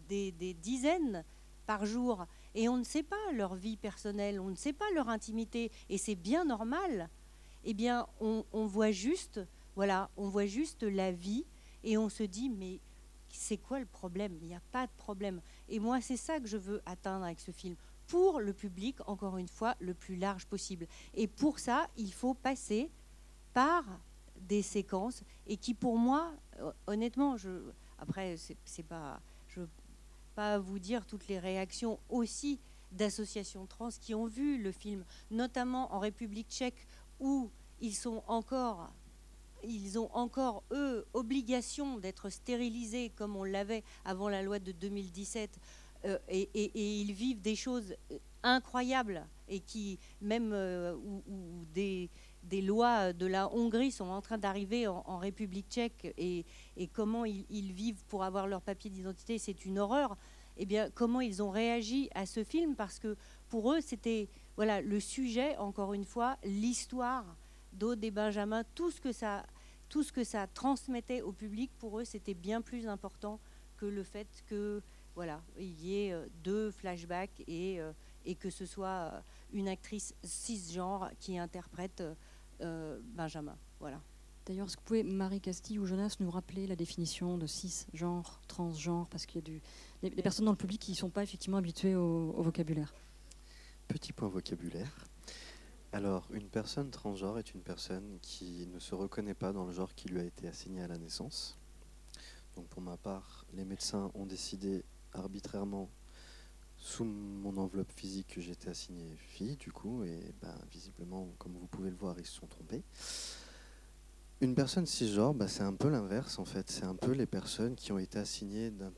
des, 0.10 0.32
dizaines 0.62 1.24
par 1.66 1.86
jour, 1.86 2.26
et 2.56 2.70
on 2.70 2.78
ne 2.78 2.84
sait 2.84 3.04
pas 3.04 3.32
leur 3.34 3.56
vie 3.56 3.78
personnelle, 3.78 4.40
on 4.40 4.50
ne 4.50 4.56
sait 4.56 4.74
pas 4.74 4.90
leur 4.94 5.10
intimité, 5.10 5.72
et 5.90 5.98
c'est 5.98 6.16
bien 6.16 6.46
normal, 6.46 7.10
eh 7.64 7.74
bien, 7.74 8.08
on, 8.20 8.66
voit 8.66 8.92
juste, 8.92 9.40
voilà, 9.76 10.10
on 10.18 10.28
voit 10.28 10.46
juste 10.46 10.84
la 10.84 11.12
vie, 11.12 11.46
et 11.84 11.98
on 11.98 12.10
se 12.10 12.24
dit, 12.24 12.50
mais 12.50 12.80
c'est 13.30 13.58
quoi 13.58 13.80
le 13.80 13.86
problème? 13.86 14.38
Il 14.42 14.48
n'y 14.48 14.56
a 14.56 14.62
pas 14.72 14.86
de 14.86 14.92
problème. 14.98 15.42
Et 15.70 15.80
moi, 15.80 16.02
c'est 16.02 16.18
ça 16.18 16.40
que 16.40 16.48
je 16.48 16.58
veux 16.58 16.82
atteindre 16.86 17.26
avec 17.26 17.40
ce 17.40 17.52
film 17.52 17.76
pour 18.08 18.40
le 18.40 18.54
public, 18.54 18.98
encore 19.08 19.38
une 19.38 19.48
fois, 19.48 19.76
le 19.80 19.94
plus 19.94 20.16
large 20.16 20.46
possible. 20.46 20.88
Et 21.14 21.28
pour 21.28 21.60
ça, 21.60 21.88
il 21.98 22.14
faut 22.14 22.34
passer 22.34 22.92
par 23.54 23.84
des 24.40 24.62
séquences 24.62 25.24
et 25.48 25.58
qui, 25.58 25.74
pour 25.74 25.98
moi, 25.98 26.34
euh, 26.60 26.72
honnêtement, 26.88 27.38
je, 27.38 27.50
après, 27.98 28.36
c'est 28.66 28.84
pas, 28.84 29.22
pas 30.36 30.60
vous 30.60 30.80
dire 30.80 31.06
toutes 31.06 31.28
les 31.28 31.40
réactions 31.40 32.00
aussi 32.10 32.60
d'associations 32.92 33.66
trans 33.66 33.90
qui 33.90 34.14
ont 34.14 34.28
vu 34.28 34.62
le 34.62 34.72
film, 34.72 35.04
notamment 35.32 35.94
en 35.94 36.00
République 36.00 36.50
tchèque, 36.50 36.88
où 37.20 37.50
ils 37.82 37.96
sont 37.96 38.24
encore 38.28 38.92
ils 39.64 39.98
ont 39.98 40.10
encore, 40.14 40.64
eux, 40.72 41.06
obligation 41.14 41.98
d'être 41.98 42.30
stérilisés 42.30 43.12
comme 43.16 43.36
on 43.36 43.44
l'avait 43.44 43.84
avant 44.06 44.30
la 44.30 44.42
loi 44.42 44.60
de 44.60 44.72
2017 44.72 45.58
euh, 46.06 46.18
et, 46.28 46.50
ils 47.02 47.14
vivent 47.14 47.42
des 47.42 47.56
choses 47.56 47.96
euh, 48.12 48.18
incroyables 48.44 49.26
et 49.48 49.62
qui, 49.62 50.00
même 50.22 50.52
euh, 50.54 50.96
où 50.96 51.66
des, 51.74 52.10
des 52.44 52.62
lois 52.62 53.14
de 53.14 53.26
la 53.26 53.52
Hongrie 53.54 53.92
sont 53.92 54.10
en 54.10 54.22
train 54.22 54.38
d'arriver 54.38 54.88
en, 54.88 55.18
République 55.18 55.68
tchèque 55.70 56.14
et, 56.18 56.46
comment 56.94 57.26
ils, 57.26 57.74
vivent 57.74 58.04
pour 58.08 58.24
avoir 58.24 58.48
leur 58.48 58.62
papier 58.62 58.90
d'identité, 58.90 59.38
c'est 59.38 59.66
une 59.66 59.80
horreur. 59.80 60.18
Eh 60.58 60.66
bien, 60.66 60.90
comment 60.92 61.22
ils 61.22 61.42
ont 61.42 61.50
réagi 61.50 62.10
à 62.14 62.26
ce 62.26 62.44
film? 62.44 62.76
Parce 62.76 63.00
que 63.00 63.16
pour 63.50 63.74
eux, 63.74 63.82
c'était 63.82 64.30
voilà 64.56 64.82
le 64.82 65.00
sujet, 65.00 65.58
encore 65.58 65.94
une 65.94 66.06
fois, 66.06 66.38
l'histoire 66.44 67.26
d'Aude 67.72 68.04
et 68.04 68.12
Benjamin, 68.12 68.64
tout 68.76 68.92
ce 68.92 69.02
que 69.02 69.12
ça, 69.12 69.46
tout 69.90 70.04
ce 70.04 70.12
que 70.12 70.24
ça 70.24 70.46
transmettait 70.48 71.22
au 71.22 71.32
public. 71.32 71.72
Pour 71.80 72.00
eux, 72.00 72.06
c'était 72.06 72.36
bien 72.36 72.62
plus 72.62 72.88
important 72.88 73.40
que 73.78 73.86
le 73.86 74.04
fait 74.04 74.28
que 74.48 74.82
voilà, 75.16 75.42
il 75.58 75.80
y 75.82 76.06
ait 76.06 76.14
euh, 76.14 76.28
deux 76.44 76.72
flashbacks 76.72 77.44
et, 77.48 77.80
euh, 77.80 77.92
et 78.26 78.36
que 78.36 78.50
ce 78.50 78.66
soit 78.66 78.88
euh, 78.88 79.22
une 79.52 79.68
actrice 79.68 80.16
cisgenre 80.24 81.12
qui 81.20 81.38
interprète 81.38 82.04
Benjamin. 83.16 83.58
Voilà. 83.80 84.02
D'ailleurs, 84.46 84.68
est-ce 84.68 84.76
que 84.76 84.82
vous 84.82 84.86
pouvez, 84.86 85.04
Marie 85.04 85.40
Castille 85.40 85.80
ou 85.80 85.86
Jonas, 85.86 86.18
nous 86.20 86.30
rappeler 86.30 86.68
la 86.68 86.76
définition 86.76 87.38
de 87.38 87.48
cisgenre, 87.48 88.42
transgenre 88.48 89.08
Parce 89.10 89.26
qu'il 89.26 89.38
y 89.38 89.44
a 89.44 89.46
du, 89.46 89.62
des, 90.02 90.10
des 90.10 90.22
personnes 90.22 90.46
dans 90.46 90.52
le 90.52 90.58
public 90.58 90.82
qui 90.82 90.92
ne 90.92 90.98
sont 90.98 91.10
pas 91.10 91.24
effectivement 91.24 91.58
habituées 91.58 91.96
au, 91.96 92.32
au 92.32 92.42
vocabulaire. 92.42 92.94
Petit 93.88 94.12
point 94.12 94.28
vocabulaire. 94.28 95.08
Alors, 95.94 96.28
une 96.32 96.50
personne 96.50 96.90
transgenre 96.90 97.38
est 97.38 97.54
une 97.54 97.62
personne 97.62 98.18
qui 98.22 98.68
ne 98.68 98.80
se 98.80 98.96
reconnaît 98.96 99.36
pas 99.36 99.54
dans 99.54 99.64
le 99.64 99.72
genre 99.72 99.94
qui 99.94 100.10
lui 100.10 100.20
a 100.20 100.24
été 100.24 100.48
assigné 100.48 100.82
à 100.82 100.88
la 100.88 100.98
naissance. 100.98 101.58
Donc, 102.56 102.68
pour 102.68 102.82
ma 102.82 102.98
part, 102.98 103.46
les 103.54 103.64
médecins 103.64 104.12
ont 104.16 104.26
décidé 104.26 104.84
arbitrairement, 105.14 105.90
sous 106.84 107.06
mon 107.06 107.56
enveloppe 107.56 107.92
physique, 107.92 108.28
que 108.36 108.42
j'étais 108.42 108.70
assigné 108.70 109.16
fille, 109.16 109.56
du 109.56 109.72
coup, 109.72 110.04
et 110.04 110.34
ben, 110.42 110.54
visiblement, 110.70 111.34
comme 111.38 111.54
vous 111.54 111.68
pouvez 111.68 111.90
le 111.90 111.96
voir, 111.96 112.16
ils 112.20 112.26
se 112.26 112.34
sont 112.34 112.48
trompés. 112.48 112.84
Une 114.42 114.54
personne 114.54 114.86
cisgenre, 114.86 115.34
bah, 115.34 115.48
c'est 115.48 115.64
un 115.64 115.74
peu 115.74 115.88
l'inverse, 115.90 116.40
en 116.40 116.46
fait. 116.46 116.70
C'est 116.70 116.84
un 116.84 116.96
peu 116.96 117.12
les 117.12 117.26
personnes 117.26 117.76
qui 117.76 117.94
ont 117.94 118.00
été 118.00 118.20
assignées 118.20 118.70
d'un 118.70 118.92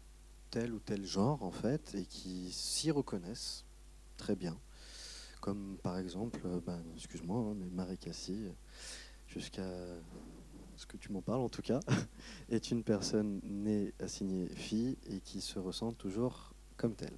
tel 0.50 0.74
ou 0.74 0.80
tel 0.80 1.06
genre, 1.06 1.44
en 1.44 1.52
fait, 1.52 1.94
et 1.94 2.06
qui 2.06 2.52
s'y 2.52 2.90
reconnaissent 2.90 3.66
très 4.18 4.36
bien 4.36 4.58
comme 5.46 5.78
par 5.84 6.00
exemple, 6.00 6.40
euh, 6.46 6.60
ben, 6.66 6.82
excuse-moi, 6.96 7.38
hein, 7.38 7.56
mais 7.56 7.70
Marie 7.70 8.00
Cassie, 8.00 8.48
jusqu'à 9.28 9.70
ce 10.76 10.88
que 10.88 10.98
tu 10.98 11.12
m'en 11.12 11.22
parles 11.22 11.42
en 11.42 11.50
tout 11.50 11.62
cas, 11.62 11.80
est 12.50 12.72
une 12.72 12.84
personne 12.84 13.42
née 13.44 13.94
assignée 14.00 14.50
fille 14.56 14.98
et 15.08 15.20
qui 15.20 15.42
se 15.42 15.60
ressent 15.60 15.92
toujours 15.92 16.56
comme 16.78 16.96
telle. 16.96 17.16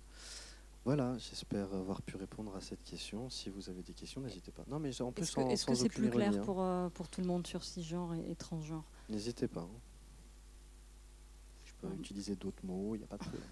Voilà, 0.88 1.18
j'espère 1.18 1.74
avoir 1.74 2.02
pu 2.02 2.16
répondre 2.16 2.56
à 2.56 2.62
cette 2.62 2.82
question. 2.82 3.30
Si 3.30 3.50
vous 3.50 3.70
avez 3.70 3.84
des 3.84 3.92
questions, 3.92 4.22
n'hésitez 4.22 4.54
pas. 4.54 4.64
Non, 4.70 4.80
mais 4.80 5.02
en 5.02 5.12
plus, 5.12 5.24
Est-ce 5.24 5.36
que 5.36 5.42
est-ce 5.42 5.66
que 5.66 5.76
c'est 5.76 5.90
plus 5.90 6.10
clair 6.10 6.28
ironie, 6.32 6.38
hein. 6.38 6.46
pour, 6.46 6.62
euh, 6.62 6.88
pour 6.88 7.10
tout 7.10 7.20
le 7.20 7.28
monde 7.28 7.46
sur 7.46 7.62
cisgenre 7.62 8.16
et, 8.16 8.32
et 8.32 8.36
transgenre 8.38 8.86
N'hésitez 9.10 9.50
pas. 9.50 9.64
hein. 9.64 9.80
Je 11.66 11.74
peux 11.82 11.88
Ouais. 11.88 11.96
utiliser 11.96 12.38
d'autres 12.38 12.66
mots, 12.66 12.96
il 12.96 13.00
n'y 13.00 13.04
a 13.04 13.08
pas 13.08 13.18
de 13.18 13.22
problème. 13.24 13.44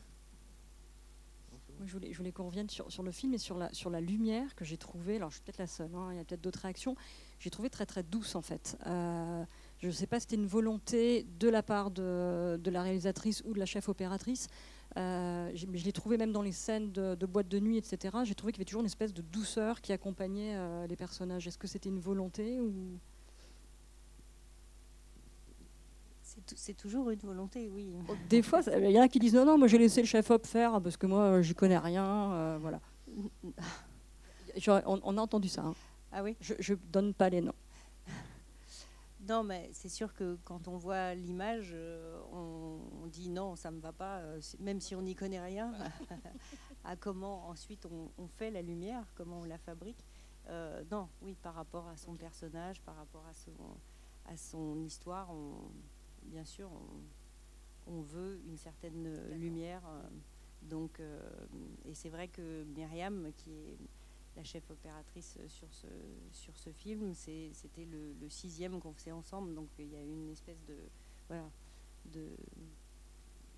Moi, 1.78 1.86
je 1.88 1.92
voulais, 1.92 2.14
je 2.14 2.18
voulais 2.18 2.32
qu'on 2.32 2.46
revienne 2.46 2.70
sur, 2.70 2.90
sur 2.90 3.04
le 3.04 3.12
film 3.12 3.34
et 3.34 3.38
sur 3.38 3.58
la, 3.58 3.68
sur 3.74 3.90
la 3.90 4.00
lumière 4.00 4.56
que 4.56 4.64
j'ai 4.64 4.78
trouvée. 4.78 5.18
Alors, 5.18 5.30
je 5.32 5.36
suis 5.36 5.44
peut-être 5.44 5.58
la 5.58 5.68
seule, 5.68 5.94
hein, 5.94 6.08
il 6.14 6.16
y 6.16 6.20
a 6.22 6.24
peut-être 6.24 6.40
d'autres 6.40 6.62
réactions. 6.62 6.96
J'ai 7.40 7.50
trouvé 7.50 7.70
très 7.70 7.86
très 7.86 8.02
douce 8.02 8.36
en 8.36 8.42
fait. 8.42 8.78
Euh, 8.86 9.44
je 9.80 9.88
ne 9.88 9.92
sais 9.92 10.08
pas 10.08 10.22
si 10.22 10.28
c'était 10.30 10.38
une 10.38 10.48
volonté 10.48 11.28
de 11.38 11.50
la 11.50 11.64
part 11.64 11.92
de, 11.92 12.58
de 12.64 12.72
la 12.72 12.82
réalisatrice 12.82 13.42
ou 13.46 13.54
de 13.54 13.60
la 13.60 13.66
chef 13.66 13.90
opératrice, 13.90 14.48
euh, 14.98 15.52
je 15.54 15.66
l'ai 15.68 15.92
trouvé 15.92 16.18
même 16.18 16.32
dans 16.32 16.42
les 16.42 16.52
scènes 16.52 16.92
de, 16.92 17.16
de 17.16 17.26
boîte 17.26 17.48
de 17.48 17.60
nuit, 17.60 17.78
etc. 17.78 18.16
J'ai 18.24 18.36
trouvé 18.36 18.54
qu'il 18.54 18.60
y 18.60 18.62
avait 18.62 18.66
toujours 18.66 18.82
une 18.82 18.86
espèce 18.88 19.14
de 19.14 19.22
douceur 19.22 19.82
qui 19.82 19.92
accompagnait 19.94 20.56
euh, 20.56 20.88
les 20.88 20.96
personnages. 20.96 21.48
Est-ce 21.48 21.58
que 21.58 21.68
c'était 21.68 21.90
une 21.90 22.00
volonté 22.00 22.60
ou? 22.62 22.72
C'est 26.22 26.46
tou- 26.46 26.56
C'est 26.58 26.74
toujours 26.74 27.10
une 27.12 27.20
volonté, 27.20 27.70
oui. 27.70 27.94
des 28.30 28.42
fois, 28.42 28.62
il 28.78 28.90
y 28.92 29.00
en 29.00 29.04
a 29.04 29.08
qui 29.08 29.20
disent 29.20 29.36
non 29.36 29.46
non, 29.46 29.58
moi 29.58 29.68
j'ai 29.68 29.78
laissé 29.78 30.02
le 30.02 30.08
chef 30.08 30.30
op 30.32 30.46
faire 30.46 30.82
parce 30.82 30.98
que 30.98 31.06
moi 31.08 31.22
euh, 31.24 31.42
j'y 31.42 31.54
connais 31.56 31.78
rien, 31.78 32.32
euh, 32.34 32.58
voilà. 32.60 32.80
J'aurais- 34.58 34.84
On, 34.86 35.00
on 35.04 35.18
a 35.18 35.22
entendu 35.22 35.48
ça. 35.50 35.62
hein. 35.64 35.76
Ah 36.12 36.24
oui 36.24 36.36
Je 36.40 36.74
ne 36.74 36.78
donne 36.92 37.14
pas 37.14 37.30
les 37.30 37.42
noms. 37.42 37.54
Non, 39.28 39.44
mais 39.44 39.70
c'est 39.74 39.90
sûr 39.90 40.14
que 40.14 40.38
quand 40.44 40.68
on 40.68 40.78
voit 40.78 41.16
l'image, 41.16 41.72
euh, 41.74 42.22
on, 42.32 42.80
on 43.04 43.08
dit 43.08 43.30
non, 43.30 43.56
ça 43.56 43.72
me 43.72 43.80
va 43.80 43.92
pas, 43.92 44.20
euh, 44.20 44.40
même 44.60 44.80
si 44.80 44.94
on 44.94 45.02
n'y 45.02 45.16
connaît 45.16 45.42
rien, 45.42 45.74
à 46.84 46.96
comment 46.96 47.48
ensuite 47.50 47.88
on, 47.88 48.12
on 48.20 48.28
fait 48.28 48.52
la 48.52 48.62
lumière, 48.62 49.04
comment 49.16 49.40
on 49.40 49.46
la 49.46 49.58
fabrique. 49.58 50.06
Euh, 50.50 50.84
non, 50.92 51.10
oui, 51.24 51.36
par 51.42 51.56
rapport 51.56 51.88
à 51.88 51.98
son 51.98 52.16
personnage, 52.16 52.82
par 52.82 52.96
rapport 52.98 53.26
à 53.26 53.34
son, 53.34 53.56
à 54.26 54.38
son 54.38 54.84
histoire, 54.84 55.32
on, 55.32 55.72
bien 56.26 56.46
sûr, 56.46 56.70
on, 57.88 58.02
veut 58.02 58.40
une 58.46 58.58
certaine 58.58 59.12
lumière. 59.34 59.82
donc, 60.62 61.00
euh, 61.00 61.20
et 61.86 61.96
c'est 61.96 62.10
vrai 62.10 62.28
que 62.28 62.64
Myriam, 62.76 63.32
qui 63.38 63.52
est 63.52 63.78
la 64.36 64.44
chef 64.44 64.70
opératrice 64.70 65.38
sur 65.48 65.74
ce, 65.74 65.88
sur 66.32 66.58
ce 66.58 66.72
film. 66.72 67.14
C'était 67.14 67.86
le, 67.86 68.14
le 68.14 68.30
sixième 68.30 68.80
qu'on 68.80 68.94
faisait 68.94 69.12
ensemble, 69.12 69.54
donc 69.54 69.70
il 69.80 69.88
y 69.88 69.96
a 69.96 70.04
eu 70.04 70.12
une 70.12 70.30
espèce 70.30 70.64
de, 70.66 70.78
voilà, 71.28 71.50
de, 72.14 72.30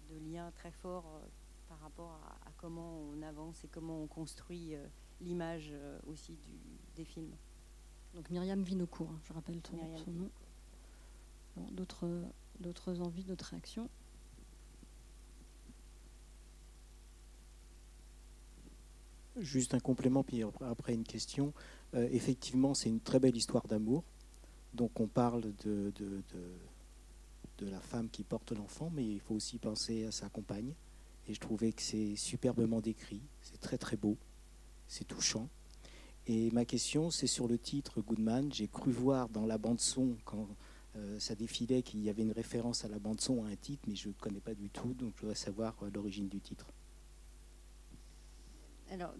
de 0.09 0.17
lien 0.31 0.51
très 0.51 0.71
fort 0.71 1.05
euh, 1.15 1.27
par 1.67 1.79
rapport 1.79 2.11
à, 2.11 2.47
à 2.47 2.51
comment 2.57 2.99
on 2.99 3.21
avance 3.21 3.63
et 3.63 3.67
comment 3.67 4.01
on 4.01 4.07
construit 4.07 4.75
euh, 4.75 4.87
l'image 5.21 5.69
euh, 5.71 5.99
aussi 6.07 6.33
du, 6.33 6.53
des 6.95 7.05
films. 7.05 7.35
Donc 8.13 8.29
Myriam 8.29 8.63
Vinocourt, 8.63 9.09
hein, 9.11 9.19
je 9.23 9.33
rappelle 9.33 9.61
ton, 9.61 9.77
son 9.97 10.11
nom. 10.11 10.29
Bon, 11.55 11.67
d'autres 12.59 13.01
envies, 13.01 13.23
d'autres 13.23 13.49
réactions? 13.49 13.89
Juste 19.39 19.73
un 19.73 19.79
complément, 19.79 20.23
puis 20.23 20.43
après 20.61 20.93
une 20.93 21.03
question. 21.03 21.53
Euh, 21.93 22.07
effectivement, 22.11 22.73
c'est 22.73 22.89
une 22.89 22.99
très 22.99 23.19
belle 23.19 23.35
histoire 23.35 23.67
d'amour. 23.67 24.03
Donc 24.73 24.99
on 24.99 25.07
parle 25.07 25.41
de, 25.63 25.91
de, 25.95 26.23
de, 27.57 27.69
la 27.69 27.79
femme 27.79 28.09
qui 28.09 28.23
porte 28.23 28.51
l'enfant, 28.51 28.91
mais 28.93 29.05
il 29.05 29.19
faut 29.19 29.35
aussi 29.35 29.57
penser 29.57 30.05
à 30.05 30.11
sa 30.11 30.29
compagne. 30.29 30.73
Et 31.27 31.33
je 31.33 31.39
trouvais 31.39 31.71
que 31.71 31.81
c'est 31.81 32.15
superbement 32.15 32.79
décrit, 32.79 33.21
c'est 33.41 33.59
très 33.59 33.77
très 33.77 33.97
beau, 33.97 34.17
c'est 34.87 35.05
touchant. 35.05 35.49
Et 36.27 36.51
ma 36.51 36.65
question, 36.65 37.09
c'est 37.09 37.27
sur 37.27 37.47
le 37.47 37.57
titre 37.57 38.01
Goodman. 38.01 38.51
J'ai 38.53 38.67
cru 38.67 38.91
voir 38.91 39.29
dans 39.29 39.45
la 39.45 39.57
bande 39.57 39.79
son, 39.79 40.17
quand 40.25 40.47
euh, 40.97 41.19
ça 41.19 41.35
défilait, 41.35 41.81
qu'il 41.81 42.01
y 42.01 42.09
avait 42.09 42.23
une 42.23 42.31
référence 42.31 42.85
à 42.85 42.87
la 42.87 42.99
bande 42.99 43.21
son, 43.21 43.43
à 43.45 43.47
un 43.47 43.55
titre, 43.55 43.83
mais 43.87 43.95
je 43.95 44.09
ne 44.09 44.13
connais 44.13 44.41
pas 44.41 44.53
du 44.53 44.69
tout, 44.69 44.93
donc 44.93 45.13
je 45.15 45.21
voudrais 45.21 45.35
savoir 45.35 45.75
euh, 45.83 45.89
l'origine 45.93 46.27
du 46.27 46.39
titre. 46.39 46.67
Alors, 48.91 49.13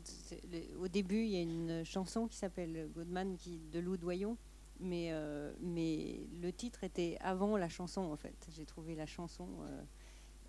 au 0.80 0.88
début, 0.88 1.24
il 1.24 1.30
y 1.30 1.38
a 1.38 1.42
une 1.42 1.84
chanson 1.84 2.28
qui 2.28 2.38
s'appelle 2.38 2.90
Goodman 2.94 3.36
qui, 3.38 3.60
de 3.72 3.80
Lou 3.80 3.98
Doyon, 3.98 4.38
mais, 4.80 5.10
euh, 5.12 5.54
mais 5.60 6.22
le 6.42 6.52
titre 6.54 6.84
était 6.84 7.18
avant 7.20 7.58
la 7.58 7.68
chanson, 7.68 8.02
en 8.02 8.16
fait. 8.16 8.48
J'ai 8.56 8.66
trouvé 8.66 8.96
la 8.96 9.06
chanson 9.06 9.50
euh, 9.62 9.84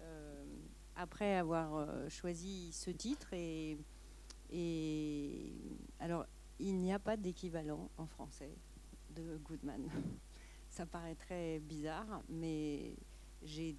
euh, 0.02 0.44
après 0.94 1.36
avoir 1.36 1.86
choisi 2.08 2.70
ce 2.72 2.90
titre. 2.90 3.32
Et, 3.32 3.78
et 4.50 5.52
alors, 5.98 6.26
il 6.60 6.76
n'y 6.78 6.92
a 6.92 6.98
pas 6.98 7.16
d'équivalent 7.16 7.90
en 7.98 8.06
français 8.06 8.54
de 9.16 9.38
Goodman. 9.38 9.88
Ça 10.68 10.86
paraît 10.86 11.16
très 11.16 11.58
bizarre, 11.60 12.22
mais 12.28 12.94
j'ai 13.42 13.76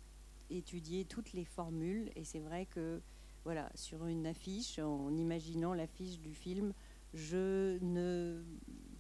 étudié 0.50 1.06
toutes 1.06 1.34
les 1.34 1.46
formules 1.46 2.10
et 2.16 2.24
c'est 2.24 2.40
vrai 2.40 2.66
que 2.66 3.02
voilà, 3.50 3.72
sur 3.74 4.06
une 4.06 4.28
affiche, 4.28 4.78
en 4.78 5.12
imaginant 5.18 5.74
l'affiche 5.74 6.20
du 6.20 6.36
film, 6.36 6.72
je 7.16 7.80
ne 7.82 8.44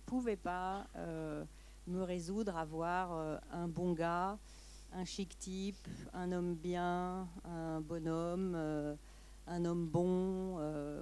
pouvais 0.07 0.37
pas 0.37 0.87
euh, 0.95 1.45
me 1.85 2.01
résoudre 2.01 2.57
à 2.57 2.65
voir 2.65 3.13
euh, 3.13 3.37
un 3.51 3.67
bon 3.67 3.93
gars, 3.93 4.39
un 4.91 5.05
chic 5.05 5.37
type, 5.37 5.87
un 6.13 6.31
homme 6.31 6.55
bien, 6.55 7.29
un 7.43 7.79
bonhomme, 7.81 8.53
euh, 8.55 8.95
un 9.45 9.65
homme 9.65 9.85
bon, 9.85 10.55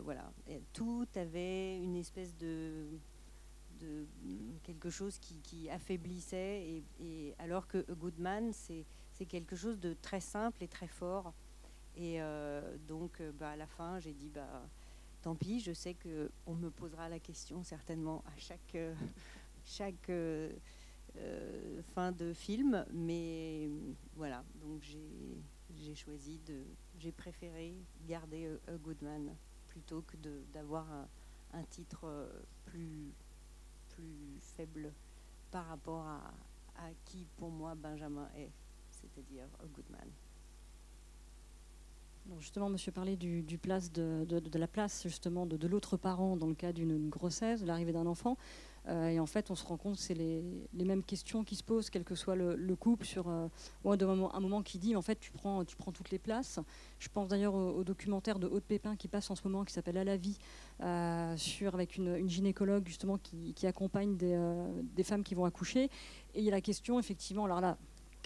voilà. 0.03 0.29
Tout 0.73 1.07
avait 1.15 1.77
une 1.77 1.95
espèce 1.95 2.35
de, 2.35 2.99
de 3.79 4.05
quelque 4.63 4.89
chose 4.89 5.19
qui, 5.19 5.69
affaiblissait, 5.69 6.67
et, 6.67 6.83
et 6.99 7.35
alors 7.39 7.65
que 7.65 7.89
A 7.89 7.95
Goodman, 7.95 8.51
c'est 8.51 9.25
quelque 9.25 9.55
chose 9.55 9.79
de 9.79 9.93
très 9.93 10.19
simple 10.19 10.61
et 10.65 10.67
très 10.67 10.87
fort. 10.87 11.33
Et 11.97 12.21
euh, 12.21 12.77
donc, 12.87 13.19
euh, 13.19 13.31
bah, 13.31 13.49
à 13.49 13.55
la 13.55 13.65
fin, 13.65 13.99
j'ai 13.99 14.13
dit, 14.13 14.29
bah, 14.29 14.69
tant 15.23 15.35
pis, 15.35 15.59
je 15.59 15.73
sais 15.73 15.95
qu'on 15.95 16.53
me 16.53 16.69
posera 16.69 17.09
la 17.09 17.19
question 17.19 17.63
certainement 17.63 18.23
à 18.27 18.37
chaque, 18.37 20.09
euh, 20.09 20.53
fin 21.95 22.11
de 22.11 22.33
film. 22.33 22.85
Mais 22.93 23.67
voilà, 24.15 24.43
donc 24.61 24.83
j'ai 24.83 25.95
choisi 25.95 26.39
de, 26.45 26.61
j'ai 26.99 27.11
préféré 27.11 27.73
garder 28.07 28.55
A 28.67 28.77
Goodman 28.77 29.35
plutôt 29.67 30.03
que 30.03 30.17
d'avoir 30.53 30.85
un, 31.53 31.63
titre 31.63 32.29
plus, 32.65 33.11
plus 33.89 34.39
faible 34.55 34.93
par 35.49 35.65
rapport 35.65 36.05
à, 36.05 36.31
à 36.75 36.91
qui 37.05 37.25
pour 37.37 37.49
moi 37.49 37.73
Benjamin 37.73 38.29
est, 38.35 38.51
c'est-à-dire 38.91 39.47
A 39.63 39.65
Goodman. 39.65 40.11
Justement, 42.39 42.69
monsieur 42.69 42.91
parlait 42.91 43.15
du, 43.15 43.41
de, 43.41 44.57
la 44.59 44.67
place 44.67 45.03
justement 45.03 45.45
de, 45.45 45.67
l'autre 45.67 45.97
parent 45.97 46.35
dans 46.35 46.47
le 46.47 46.55
cas 46.55 46.73
d'une 46.73 47.09
grossesse, 47.09 47.61
de 47.61 47.65
l'arrivée 47.65 47.93
d'un 47.93 48.05
enfant. 48.05 48.37
Euh, 48.87 49.09
et 49.09 49.19
en 49.19 49.25
fait, 49.25 49.49
on 49.51 49.55
se 49.55 49.65
rend 49.65 49.77
compte 49.77 49.95
que 49.95 50.01
c'est 50.01 50.13
les, 50.13 50.43
mêmes 50.73 51.03
questions 51.03 51.43
qui 51.43 51.55
se 51.55 51.63
posent, 51.63 51.89
quel 51.89 52.03
que 52.03 52.15
soit 52.15 52.35
le, 52.35 52.55
le 52.55 52.75
couple, 52.75 53.05
sur 53.05 53.27
euh, 53.29 53.47
un 53.85 54.39
moment 54.39 54.61
qui 54.61 54.77
dit 54.77 54.95
en 54.95 55.01
fait 55.01 55.19
tu 55.19 55.31
prends, 55.31 55.63
toutes 55.65 56.11
les 56.11 56.19
places. 56.19 56.59
Je 56.99 57.09
pense 57.09 57.27
d'ailleurs 57.27 57.55
au, 57.55 57.83
documentaire 57.83 58.39
de 58.39 58.47
Haute 58.47 58.63
Pépin 58.63 58.95
qui 58.95 59.07
passe 59.07 59.29
en 59.31 59.35
ce 59.35 59.41
moment, 59.45 59.63
qui 59.63 59.73
s'appelle 59.73 59.97
À 59.97 60.03
la 60.03 60.17
vie, 60.17 60.37
euh, 60.81 61.35
avec 61.73 61.97
une, 61.97 62.27
gynécologue 62.29 62.87
justement 62.87 63.17
qui, 63.17 63.67
accompagne 63.67 64.15
des, 64.17 64.37
des, 64.95 65.03
femmes 65.03 65.23
qui 65.23 65.35
vont 65.35 65.45
accoucher. 65.45 65.85
Et 66.33 66.39
il 66.39 66.43
y 66.43 66.49
a 66.49 66.51
la 66.51 66.61
question 66.61 66.99
effectivement, 66.99 67.45
alors 67.45 67.61
là, 67.61 67.77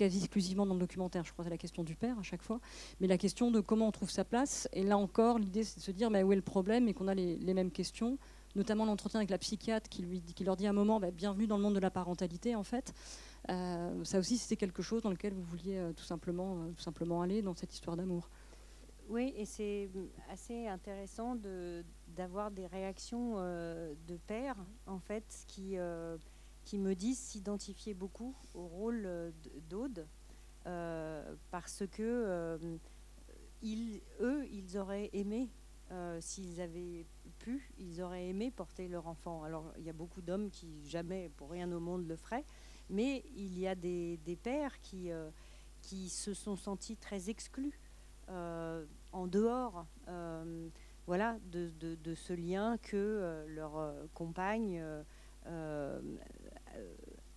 quasi 0.02 0.18
exclusivement 0.18 0.66
dans 0.66 0.74
le 0.74 0.80
documentaire, 0.80 1.24
je 1.24 1.32
crois 1.32 1.44
c'est 1.44 1.52
la 1.52 1.60
question 1.60 1.84
du 1.84 1.96
père 1.96 2.18
à 2.18 2.24
chaque 2.24 2.42
fois, 2.42 2.60
mais 3.00 3.06
la 3.06 3.20
question 3.20 3.52
de 3.52 3.60
comment 3.60 3.88
on 3.88 3.92
trouve 3.92 4.10
sa 4.10 4.26
place. 4.26 4.68
Et 4.74 4.82
là 4.82 4.98
encore, 4.98 5.38
l'idée 5.38 5.64
c'est 5.64 5.78
de 5.78 5.84
se 5.84 5.92
dire 5.92 6.10
mais 6.10 6.24
où 6.24 6.34
est 6.34 6.36
le 6.36 6.42
problème 6.42 6.88
et 6.88 6.96
qu'on 6.96 7.08
a 7.08 7.14
les, 7.14 7.54
mêmes 7.54 7.70
questions 7.70 8.18
notamment 8.56 8.84
l'entretien 8.86 9.20
avec 9.20 9.30
la 9.30 9.38
psychiatre 9.38 9.88
qui, 9.90 10.02
lui, 10.02 10.22
qui 10.22 10.44
leur 10.44 10.58
dit 10.58 10.66
à 10.66 10.72
un 10.72 10.74
moment 10.74 11.00
bah, 11.00 11.12
bienvenue 11.12 11.46
dans 11.46 11.56
le 11.56 11.62
monde 11.62 11.76
de 11.76 11.80
la 11.80 11.92
parentalité 11.92 12.56
en 12.56 12.64
fait. 12.64 12.96
Euh, 13.50 14.04
ça 14.04 14.18
aussi 14.18 14.40
c'était 14.40 14.56
quelque 14.56 14.82
chose 14.82 15.04
dans 15.04 15.12
lequel 15.12 15.34
vous 15.34 15.44
vouliez 15.44 15.78
euh, 15.78 15.94
tout, 15.94 16.04
simplement, 16.04 16.58
euh, 16.58 16.72
tout 16.76 16.82
simplement 16.82 17.22
aller 17.22 17.44
dans 17.44 17.54
cette 17.54 17.72
histoire 17.72 17.96
d'amour. 17.96 18.28
Oui, 19.08 19.36
et 19.38 19.46
c'est 19.46 19.88
assez 20.32 20.66
intéressant 20.68 21.36
d'avoir 22.08 22.50
de, 22.50 22.56
des 22.56 22.66
réactions 22.66 23.36
de 23.36 24.18
pères 24.26 24.58
en 24.88 25.00
fait 25.00 25.44
qui, 25.48 25.78
qui 26.64 26.78
me 26.78 26.96
disent 26.96 27.20
s'identifier 27.20 27.94
beaucoup 27.94 28.36
au 28.54 28.68
rôle 28.68 29.34
d'Aude 29.70 30.08
euh, 30.68 31.36
parce 31.50 31.84
que 31.92 32.60
ils, 33.62 34.02
eux 34.20 34.46
ils 34.52 34.78
auraient 34.78 35.10
aimé 35.14 35.50
s'ils 36.20 36.62
avaient 36.62 37.06
pu, 37.40 37.70
ils 37.78 38.02
auraient 38.02 38.28
aimé 38.28 38.52
porter 38.52 38.88
leur 38.88 39.08
enfant. 39.08 39.44
Alors, 39.44 39.74
il 39.78 39.84
y 39.84 39.90
a 39.90 39.94
beaucoup 39.94 40.22
d'hommes 40.22 40.50
qui 40.50 40.88
jamais, 40.88 41.30
pour 41.36 41.50
rien 41.50 41.70
au 41.72 41.80
monde, 41.80 42.08
le 42.08 42.16
feraient, 42.16 42.46
mais 42.90 43.24
il 43.36 43.58
y 43.60 43.68
a 43.68 43.76
des, 43.76 44.20
pères 44.42 44.80
qui, 44.82 45.12
euh, 45.12 45.30
qui 45.82 46.10
se 46.10 46.34
sont 46.34 46.56
sentis 46.56 46.98
très 46.98 47.30
exclus, 47.30 47.80
euh, 48.30 48.86
en 49.12 49.28
dehors 49.28 49.86
euh, 50.08 50.70
voilà, 51.08 51.38
de, 51.52 51.72
de, 51.80 52.16
ce 52.16 52.34
lien 52.34 52.78
que 52.78 52.96
euh, 52.96 53.48
leur 53.48 53.78
euh, 53.78 54.06
compagne 54.14 54.84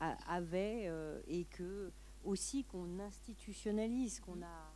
avait 0.01 0.91
et 1.27 1.45
que 1.45 1.93
aussi 2.25 2.65
qu'on 2.65 2.99
institutionnalise, 2.99 4.21
qu'on 4.21 4.43
a 4.43 4.73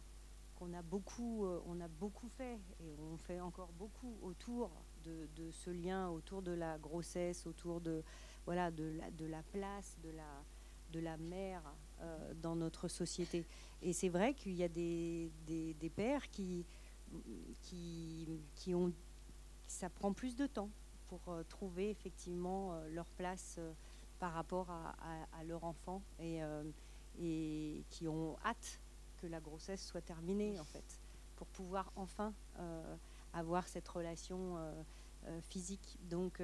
qu'on 0.57 0.75
a 0.75 0.83
beaucoup, 0.83 1.47
on 1.67 1.81
a 1.81 1.87
beaucoup 1.87 2.29
fait 2.29 2.59
et 2.81 2.97
on 2.99 3.17
fait 3.17 3.41
encore 3.41 3.71
beaucoup 3.79 4.19
autour 4.23 4.73
de, 5.05 5.29
de, 5.37 5.53
ce 5.53 5.71
lien 5.71 6.09
autour 6.09 6.43
de 6.43 6.51
la 6.51 6.79
grossesse, 6.79 7.47
autour 7.47 7.81
de, 7.81 8.03
voilà, 8.45 8.73
de, 8.73 8.85
la, 8.99 9.11
de 9.13 9.27
la 9.27 9.43
place 9.45 9.97
de 10.03 10.11
la, 10.11 10.43
de 10.93 11.01
la 11.01 11.17
mère 11.17 11.63
euh, 12.01 12.35
dans 12.43 12.57
notre 12.57 12.89
société. 12.89 13.45
Et 13.83 13.93
c'est 13.93 14.09
vrai 14.09 14.35
qu'il 14.35 14.53
y 14.53 14.65
a 14.65 14.69
des, 14.69 15.31
des, 15.47 15.91
pères 15.95 16.29
qui, 16.31 16.65
qui, 17.63 18.41
qui 18.55 18.75
ont... 18.75 18.93
Ça 19.67 19.91
prend 19.91 20.13
plus 20.13 20.35
de 20.35 20.47
temps 20.47 20.71
pour 21.09 21.21
euh, 21.29 21.43
trouver 21.49 21.91
effectivement 21.91 22.73
euh, 22.73 22.89
leur 22.89 23.07
place 23.11 23.57
euh, 23.59 23.73
par 24.19 24.33
rapport 24.33 24.71
à, 24.71 24.95
à, 25.33 25.45
leur 25.45 25.65
enfant 25.65 26.03
et, 26.19 26.43
euh, 26.43 26.65
et 27.19 27.85
qui 27.91 28.09
ont 28.09 28.37
hâte 28.45 28.81
que 29.19 29.27
la 29.27 29.41
grossesse 29.41 29.85
soit 29.85 30.01
terminée 30.01 30.59
en 30.61 30.65
fait 30.65 31.01
pour 31.37 31.47
pouvoir 31.49 31.93
enfin 31.97 32.35
euh, 32.59 32.97
avoir 33.33 33.67
cette 33.69 33.89
relation 33.89 34.57
euh, 34.57 35.41
physique. 35.43 35.99
Donc 36.03 36.43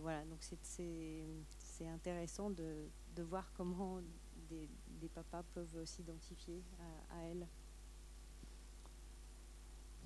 voilà, 0.00 0.24
donc 0.26 0.38
c'est 0.42 1.88
intéressant 1.88 2.50
de, 2.50 2.88
voir 3.18 3.50
comment 3.56 4.00
des, 4.48 4.68
des 5.00 5.08
papas 5.08 5.42
peuvent 5.54 5.84
s'identifier 5.84 6.62
à, 7.10 7.16
à, 7.16 7.22
elle. 7.24 7.46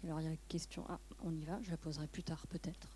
Alors 0.02 0.20
il 0.20 0.24
y 0.24 0.28
a 0.28 0.30
une 0.30 0.38
question, 0.48 0.84
ah, 0.88 0.98
on 1.22 1.34
y 1.34 1.44
va, 1.44 1.60
je 1.60 1.70
la 1.70 1.76
poserai 1.76 2.06
plus 2.06 2.22
tard 2.22 2.46
peut-être. 2.46 2.88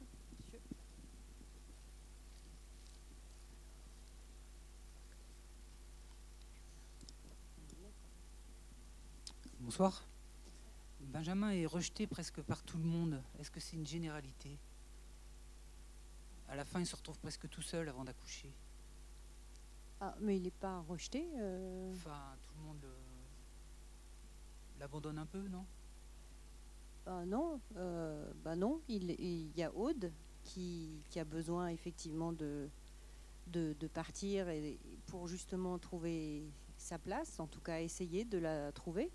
Bonsoir. 9.65 10.05
Benjamin 11.01 11.51
est 11.53 11.65
rejeté 11.65 12.07
presque 12.07 12.43
par 12.43 12.63
tout 12.63 12.77
le 12.77 12.85
monde. 12.85 13.23
Est-ce 13.41 13.51
que 13.51 13.61
c'est 13.61 13.77
une 13.77 13.87
généralité? 13.87 14.59
À 16.51 16.55
la 16.55 16.67
fin, 16.67 16.81
il 16.81 16.87
se 16.87 16.95
retrouve 16.95 17.19
presque 17.19 17.49
tout 17.49 17.63
seul 17.63 17.89
avant 17.89 18.05
d'accoucher. 18.05 18.53
Ah, 20.03 20.15
mais 20.21 20.37
il 20.37 20.43
n'est 20.43 20.51
pas 20.51 20.81
rejeté 20.81 21.27
euh... 21.39 21.95
Enfin, 21.95 22.37
tout 22.43 22.53
le 22.59 22.63
monde 22.63 22.85
euh, 22.85 22.95
l'abandonne 24.81 25.17
un 25.17 25.25
peu, 25.25 25.41
non? 25.49 25.65
Ah, 27.07 27.25
Non, 27.25 27.59
euh, 27.79 28.31
bah 28.45 28.57
non. 28.57 28.83
Il, 28.89 29.13
il, 29.13 29.51
y 29.57 29.63
a 29.63 29.73
Aude 29.75 30.13
qui, 30.43 31.03
qui 31.09 31.19
a 31.19 31.25
besoin 31.25 31.69
effectivement 31.69 32.35
de, 32.35 32.69
de, 33.47 33.75
de 33.81 33.87
partir 33.87 34.51
et, 34.51 34.79
pour 35.07 35.27
justement 35.27 35.79
trouver 35.79 36.45
sa 36.77 36.99
place, 36.99 37.41
en 37.41 37.47
tout 37.47 37.63
cas 37.63 37.81
essayer 37.81 38.27
de 38.27 38.37
la 38.37 38.71
trouver. 38.71 39.11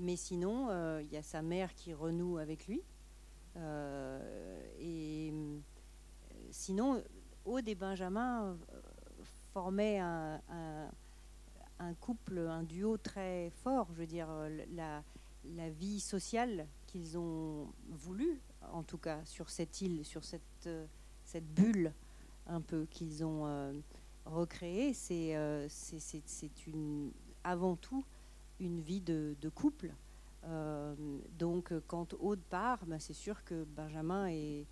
Mais 0.00 0.16
sinon, 0.16 0.68
euh, 0.70 1.02
il 1.02 1.12
y 1.12 1.18
a 1.18 1.22
sa 1.22 1.42
mère 1.42 1.74
qui 1.74 1.92
renoue 1.92 2.38
avec 2.38 2.66
lui. 2.66 2.82
Euh, 3.56 4.62
et 4.78 5.32
sinon, 6.50 7.02
Aude 7.44 7.68
et 7.68 7.74
Benjamin 7.74 8.56
formaient 9.52 9.98
un, 9.98 10.40
couple, 12.00 12.38
un 12.38 12.62
duo 12.62 12.96
très 12.96 13.50
fort. 13.62 13.88
Je 13.92 13.98
veux 13.98 14.06
dire, 14.06 14.28
la, 14.74 15.02
vie 15.70 16.00
sociale 16.00 16.66
qu'ils 16.86 17.18
ont 17.18 17.68
voulu, 17.90 18.40
en 18.72 18.82
tout 18.82 18.98
cas 18.98 19.22
sur 19.26 19.50
cette 19.50 19.82
île, 19.82 20.04
sur 20.06 20.24
cette, 20.24 20.40
bulle 21.54 21.92
un 22.46 22.62
peu 22.62 22.86
qu'ils 22.86 23.22
ont 23.22 23.46
euh, 23.46 23.72
recréée, 24.24 24.94
c'est 24.94 25.36
euh, 25.36 25.68
avant 27.44 27.76
tout 27.76 28.04
une 28.60 28.80
vie 28.80 29.00
de, 29.00 29.34
de 29.40 29.48
couple. 29.48 29.92
Euh, 30.44 30.94
donc 31.38 31.72
quand 31.86 32.14
Aude 32.20 32.40
part, 32.48 32.86
ben, 32.86 32.98
c'est 32.98 33.14
sûr 33.14 33.42
que 33.44 33.64
Benjamin 33.64 34.28
est, 34.28 34.66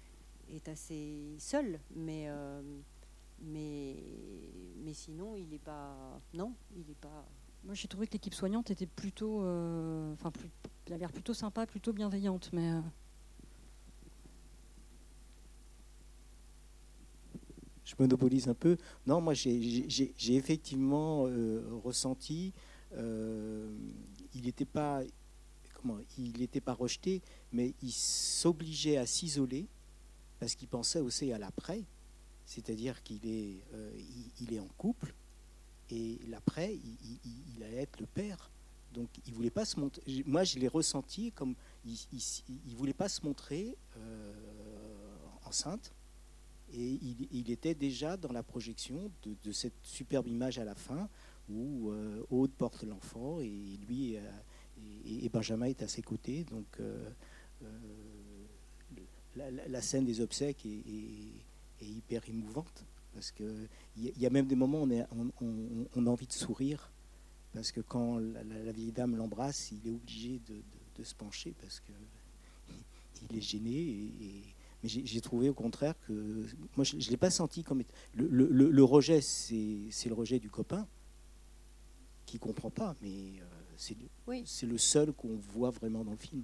est 0.51 0.69
assez 0.69 1.35
seul, 1.39 1.79
mais, 1.95 2.25
euh, 2.29 2.63
mais, 3.43 3.97
mais 4.83 4.95
sinon 4.95 5.37
il 5.37 5.49
n'est 5.49 5.59
pas... 5.59 6.21
Non, 6.33 6.55
il 6.77 6.87
n'est 6.87 6.95
pas... 6.95 7.27
Moi 7.65 7.75
j'ai 7.75 7.89
trouvé 7.89 8.07
que 8.07 8.13
l'équipe 8.13 8.35
soignante 8.35 8.71
était 8.71 8.87
plutôt... 8.87 9.43
Euh, 9.43 10.13
enfin, 10.15 10.31
plus, 10.31 10.49
elle 10.87 10.95
a 10.95 10.99
l'air 10.99 11.13
plutôt 11.13 11.35
sympa, 11.35 11.67
plutôt 11.67 11.93
bienveillante, 11.93 12.51
mais... 12.53 12.73
Euh, 12.73 12.81
je 17.85 17.95
monopolise 17.99 18.49
un 18.49 18.55
peu. 18.55 18.77
Non, 19.07 19.21
moi 19.23 19.33
j'ai 19.35 20.37
effectivement 20.37 21.27
euh, 21.27 21.63
ressenti 21.83 22.53
euh, 22.55 22.78
il 22.95 24.43
n'était 24.43 24.65
pas 24.65 25.03
comment 25.79 25.99
il 26.19 26.39
n'était 26.39 26.61
pas 26.61 26.75
rejeté, 26.75 27.23
mais 27.53 27.75
il 27.83 27.93
s'obligeait 27.93 28.97
à 28.97 29.07
s'isoler 29.07 29.67
parce 30.39 30.55
qu'il 30.55 30.69
pensait 30.69 31.01
aussi 31.01 31.33
à 31.33 31.39
l'après, 31.39 31.83
c'est-à-dire 32.45 33.03
qu'il 33.03 33.27
est, 33.27 33.63
euh, 33.75 33.99
il, 34.41 34.55
est 34.55 34.61
en 34.61 34.69
couple 34.77 35.15
et 35.91 36.19
l'après, 36.29 36.75
il, 36.75 37.19
il, 37.57 37.63
allait 37.63 37.83
être 37.83 38.01
le 38.01 38.07
père. 38.07 38.51
Donc 38.93 39.09
il 39.27 39.35
voulait 39.35 39.51
pas 39.51 39.65
se 39.65 39.79
montrer. 39.79 40.03
Moi, 40.27 40.45
je 40.45 40.59
l'ai 40.59 40.69
ressenti 40.69 41.33
comme 41.33 41.55
il, 41.85 41.99
il, 42.49 42.77
voulait 42.77 42.95
pas 42.95 43.09
se 43.09 43.25
montrer 43.25 43.77
euh, 43.97 44.33
enceinte 45.45 45.93
et 46.73 46.99
il, 47.33 47.51
était 47.51 47.75
déjà 47.75 48.17
dans 48.17 48.33
la 48.33 48.43
projection 48.43 49.11
de 49.23 49.53
cette 49.53 49.79
superbe 49.83 50.29
image 50.29 50.59
à 50.59 50.65
la 50.65 50.75
fin 50.75 51.09
où 51.51 51.91
euh, 51.91 52.23
Aude 52.31 52.53
porte 52.53 52.83
l'enfant 52.85 53.41
et 53.41 53.79
lui 53.89 54.17
euh, 54.17 54.21
et, 55.07 55.29
Benjamin 55.29 55.67
est 55.67 55.83
à 55.83 55.89
ses 55.89 56.03
côtés. 56.03 56.45
Donc 56.45 56.67
euh, 56.81 57.09
la, 59.37 59.83
scène 59.83 60.05
des 60.05 60.21
obsèques 60.21 60.65
est, 60.67 61.85
hyper 61.85 62.29
émouvante 62.29 62.85
parce 63.15 63.31
qu'il 63.31 63.69
y, 63.97 64.13
y, 64.21 64.27
a 64.27 64.31
même 64.31 64.47
des 64.47 64.57
moments 64.57 64.83
où 64.83 65.89
on, 65.95 66.07
a 66.07 66.11
envie 66.11 66.27
de 66.27 66.33
sourire 66.33 66.91
parce 67.53 67.73
que 67.73 67.81
quand 67.81 68.19
la, 68.19 68.73
vieille 68.73 68.93
dame 68.93 69.17
l'embrasse, 69.17 69.73
il 69.73 69.89
est 69.89 69.95
obligé 69.95 70.41
de, 70.49 71.05
se 71.05 71.15
pencher 71.15 71.55
parce 71.61 71.79
que 71.81 71.93
il 73.31 73.39
est 73.39 73.41
gêné. 73.41 74.11
Mais 74.83 74.89
j'ai 74.89 75.21
trouvé 75.21 75.49
au 75.49 75.55
contraire 75.55 75.95
que 76.07 76.47
moi 76.77 76.85
je, 76.85 76.97
ne 76.97 77.11
l'ai 77.11 77.17
pas 77.17 77.31
senti 77.31 77.65
comme 77.65 77.83
le, 78.15 78.83
rejet, 78.83 79.21
c'est 79.21 80.09
le 80.09 80.15
rejet 80.15 80.39
du 80.39 80.51
copain 80.51 80.87
qui 82.29 82.39
comprend 82.39 82.71
pas, 82.71 82.95
mais 83.01 83.41
euh, 83.41 83.45
c'est 83.77 83.97
Oui. 84.27 84.45
le 84.63 84.79
seul 84.79 85.13
qu'on 85.15 85.37
voit 85.37 85.71
vraiment 85.71 86.05
dans 86.05 86.11
le 86.13 86.19
film. 86.19 86.43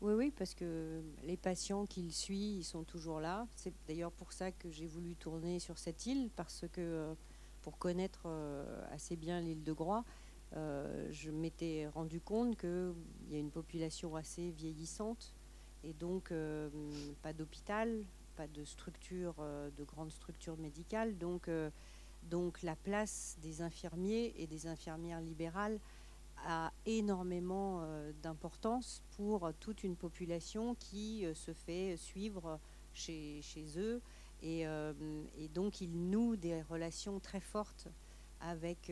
Oui, 0.00 0.14
oui, 0.14 0.32
parce 0.36 0.54
que 0.54 1.02
les 1.24 1.36
patients 1.36 1.86
qu'il 1.86 2.10
suit, 2.12 2.56
ils 2.58 2.64
sont 2.64 2.84
toujours 2.84 3.20
là. 3.20 3.46
C'est 3.54 3.72
d'ailleurs 3.86 4.12
pour 4.12 4.32
ça 4.32 4.50
que 4.50 4.70
j'ai 4.70 4.86
voulu 4.86 5.14
tourner 5.14 5.60
sur 5.60 5.78
cette 5.78 6.04
île, 6.06 6.30
parce 6.34 6.64
que 6.72 6.80
euh, 6.80 7.14
pour 7.62 7.78
connaître 7.78 8.22
euh, 8.26 8.82
assez 8.90 9.14
bien 9.14 9.40
l'île 9.40 9.62
de 9.62 9.72
Groix, 9.72 10.04
euh, 10.56 11.06
je 11.12 11.30
m'étais 11.30 11.86
rendu 11.86 12.20
compte 12.20 12.56
qu'il 12.56 12.94
y 13.30 13.36
a 13.36 13.38
une 13.38 13.50
population 13.52 14.16
assez 14.16 14.50
vieillissante, 14.50 15.32
et 15.84 15.92
donc 15.92 16.32
euh, 16.32 16.68
pas 17.22 17.32
d'hôpital, 17.32 18.04
pas 18.36 18.48
de 18.48 18.64
structure, 18.64 19.34
euh, 19.38 19.70
de 19.76 19.84
grande 19.84 20.10
structure 20.10 20.56
médicale. 20.56 21.16
Donc, 21.18 21.48
donc 22.24 22.62
la 22.62 22.76
place 22.76 23.36
des 23.42 23.62
infirmiers 23.62 24.34
et 24.36 24.46
des 24.46 24.66
infirmières 24.66 25.20
libérales 25.20 25.80
a 26.46 26.72
énormément 26.86 27.80
euh, 27.82 28.12
d'importance 28.22 29.02
pour 29.16 29.52
toute 29.60 29.84
une 29.84 29.96
population 29.96 30.74
qui 30.74 31.26
euh, 31.26 31.34
se 31.34 31.52
fait 31.52 31.96
suivre 31.96 32.58
chez, 32.94 33.40
chez 33.42 33.78
eux. 33.78 34.00
Et, 34.42 34.66
euh, 34.66 34.92
et 35.36 35.48
donc, 35.48 35.80
ils 35.80 36.10
nouent 36.10 36.36
des 36.36 36.62
relations 36.62 37.20
très 37.20 37.40
fortes 37.40 37.88
avec, 38.42 38.90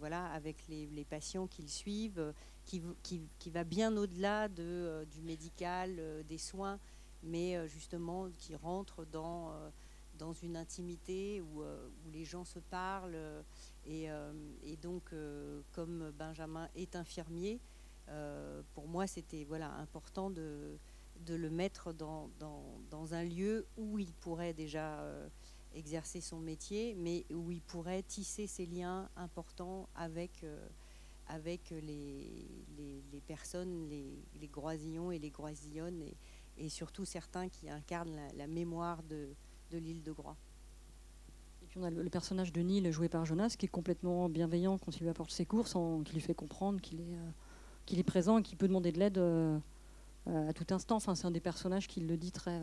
voilà, 0.00 0.26
avec 0.32 0.68
les, 0.68 0.86
les 0.88 1.04
patients 1.06 1.46
qu'ils 1.46 1.70
suivent, 1.70 2.34
qui, 2.66 2.82
qui, 3.02 3.22
qui 3.38 3.48
va 3.48 3.64
bien 3.64 3.96
au-delà 3.96 4.48
de, 4.48 5.06
du 5.10 5.22
médical, 5.22 5.98
des 6.28 6.36
soins, 6.36 6.78
mais 7.22 7.66
justement 7.68 8.28
qui 8.36 8.54
rentre 8.54 9.06
dans, 9.06 9.50
dans 10.18 10.32
une 10.32 10.56
intimité 10.56 11.40
où, 11.40 11.62
euh, 11.62 11.88
où 12.04 12.10
les 12.10 12.24
gens 12.24 12.44
se 12.44 12.58
parlent. 12.58 13.14
euh, 13.14 13.42
et, 13.84 14.10
euh, 14.10 14.32
et 14.62 14.76
donc, 14.76 15.12
comme 15.72 16.12
Benjamin 16.12 16.68
est 16.76 16.94
infirmier, 16.94 17.60
pour 18.74 18.86
moi, 18.86 19.06
c'était 19.06 19.44
voilà, 19.44 19.72
important 19.74 20.30
de, 20.30 20.78
le 21.28 21.50
mettre 21.50 21.92
dans, 21.92 22.30
un 23.12 23.24
lieu 23.24 23.66
où 23.76 23.98
il 23.98 24.12
pourrait 24.12 24.52
déjà 24.52 25.04
exercer 25.74 26.20
son 26.20 26.38
métier, 26.38 26.94
mais 26.94 27.24
où 27.32 27.50
il 27.50 27.60
pourrait 27.60 28.04
tisser 28.04 28.46
ses 28.46 28.66
liens 28.66 29.08
importants 29.16 29.88
avec, 29.96 30.44
avec 31.26 31.70
les, 31.70 32.46
personnes, 33.26 33.88
les, 33.88 34.22
les 34.40 34.48
groisillons 34.48 35.10
et 35.10 35.18
les 35.18 35.30
groisillonnes, 35.30 36.04
et, 36.56 36.68
surtout 36.68 37.04
certains 37.04 37.48
qui 37.48 37.68
incarnent 37.68 38.20
la 38.36 38.46
mémoire 38.46 39.02
de, 39.02 39.34
de 39.72 39.78
l'île 39.78 40.02
de 40.02 40.12
Groix. 40.12 40.36
Et 41.62 41.66
puis 41.66 41.78
on 41.78 41.84
a 41.84 41.90
le, 41.90 42.02
le 42.02 42.10
personnage 42.10 42.52
de 42.52 42.60
Neil 42.60 42.92
joué 42.92 43.08
par 43.08 43.24
Jonas 43.24 43.54
qui 43.58 43.66
est 43.66 43.68
complètement 43.70 44.28
bienveillant 44.28 44.76
quand 44.78 44.94
il 44.96 45.02
lui 45.02 45.08
apporte 45.08 45.30
ses 45.30 45.46
courses, 45.46 45.74
en- 45.74 46.02
qui 46.02 46.12
lui 46.12 46.20
fait 46.20 46.34
comprendre 46.34 46.80
qu'il 46.80 47.00
est, 47.00 47.14
euh, 47.16 47.30
qu'il 47.86 47.98
est 47.98 48.02
présent 48.04 48.38
et 48.38 48.42
qu'il 48.42 48.58
peut 48.58 48.68
demander 48.68 48.92
de 48.92 48.98
l'aide 48.98 49.16
euh, 49.18 49.58
euh, 50.28 50.48
à 50.50 50.52
tout 50.52 50.66
instant. 50.74 50.96
Enfin, 50.96 51.14
c'est 51.14 51.26
un 51.26 51.30
des 51.30 51.40
personnages 51.40 51.88
qui 51.88 52.00
le 52.00 52.16
dit 52.18 52.32
très. 52.32 52.60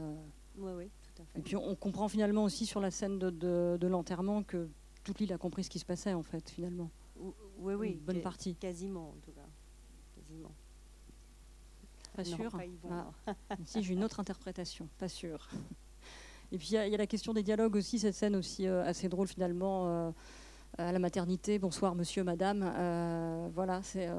Oui, 0.57 0.71
oui, 0.75 0.89
tout 1.15 1.21
à 1.21 1.25
fait. 1.25 1.39
Et 1.39 1.41
puis 1.41 1.55
on, 1.55 1.67
on 1.67 1.75
comprend 1.75 2.07
finalement 2.07 2.43
aussi 2.43 2.65
sur 2.67 2.79
la 2.79 2.91
scène 2.91 3.17
de, 3.17 3.29
de- 3.31 3.77
de 3.81 3.87
l'enterrement 3.87 4.43
que 4.43 4.69
toute 5.03 5.19
l'île 5.19 5.33
a 5.33 5.37
compris 5.39 5.63
ce 5.63 5.69
qui 5.71 5.79
se 5.79 5.85
passait 5.85 6.13
en 6.13 6.23
fait 6.23 6.47
finalement. 6.49 6.91
Ou- 7.19 7.33
Oui, 7.57 7.73
oui, 7.73 7.91
Une 7.93 7.99
bonne 7.99 8.21
partie. 8.21 8.55
Quasiment, 8.55 9.09
en 9.09 9.17
tout 9.25 9.31
cas. 9.31 9.47
Quasiment. 10.15 10.51
Pas 12.15 12.23
Non, 12.23 12.35
sûr. 12.35 12.51
pas 12.51 13.05
Ah. 13.27 13.55
Si 13.65 13.81
j'ai 13.83 13.93
une 13.93 14.03
autre 14.03 14.19
interprétation, 14.19 14.87
pas 14.97 15.07
sûr. 15.09 15.49
Et 16.51 16.57
puis 16.57 16.69
il 16.69 16.73
y, 16.73 16.77
a- 16.77 16.97
la 16.97 17.07
question 17.07 17.33
des 17.33 17.43
dialogues 17.43 17.75
aussi, 17.75 17.99
cette 17.99 18.15
scène 18.15 18.35
aussi 18.35 18.67
euh, 18.67 18.83
assez 18.83 19.07
drôle 19.07 19.27
finalement 19.27 19.85
euh, 19.87 20.11
à 20.77 20.91
la 20.91 20.99
maternité. 20.99 21.59
Bonsoir 21.59 21.93
monsieur, 21.95 22.23
madame. 22.23 22.63
Euh, 22.75 23.47
voilà, 23.53 23.81
c'est 23.83 24.09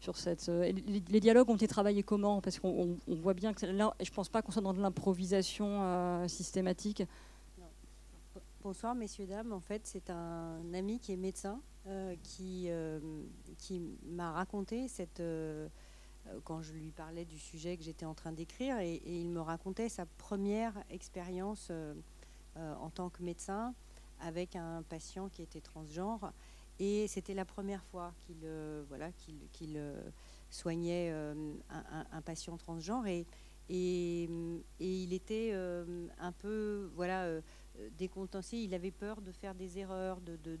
sur 0.00 0.16
cette. 0.16 0.48
et 0.48 0.72
les, 0.72 1.20
dialogues 1.20 1.50
ont 1.50 1.56
été 1.56 1.66
travaillés 1.68 2.02
comment? 2.02 2.40
Parce 2.40 2.58
qu'on 2.60 2.68
on- 2.68 2.96
on 3.08 3.14
voit 3.16 3.34
bien 3.34 3.52
que 3.52 3.66
là, 3.66 3.94
je 4.00 4.10
pense 4.10 4.28
pas 4.28 4.42
qu'on 4.42 4.52
soit 4.52 4.62
dans 4.62 4.72
de 4.72 4.80
l'improvisation 4.80 6.26
systématique. 6.28 7.02
Bonsoir, 8.62 8.94
messieurs, 8.94 9.26
dames. 9.26 9.52
En 9.52 9.60
fait, 9.60 9.82
c'est 9.84 10.08
un 10.10 10.60
ami 10.74 10.98
qui 11.00 11.12
est 11.12 11.16
médecin 11.16 11.60
qui, 12.22 12.68
qui 13.58 13.82
m'a 14.06 14.32
raconté 14.32 14.88
cette. 14.88 15.20
Euh, 16.28 16.40
quand 16.44 16.62
je 16.62 16.72
lui 16.72 16.90
parlais 16.90 17.24
du 17.24 17.38
sujet 17.38 17.76
que 17.76 17.82
j'étais 17.82 18.06
en 18.06 18.14
train 18.14 18.32
d'écrire, 18.32 18.78
et, 18.78 19.00
il 19.04 19.30
me 19.30 19.40
racontait 19.40 19.88
sa 19.88 20.06
première 20.06 20.74
expérience 20.90 21.68
euh, 21.70 21.94
euh, 22.56 22.74
en 22.76 22.90
tant 22.90 23.10
que 23.10 23.22
médecin 23.22 23.74
avec 24.20 24.56
un 24.56 24.82
patient 24.82 25.28
qui 25.28 25.42
était 25.42 25.60
transgenre. 25.60 26.32
Et 26.80 27.08
c'était 27.08 27.34
la 27.34 27.44
première 27.44 27.84
fois 27.84 28.12
qu'il 28.20 28.48
voilà, 28.88 29.10
qu'il 29.12 29.76
euh, 29.76 30.10
soignait 30.50 31.10
un, 31.10 32.22
patient 32.22 32.56
transgenre. 32.56 33.06
Et, 33.06 33.26
et, 33.68 34.24
et 34.80 35.02
il 35.02 35.12
était 35.12 35.52
un 36.18 36.32
peu 36.32 36.90
voilà, 36.94 37.40
décontenancé. 37.96 38.58
Il 38.58 38.74
avait 38.74 38.92
peur 38.92 39.20
de 39.20 39.32
faire 39.32 39.54
des 39.54 39.78
erreurs, 39.78 40.20
de, 40.20 40.36
de- 40.36 40.56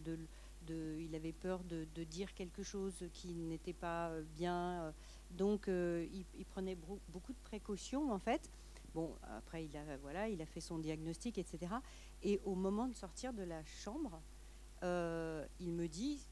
de- 0.66 0.96
il 0.98 1.14
avait 1.14 1.32
peur 1.32 1.62
de, 1.64 1.86
dire 2.04 2.34
quelque 2.34 2.62
chose 2.62 3.04
qui 3.12 3.32
n'était 3.34 3.72
pas 3.72 4.10
bien. 4.36 4.92
Donc, 5.30 5.68
euh, 5.68 6.06
il, 6.12 6.44
prenait 6.46 6.74
beaucoup 6.74 7.32
de 7.32 7.38
précautions, 7.44 8.12
en 8.12 8.18
fait. 8.18 8.50
Bon, 8.94 9.14
après, 9.22 9.64
il 9.66 9.76
a, 9.76 9.96
voilà, 9.98 10.28
il 10.28 10.40
a 10.40 10.46
fait 10.46 10.60
son 10.60 10.78
diagnostic, 10.78 11.38
etc. 11.38 11.74
Et 12.22 12.40
au 12.44 12.54
moment 12.54 12.88
de 12.88 12.94
sortir 12.94 13.32
de 13.32 13.42
la 13.42 13.62
chambre, 13.64 14.20
euh, 14.82 15.46
il 15.60 15.72
me 15.72 15.86
dit, 15.86 16.26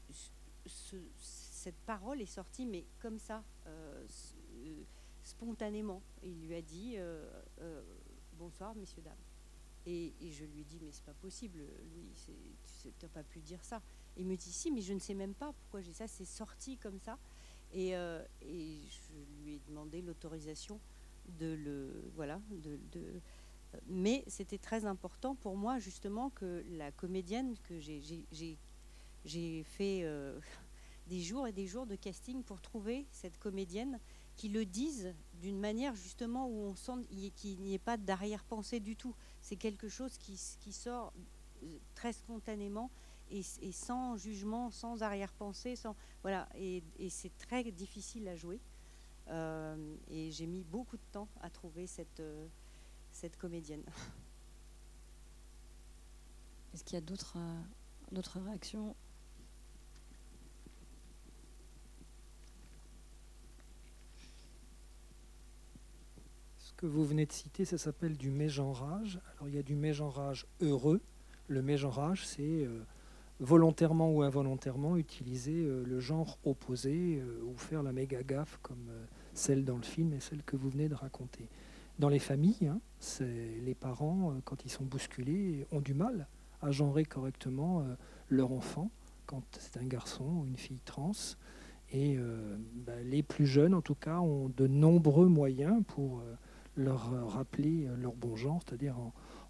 ce- 0.65 0.95
cette 1.17 1.77
parole 1.85 2.21
est 2.21 2.25
sortie, 2.25 2.65
mais 2.65 2.85
comme 2.99 3.19
ça, 3.19 3.43
euh, 3.67 4.05
spontanément. 5.23 6.01
Il 6.23 6.41
lui 6.47 6.55
a 6.55 6.61
dit, 6.61 6.97
bonsoir, 8.33 8.75
messieurs, 8.75 9.01
dames. 9.01 9.15
Et, 9.85 10.13
et 10.19 10.31
je 10.31 10.43
lui 10.43 10.65
dit, 10.65 10.79
mais 10.81 10.91
c'est 10.91 11.05
pas 11.05 11.13
possible, 11.13 11.59
Louis, 11.93 12.11
tu 12.25 12.91
n'as 13.01 13.09
pas 13.09 13.23
pu 13.23 13.39
dire 13.39 13.63
ça. 13.63 13.81
Il 14.17 14.25
me 14.25 14.35
dit, 14.35 14.51
si, 14.51 14.71
mais 14.71 14.81
je 14.81 14.93
ne 14.93 14.99
sais 14.99 15.13
même 15.13 15.33
pas 15.33 15.53
pourquoi 15.53 15.81
j'ai 15.81 15.93
ça, 15.93 16.07
c'est 16.07 16.25
sorti 16.25 16.77
comme 16.77 16.99
ça. 16.99 17.17
Et, 17.73 17.95
euh, 17.95 18.23
et 18.41 18.79
je 18.89 19.43
lui 19.43 19.55
ai 19.55 19.61
demandé 19.67 20.01
l'autorisation 20.01 20.79
de 21.39 21.53
le. 21.53 22.11
Voilà. 22.15 22.39
Mais 23.87 24.23
c'était 24.27 24.57
très 24.57 24.85
important 24.85 25.35
pour 25.35 25.55
moi, 25.57 25.77
justement, 25.79 26.29
que 26.29 26.63
la 26.69 26.91
comédienne, 26.91 27.55
que 27.63 27.79
j'ai- 27.79 29.63
fait 29.63 30.01
euh, 30.03 30.39
des 31.07 31.21
jours 31.21 31.47
et 31.47 31.51
des 31.51 31.67
jours 31.67 31.85
de 31.85 31.95
casting 31.95 32.43
pour 32.43 32.61
trouver 32.61 33.05
cette 33.11 33.37
comédienne 33.37 33.99
qui 34.35 34.49
le 34.49 34.65
dise 34.65 35.13
d'une 35.41 35.59
manière, 35.59 35.95
justement, 35.95 36.47
où 36.47 36.59
on 36.61 36.75
sent 36.75 37.05
qu'il 37.35 37.59
n'y 37.61 37.73
ait 37.73 37.79
pas 37.79 37.97
d'arrière-pensée 37.97 38.79
du 38.79 38.95
tout. 38.95 39.15
C'est 39.41 39.55
quelque 39.55 39.89
chose 39.89 40.17
qui 40.17 40.37
sort 40.71 41.11
euh, 41.63 41.77
très 41.95 42.13
spontanément 42.13 42.91
et, 43.31 43.71
sans 43.71 44.17
jugement, 44.17 44.71
sans 44.71 45.03
arrière-pensée, 45.03 45.75
sans 45.75 45.95
voilà. 46.21 46.47
Et, 46.55 46.83
et 46.99 47.09
c'est 47.09 47.35
très 47.37 47.63
difficile 47.71 48.27
à 48.27 48.35
jouer. 48.35 48.59
Euh, 49.29 49.95
et 50.09 50.31
j'ai 50.31 50.47
mis 50.47 50.63
beaucoup 50.63 50.95
de 50.97 51.05
temps 51.11 51.27
à 51.41 51.49
trouver 51.49 51.85
cette 51.85 52.21
euh, 52.21 52.47
cette 53.11 53.37
comédienne. 53.37 53.83
Est-ce 56.73 56.83
qu'il 56.83 56.95
y 56.95 56.97
a 56.97 57.01
d'autres 57.01 57.37
euh, 57.37 57.61
d'autres 58.11 58.39
réactions? 58.39 58.95
Ce 66.57 66.71
que 66.73 66.85
vous 66.85 67.03
venez 67.03 67.25
de 67.25 67.31
citer, 67.31 67.65
ça 67.65 67.77
s'appelle 67.77 68.15
du 68.15 68.29
mégenrage. 68.29 69.19
Alors 69.33 69.49
il 69.49 69.55
y 69.55 69.57
a 69.57 69.63
du 69.63 69.75
mégenrage 69.75 70.45
heureux. 70.61 71.01
Le 71.47 71.61
mégenrage, 71.61 72.25
c'est 72.25 72.65
euh, 72.65 72.85
volontairement 73.39 74.11
ou 74.11 74.23
involontairement 74.23 74.97
utiliser 74.97 75.65
euh, 75.65 75.83
le 75.85 75.99
genre 75.99 76.37
opposé 76.43 77.21
euh, 77.21 77.43
ou 77.45 77.55
faire 77.57 77.83
la 77.83 77.91
méga 77.91 78.23
gaffe 78.23 78.59
comme 78.61 78.89
euh, 78.89 79.05
celle 79.33 79.63
dans 79.63 79.77
le 79.77 79.83
film 79.83 80.13
et 80.13 80.19
celle 80.19 80.43
que 80.43 80.55
vous 80.55 80.69
venez 80.69 80.89
de 80.89 80.95
raconter. 80.95 81.49
Dans 81.99 82.09
les 82.09 82.19
familles, 82.19 82.67
hein, 82.67 82.79
les 83.19 83.73
parents, 83.73 84.35
quand 84.45 84.65
ils 84.65 84.69
sont 84.69 84.83
bousculés, 84.83 85.65
ont 85.71 85.81
du 85.81 85.95
mal 85.95 86.27
à 86.61 86.69
genrer 86.69 87.05
correctement 87.05 87.83
leur 88.29 88.51
enfant 88.51 88.91
quand 89.25 89.41
c'est 89.57 89.77
un 89.77 89.85
garçon 89.85 90.25
ou 90.25 90.45
une 90.45 90.57
fille 90.57 90.79
trans. 90.85 91.11
Et 91.91 92.19
bah, 92.85 93.01
les 93.03 93.23
plus 93.23 93.47
jeunes, 93.47 93.73
en 93.73 93.81
tout 93.81 93.95
cas, 93.95 94.19
ont 94.19 94.51
de 94.55 94.67
nombreux 94.67 95.27
moyens 95.27 95.81
pour 95.87 96.21
leur 96.75 97.31
rappeler 97.31 97.89
leur 97.97 98.13
bon 98.13 98.35
genre, 98.35 98.61
c'est-à-dire 98.63 98.95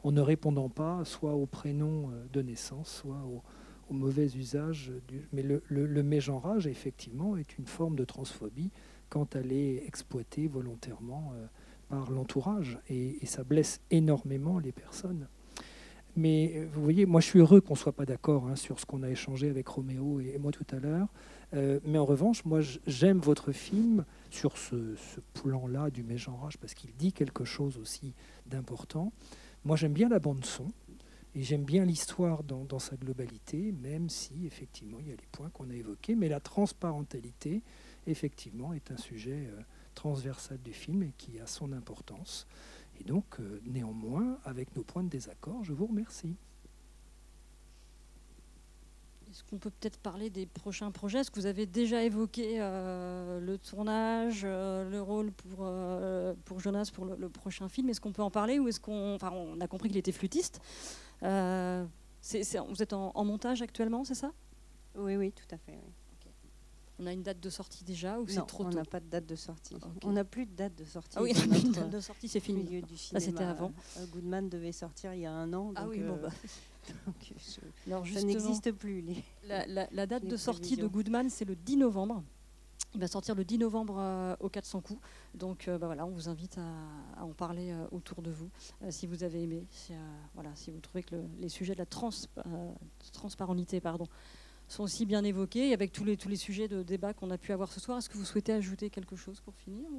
en, 0.03 0.11
ne 0.13 0.21
répondant 0.21 0.69
pas 0.69 1.03
soit 1.03 1.33
au 1.33 1.47
prénom 1.47 2.11
de 2.31 2.41
naissance, 2.41 2.89
soit 2.89 3.25
au, 3.25 3.43
au 3.89 3.93
mauvais 3.93 4.25
usage. 4.25 4.91
Mais 5.33 5.43
le, 5.43 5.61
le, 5.67 6.03
mégenrage, 6.03 6.67
effectivement, 6.67 7.37
est 7.37 7.57
une 7.57 7.65
forme 7.65 7.95
de 7.95 8.05
transphobie 8.05 8.71
quand 9.09 9.35
elle 9.35 9.51
est 9.51 9.85
exploitée 9.85 10.47
volontairement 10.47 11.31
euh, 11.35 11.45
par 11.89 12.11
l'entourage. 12.11 12.79
Et, 12.89 13.19
ça 13.25 13.43
blesse 13.43 13.81
énormément 13.91 14.59
les 14.59 14.71
personnes. 14.71 15.27
Mais 16.15 16.53
euh, 16.55 16.67
vous 16.73 16.83
voyez, 16.83 17.05
moi 17.05 17.21
je 17.21 17.27
suis 17.27 17.39
heureux 17.39 17.61
qu'on 17.61 17.73
ne 17.73 17.79
soit 17.79 17.93
pas 17.93 18.05
d'accord 18.05 18.47
hein, 18.47 18.55
sur 18.55 18.79
ce 18.79 18.85
qu'on 18.85 19.03
a 19.03 19.09
échangé 19.09 19.49
avec 19.49 19.67
Roméo 19.67 20.19
et, 20.19 20.37
moi 20.39 20.51
tout 20.51 20.65
à 20.71 20.79
l'heure. 20.79 21.07
Euh, 21.53 21.79
mais 21.85 21.97
en 21.97 22.05
revanche, 22.05 22.43
moi 22.43 22.59
j'aime 22.87 23.19
votre 23.19 23.51
film 23.51 24.03
sur 24.31 24.57
ce, 24.57 24.95
ce 24.95 25.19
plan-là 25.41 25.89
du 25.89 26.03
mégenrage 26.03 26.57
parce 26.57 26.73
qu'il 26.73 26.93
dit 26.95 27.13
quelque 27.13 27.45
chose 27.45 27.77
aussi 27.77 28.13
d'important. 28.47 29.13
Moi 29.63 29.77
j'aime 29.77 29.93
bien 29.93 30.09
la 30.09 30.19
bande 30.19 30.43
son. 30.43 30.67
Et 31.37 31.43
j'aime 31.43 31.65
bien 31.65 31.85
l'histoire 31.85 32.43
dans, 32.43 32.79
sa 32.79 32.95
globalité, 32.95 33.71
même 33.71 34.09
si 34.09 34.47
effectivement 34.47 34.97
il 34.99 35.09
y 35.09 35.11
a 35.11 35.15
les 35.15 35.27
points 35.31 35.51
qu'on 35.51 35.69
a 35.69 35.75
évoqués. 35.75 36.15
Mais 36.15 36.29
la 36.29 36.39
transparentalité, 36.39 37.61
effectivement, 38.07 38.73
est 38.73 38.89
un 38.89 38.97
sujet 38.97 39.45
euh, 39.45 39.61
transversal 39.93 40.59
du 40.63 40.73
film 40.73 41.03
et 41.03 41.13
qui 41.15 41.39
a 41.39 41.45
son 41.45 41.73
importance. 41.73 42.47
Et 42.99 43.03
donc, 43.03 43.39
euh, 43.39 43.61
néanmoins, 43.67 44.39
avec 44.45 44.75
nos 44.75 44.81
points 44.81 45.03
de 45.03 45.09
désaccord, 45.09 45.63
je 45.63 45.73
vous 45.73 45.85
remercie. 45.85 46.33
Est-ce 49.29 49.43
qu'on 49.43 49.57
peut 49.57 49.69
peut-être 49.69 49.97
parler 49.97 50.29
des 50.29 50.45
prochains 50.45 50.91
projets? 50.91 51.19
Est-ce 51.19 51.31
que 51.31 51.39
vous 51.39 51.45
avez 51.45 51.65
déjà 51.65 52.03
évoqué 52.03 52.57
euh, 52.59 53.39
le 53.39 53.57
tournage, 53.57 54.45
le 54.45 54.99
rôle 54.99 55.31
pour, 55.31 55.69
pour 56.45 56.59
Jonas 56.59 56.89
pour 56.93 57.05
le, 57.05 57.29
prochain 57.29 57.67
film? 57.67 57.89
Est-ce 57.89 57.99
qu'on 57.99 58.13
peut 58.13 58.21
en 58.21 58.31
parler 58.31 58.57
ou 58.57 58.67
est-ce 58.67 58.79
qu'on, 58.79 59.15
enfin, 59.15 59.31
on 59.31 59.59
a 59.59 59.67
compris 59.67 59.89
qu'il 59.89 59.97
était 59.97 60.13
flûtiste? 60.13 60.61
Euh, 61.23 61.85
vous 62.69 62.83
êtes 62.83 62.93
en, 62.93 63.25
montage 63.25 63.61
actuellement, 63.61 64.03
c'est 64.03 64.15
ça? 64.15 64.31
Oui, 64.95 65.15
oui, 65.15 65.31
tout 65.31 65.55
à 65.55 65.57
fait. 65.57 65.77
On 66.99 67.05
a 67.05 67.13
une 67.13 67.23
date 67.23 67.39
de 67.39 67.49
sortie 67.49 67.83
déjà 67.83 68.19
ou 68.19 68.27
c'est 68.27 68.45
trop 68.47 68.63
tôt 68.63 68.69
On 68.71 68.75
n'a 68.75 68.85
pas 68.85 68.99
de 68.99 69.05
date 69.05 69.25
de 69.25 69.35
sortie. 69.35 69.75
On 70.03 70.11
n'a 70.11 70.23
plus 70.23 70.45
de 70.45 70.51
date 70.51 70.75
de 70.75 70.83
sortie. 70.83 71.17
Ah 71.17 71.21
oui, 71.21 71.33
de 71.33 71.73
date 71.73 71.89
de 71.89 71.99
sortie, 71.99 72.27
c'est 72.27 72.39
fini. 72.39 72.63
Milieu 72.63 72.81
du 72.81 72.97
cinéma. 72.97 73.23
c'était 73.23 73.43
avant. 73.43 73.71
Euh, 73.97 74.05
Goodman 74.07 74.49
devait 74.49 74.71
sortir 74.71 75.13
il 75.13 75.21
y 75.21 75.25
a 75.25 75.31
un 75.31 75.53
an. 75.53 75.73
ah 75.75 75.87
oui, 75.87 75.99
bon, 75.99 76.15
euh, 76.15 76.27
bah. 76.27 78.03
ça 78.05 78.21
n'existe 78.23 78.71
plus. 78.71 79.01
Les, 79.01 79.23
la, 79.43 80.07
date 80.07 80.25
de 80.25 80.37
sortie 80.37 80.75
de 80.75 80.87
Goodman, 80.87 81.29
c'est 81.29 81.45
le 81.45 81.55
10 81.55 81.77
novembre. 81.77 82.23
Il 82.93 83.01
va 83.01 83.07
sortir 83.07 83.35
le 83.35 83.43
10 83.43 83.59
novembre 83.59 83.97
euh, 83.99 84.35
au 84.39 84.49
400 84.49 84.81
coups. 84.81 84.99
Donc 85.35 85.67
euh, 85.67 85.77
bah 85.77 85.87
voilà, 85.87 86.05
on 86.05 86.09
vous 86.09 86.29
invite 86.29 86.57
à, 86.57 87.23
en 87.23 87.33
parler 87.33 87.71
euh, 87.71 87.85
autour 87.91 88.21
de 88.21 88.31
vous 88.31 88.49
si 88.89 89.05
vous 89.07 89.23
avez 89.23 89.43
aimé, 89.43 89.65
si, 89.69 89.93
voilà, 90.33 90.49
si 90.55 90.71
vous 90.71 90.79
trouvez 90.79 91.03
que 91.03 91.15
les 91.39 91.49
sujets 91.49 91.73
de 91.73 91.79
la 91.79 91.85
trans, 91.85 92.09
transparentité 93.13 93.81
pardon, 93.81 94.07
sont 94.67 94.83
aussi 94.83 95.05
bien 95.05 95.23
évoqués, 95.23 95.73
avec 95.73 95.91
tous 95.91 96.03
les, 96.03 96.17
tous 96.17 96.29
les 96.29 96.35
sujets 96.35 96.67
de 96.67 96.83
débat 96.83 97.13
qu'on 97.13 97.31
a 97.31 97.37
pu 97.37 97.51
avoir 97.51 97.71
ce 97.71 97.79
soir. 97.79 97.97
Est-ce 97.97 98.09
que 98.09 98.17
vous 98.17 98.25
souhaitez 98.25 98.53
ajouter 98.53 98.89
quelque 98.89 99.15
chose 99.15 99.39
pour 99.41 99.55
finir 99.55 99.89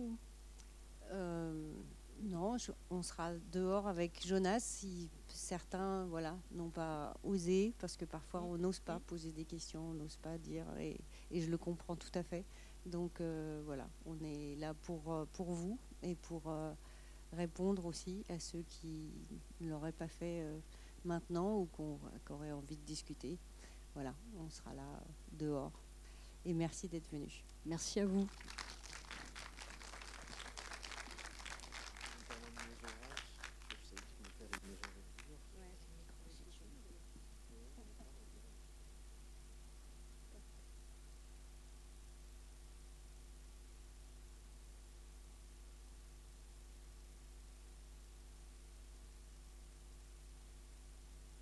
Non, 2.23 2.57
on 2.91 3.03
sera 3.03 3.33
dehors 3.53 3.87
avec 3.87 4.27
Jonas 4.27 4.61
si 4.61 5.09
certains 5.29 6.05
voilà, 6.07 6.37
n'ont 6.53 6.71
pas 6.71 7.15
osé, 7.23 7.73
parce 7.79 7.97
que 7.97 8.05
parfois 8.05 8.43
on 8.43 8.59
n'ose 8.59 8.81
pas 8.81 9.01
poser 9.01 9.33
des 9.33 9.45
questions, 9.45 9.91
on 9.91 9.95
n'ose 9.95 10.17
pas 10.17 10.37
dire, 10.37 10.67
et, 10.79 10.99
je 11.33 11.49
le 11.49 11.57
comprends 11.57 11.97
tout 11.97 12.11
à 12.15 12.23
fait. 12.23 12.45
Donc 12.85 13.21
euh, 13.21 13.63
voilà, 13.65 13.89
on 14.05 14.19
est 14.25 14.57
là 14.57 14.75
pour, 14.75 15.13
euh, 15.13 15.25
pour 15.33 15.53
vous 15.53 15.79
et 16.03 16.15
pour 16.17 16.43
euh, 16.47 16.73
répondre 17.33 17.87
aussi 17.87 18.25
à 18.29 18.39
ceux 18.39 18.63
qui 18.63 19.11
ne 19.61 19.69
l'auraient 19.69 19.93
pas 19.93 20.09
fait 20.09 20.45
maintenant 21.05 21.59
ou 21.59 21.69
qui 22.27 22.33
auraient 22.33 22.53
envie 22.53 22.77
de 22.77 22.85
discuter. 22.85 23.39
Voilà, 23.99 24.15
on 24.39 24.49
sera 24.49 24.73
là 24.75 24.85
dehors. 25.33 25.73
Et 26.45 26.55
merci 26.55 26.87
d'être 26.87 27.11
venu. 27.11 27.27
Merci 27.67 27.99
à 27.99 28.07
vous. 28.07 28.29